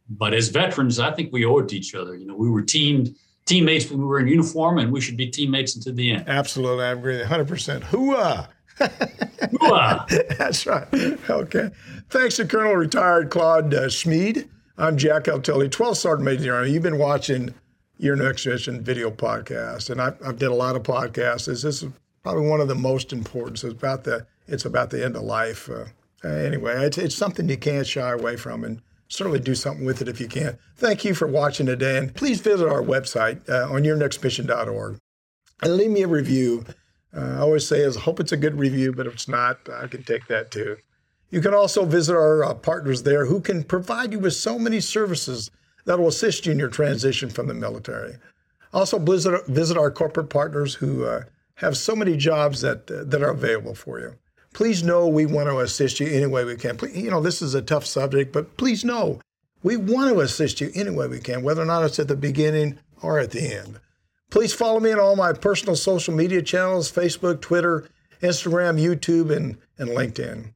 but 0.09 0.33
as 0.33 0.49
veterans, 0.49 0.99
I 0.99 1.11
think 1.11 1.31
we 1.31 1.45
owe 1.45 1.59
it 1.59 1.69
to 1.69 1.75
each 1.77 1.95
other. 1.95 2.15
You 2.15 2.25
know, 2.25 2.35
we 2.35 2.49
were 2.49 2.61
teamed 2.61 3.15
teammates 3.45 3.89
when 3.89 3.99
we 3.99 4.05
were 4.05 4.19
in 4.19 4.27
uniform, 4.27 4.77
and 4.77 4.91
we 4.91 5.01
should 5.01 5.17
be 5.17 5.27
teammates 5.27 5.75
until 5.75 5.93
the 5.93 6.11
end. 6.11 6.25
Absolutely, 6.27 6.85
I 6.85 6.91
agree, 6.91 7.19
100. 7.19 7.47
percent 7.47 7.83
Hooah! 7.85 8.47
Hooah! 8.79 10.37
That's 10.37 10.65
right. 10.65 10.87
Okay. 11.29 11.69
Thanks 12.09 12.37
to 12.37 12.45
Colonel 12.45 12.75
Retired 12.75 13.29
Claude 13.29 13.73
uh, 13.73 13.89
Schmid 13.89 14.49
I'm 14.75 14.97
Jack 14.97 15.27
L. 15.27 15.39
Tilley, 15.39 15.69
12th 15.69 15.97
Sergeant 15.97 16.25
Major 16.25 16.37
in 16.37 16.41
the 16.41 16.55
Army. 16.55 16.71
You've 16.71 16.81
been 16.81 16.97
watching 16.97 17.53
Your 17.99 18.15
Next 18.15 18.43
Mission 18.47 18.83
video 18.83 19.11
podcast, 19.11 19.91
and 19.91 20.01
I've, 20.01 20.17
I've 20.25 20.39
did 20.39 20.49
a 20.49 20.55
lot 20.55 20.75
of 20.75 20.81
podcasts. 20.81 21.45
This 21.45 21.63
is 21.63 21.85
probably 22.23 22.47
one 22.47 22.59
of 22.59 22.67
the 22.67 22.73
most 22.73 23.13
important. 23.13 23.63
It's 23.63 23.71
about 23.71 24.03
the 24.03 24.25
it's 24.47 24.65
about 24.65 24.89
the 24.89 25.05
end 25.05 25.15
of 25.15 25.21
life. 25.21 25.69
Uh, 25.69 25.85
anyway, 26.27 26.85
it's, 26.85 26.97
it's 26.97 27.15
something 27.15 27.47
you 27.47 27.57
can't 27.57 27.85
shy 27.85 28.13
away 28.13 28.35
from, 28.35 28.63
and 28.63 28.81
certainly 29.13 29.39
do 29.39 29.53
something 29.53 29.85
with 29.85 30.01
it 30.01 30.07
if 30.07 30.19
you 30.19 30.27
can. 30.27 30.57
Thank 30.75 31.05
you 31.05 31.13
for 31.13 31.27
watching 31.27 31.67
today, 31.67 31.97
and 31.97 32.13
please 32.15 32.41
visit 32.41 32.67
our 32.67 32.81
website 32.81 33.47
uh, 33.47 33.71
on 33.71 33.83
yournextmission.org 33.83 34.97
and 35.61 35.77
leave 35.77 35.91
me 35.91 36.01
a 36.01 36.07
review. 36.07 36.65
Uh, 37.15 37.19
I 37.19 37.37
always 37.39 37.67
say, 37.67 37.85
"I 37.85 37.91
hope 37.91 38.19
it's 38.19 38.31
a 38.31 38.37
good 38.37 38.57
review," 38.57 38.91
but 38.91 39.05
if 39.05 39.13
it's 39.13 39.27
not, 39.27 39.59
I 39.71 39.87
can 39.87 40.03
take 40.03 40.27
that 40.27 40.49
too. 40.49 40.77
You 41.29 41.41
can 41.41 41.53
also 41.53 41.85
visit 41.85 42.15
our 42.15 42.43
uh, 42.43 42.53
partners 42.55 43.03
there 43.03 43.25
who 43.25 43.39
can 43.39 43.63
provide 43.63 44.11
you 44.11 44.19
with 44.19 44.33
so 44.33 44.57
many 44.57 44.79
services 44.79 45.51
that 45.85 45.99
will 45.99 46.07
assist 46.07 46.45
you 46.45 46.51
in 46.51 46.59
your 46.59 46.69
transition 46.69 47.29
from 47.29 47.47
the 47.47 47.53
military. 47.53 48.15
Also, 48.73 48.97
visit, 48.97 49.45
visit 49.47 49.77
our 49.77 49.91
corporate 49.91 50.29
partners 50.29 50.75
who 50.75 51.05
uh, 51.05 51.23
have 51.55 51.77
so 51.77 51.95
many 51.95 52.17
jobs 52.17 52.61
that, 52.61 52.89
uh, 52.89 53.03
that 53.03 53.21
are 53.21 53.29
available 53.29 53.75
for 53.75 53.99
you. 53.99 54.15
Please 54.53 54.83
know 54.83 55.07
we 55.07 55.25
want 55.25 55.49
to 55.49 55.59
assist 55.59 55.99
you 55.99 56.07
any 56.07 56.27
way 56.27 56.45
we 56.45 56.55
can. 56.55 56.77
Please, 56.77 56.95
you 56.95 57.09
know, 57.09 57.21
this 57.21 57.41
is 57.41 57.55
a 57.55 57.61
tough 57.61 57.85
subject, 57.85 58.31
but 58.31 58.55
please 58.57 58.85
know 58.85 59.19
we 59.63 59.77
want 59.77 60.13
to 60.13 60.19
assist 60.21 60.61
you 60.61 60.71
any 60.75 60.91
way 60.91 61.07
we 61.07 61.19
can, 61.19 61.41
whether 61.41 61.61
or 61.61 61.65
not 61.65 61.83
it's 61.83 61.99
at 61.99 62.07
the 62.07 62.15
beginning 62.15 62.77
or 63.01 63.19
at 63.19 63.31
the 63.31 63.55
end. 63.55 63.79
Please 64.29 64.53
follow 64.53 64.79
me 64.79 64.91
on 64.91 64.99
all 64.99 65.15
my 65.15 65.33
personal 65.33 65.75
social 65.75 66.13
media 66.13 66.41
channels 66.41 66.91
Facebook, 66.91 67.41
Twitter, 67.41 67.87
Instagram, 68.21 68.81
YouTube, 68.81 69.35
and, 69.35 69.57
and 69.77 69.89
LinkedIn. 69.89 70.53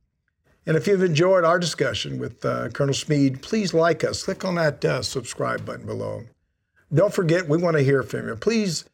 And 0.66 0.76
if 0.76 0.86
you've 0.86 1.04
enjoyed 1.04 1.46
our 1.46 1.60
discussion 1.60 2.20
with 2.20 2.44
uh, 2.44 2.70
Colonel 2.70 2.94
Schmid, 2.94 3.42
please 3.42 3.74
like 3.74 4.04
us. 4.04 4.24
Click 4.24 4.44
on 4.44 4.56
that 4.56 4.84
uh, 4.84 5.02
subscribe 5.02 5.66
button 5.66 5.86
below. 5.86 6.24
Don't 6.94 7.14
forget, 7.14 7.48
we 7.48 7.58
want 7.58 7.78
to 7.78 7.84
hear 7.84 8.04
from 8.04 8.28
you. 8.28 8.36
Please 8.36 8.86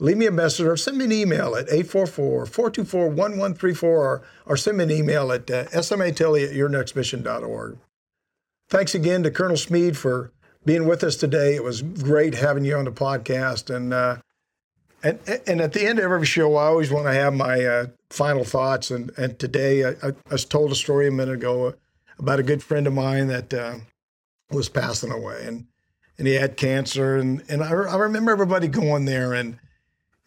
leave 0.00 0.16
me 0.16 0.26
a 0.26 0.32
message 0.32 0.66
or 0.66 0.76
send 0.76 0.98
me 0.98 1.04
an 1.04 1.12
email 1.12 1.54
at 1.54 1.68
844-424-1134 1.68 3.82
or, 3.82 4.22
or 4.46 4.56
send 4.56 4.78
me 4.78 4.84
an 4.84 4.90
email 4.90 5.30
at 5.30 5.50
uh, 5.50 5.66
smatilley 5.66 6.48
at 6.48 6.54
yournextmission.org. 6.54 7.78
Thanks 8.68 8.94
again 8.94 9.22
to 9.22 9.30
Colonel 9.30 9.56
Smead 9.56 9.96
for 9.96 10.32
being 10.64 10.86
with 10.86 11.02
us 11.04 11.16
today. 11.16 11.54
It 11.54 11.64
was 11.64 11.82
great 11.82 12.34
having 12.34 12.64
you 12.64 12.76
on 12.76 12.86
the 12.86 12.92
podcast. 12.92 13.74
And 13.74 13.92
uh, 13.92 14.16
and, 15.02 15.18
and 15.46 15.62
at 15.62 15.72
the 15.72 15.86
end 15.86 15.98
of 15.98 16.04
every 16.04 16.26
show, 16.26 16.56
I 16.56 16.66
always 16.66 16.90
want 16.90 17.06
to 17.06 17.12
have 17.12 17.32
my 17.32 17.64
uh, 17.64 17.86
final 18.10 18.44
thoughts. 18.44 18.90
And, 18.90 19.10
and 19.16 19.38
today, 19.38 19.82
I, 19.84 19.90
I, 20.02 20.12
I, 20.30 20.36
told 20.36 20.72
a 20.72 20.74
story 20.74 21.08
a 21.08 21.10
minute 21.10 21.36
ago 21.36 21.72
about 22.18 22.38
a 22.38 22.42
good 22.42 22.62
friend 22.62 22.86
of 22.86 22.92
mine 22.92 23.28
that 23.28 23.54
uh, 23.54 23.76
was 24.50 24.68
passing 24.68 25.10
away, 25.10 25.46
and 25.46 25.68
and 26.18 26.26
he 26.26 26.34
had 26.34 26.58
cancer. 26.58 27.16
And 27.16 27.42
and 27.48 27.62
I, 27.62 27.70
I 27.70 27.96
remember 27.96 28.30
everybody 28.30 28.68
going 28.68 29.06
there 29.06 29.32
and 29.32 29.58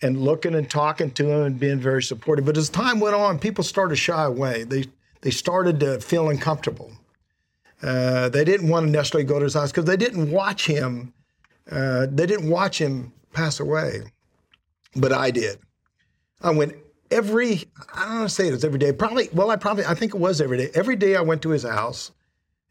and 0.04 0.22
looking 0.22 0.56
and 0.56 0.70
talking 0.70 1.12
to 1.12 1.30
him 1.30 1.43
and 1.43 1.60
being 1.60 1.80
very 1.80 2.04
supportive. 2.04 2.45
But 2.45 2.58
as 2.58 2.70
time 2.70 2.99
went 2.99 3.16
on, 3.16 3.39
people 3.39 3.64
started 3.64 3.95
to 3.95 4.01
shy 4.01 4.26
away. 4.26 4.64
They 4.64 4.86
they 5.22 5.32
started 5.32 5.80
to 5.80 5.99
feel 5.99 6.30
uncomfortable. 6.30 6.91
Uh, 7.82 8.30
they 8.30 8.43
didn't 8.43 8.70
want 8.70 8.86
to 8.86 8.91
necessarily 8.91 9.26
go 9.26 9.39
to 9.39 9.45
his 9.45 9.56
house 9.56 9.72
because 9.72 9.86
they 9.86 9.97
didn't 9.97 10.32
watch 10.32 10.66
him. 10.66 11.14
Uh, 11.70 12.08
they 12.10 12.26
didn't 12.26 12.49
watch 12.49 12.80
him 12.80 13.14
pass 13.34 13.60
away 13.60 14.04
but 14.95 15.12
I 15.12 15.32
did. 15.32 15.60
I 16.41 16.51
went 16.51 16.76
every, 17.12 17.64
I 17.93 18.06
don't 18.06 18.18
want 18.18 18.30
to 18.30 18.36
say 18.36 18.47
it 18.47 18.51
was 18.51 18.66
every 18.66 18.80
day, 18.80 18.91
probably, 18.91 19.30
well, 19.34 19.49
I 19.49 19.56
probably, 19.56 19.86
I 19.86 19.93
think 19.93 20.14
it 20.14 20.20
was 20.20 20.41
every 20.41 20.58
day. 20.58 20.70
Every 20.74 20.95
day 20.95 21.16
I 21.16 21.22
went 21.22 21.41
to 21.43 21.49
his 21.49 21.64
house 21.64 22.12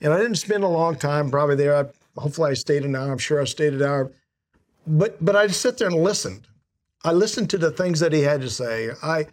and 0.00 0.12
I 0.12 0.18
didn't 0.18 0.36
spend 0.36 0.64
a 0.64 0.68
long 0.68 0.96
time 0.96 1.30
probably 1.30 1.56
there. 1.56 1.76
I, 1.76 2.20
hopefully 2.20 2.50
I 2.50 2.54
stayed 2.54 2.84
an 2.84 2.94
hour. 2.94 3.10
I'm 3.10 3.18
sure 3.18 3.40
I 3.40 3.44
stayed 3.44 3.74
an 3.74 3.82
hour. 3.82 4.12
But, 4.86 5.24
but 5.24 5.36
I 5.36 5.46
just 5.46 5.60
sit 5.60 5.78
there 5.78 5.88
and 5.88 5.96
listened. 5.96 6.46
I 7.04 7.12
listened 7.12 7.50
to 7.50 7.58
the 7.58 7.70
things 7.70 8.00
that 8.00 8.12
he 8.12 8.22
had 8.22 8.40
to 8.42 8.50
say. 8.50 8.90
I, 9.02 9.26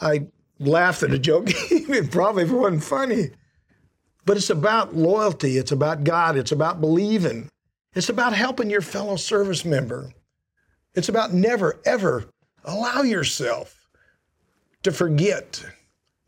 I 0.00 0.26
laughed 0.58 1.02
at 1.02 1.12
a 1.12 1.18
joke, 1.18 1.48
even 1.70 2.08
probably 2.08 2.44
it 2.44 2.50
wasn't 2.50 2.84
funny. 2.84 3.30
But 4.24 4.36
it's 4.36 4.50
about 4.50 4.94
loyalty. 4.94 5.56
It's 5.56 5.72
about 5.72 6.04
God. 6.04 6.36
It's 6.36 6.52
about 6.52 6.80
believing. 6.80 7.48
It's 7.94 8.10
about 8.10 8.34
helping 8.34 8.70
your 8.70 8.82
fellow 8.82 9.16
service 9.16 9.64
member. 9.64 10.12
It's 10.94 11.08
about 11.08 11.32
never, 11.32 11.80
ever 11.84 12.26
allow 12.64 13.02
yourself 13.02 13.88
to 14.82 14.92
forget 14.92 15.64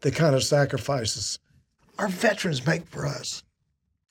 the 0.01 0.11
kind 0.11 0.35
of 0.35 0.43
sacrifices 0.43 1.39
our 2.01 2.09
veterans 2.09 2.67
make 2.67 2.87
for 2.87 3.07
us. 3.07 3.43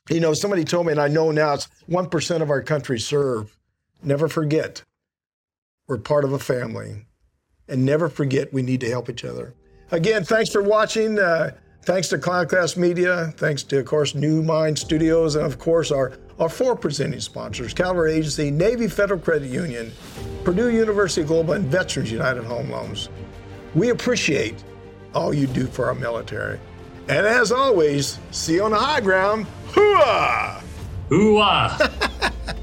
You 0.09 0.19
know, 0.19 0.34
somebody 0.34 0.63
told 0.63 0.86
me, 0.86 0.91
and 0.91 1.01
I 1.01 1.07
know 1.07 1.32
now 1.32 1.53
it's 1.55 1.67
1% 1.89 2.41
of 2.41 2.49
our 2.49 2.61
country 2.61 2.99
serve. 2.99 3.57
Never 4.03 4.27
forget, 4.27 4.84
we're 5.89 5.97
part 5.97 6.23
of 6.23 6.31
a 6.31 6.39
family. 6.39 7.05
And 7.67 7.83
never 7.83 8.07
forget, 8.07 8.53
we 8.53 8.61
need 8.61 8.79
to 8.81 8.89
help 8.89 9.09
each 9.09 9.25
other. 9.25 9.55
Again, 9.91 10.23
thanks 10.23 10.51
for 10.51 10.61
watching. 10.61 11.19
Uh, 11.19 11.51
thanks 11.81 12.07
to 12.09 12.19
Clowncast 12.19 12.77
Media. 12.77 13.33
Thanks 13.37 13.63
to, 13.63 13.79
of 13.79 13.85
course, 13.85 14.13
New 14.13 14.43
Mind 14.43 14.77
Studios. 14.77 15.35
And, 15.35 15.45
of 15.45 15.57
course, 15.57 15.91
our, 15.91 16.13
our 16.39 16.47
four 16.47 16.75
presenting 16.75 17.19
sponsors 17.19 17.73
Cavalry 17.73 18.13
Agency, 18.13 18.51
Navy 18.51 18.87
Federal 18.87 19.19
Credit 19.19 19.49
Union, 19.49 19.91
Purdue 20.43 20.69
University 20.69 21.25
Global, 21.25 21.53
and 21.53 21.65
Veterans 21.65 22.11
United 22.11 22.43
Home 22.43 22.69
Loans. 22.69 23.09
We 23.73 23.89
appreciate 23.89 24.63
all 25.15 25.33
you 25.33 25.47
do 25.47 25.65
for 25.65 25.87
our 25.87 25.95
military. 25.95 26.59
And 27.07 27.25
as 27.25 27.51
always, 27.51 28.19
see 28.29 28.55
you 28.55 28.63
on 28.63 28.71
the 28.71 28.77
high 28.77 29.01
ground. 29.01 29.47
Hooah! 29.69 30.61
Hooah! 31.09 32.55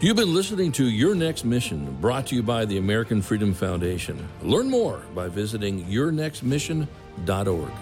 You've 0.00 0.14
been 0.14 0.32
listening 0.32 0.70
to 0.72 0.84
Your 0.84 1.16
Next 1.16 1.44
Mission, 1.44 1.96
brought 2.00 2.28
to 2.28 2.36
you 2.36 2.42
by 2.44 2.64
the 2.64 2.78
American 2.78 3.20
Freedom 3.20 3.52
Foundation. 3.52 4.28
Learn 4.42 4.70
more 4.70 5.02
by 5.12 5.26
visiting 5.26 5.84
yournextmission.org. 5.86 7.72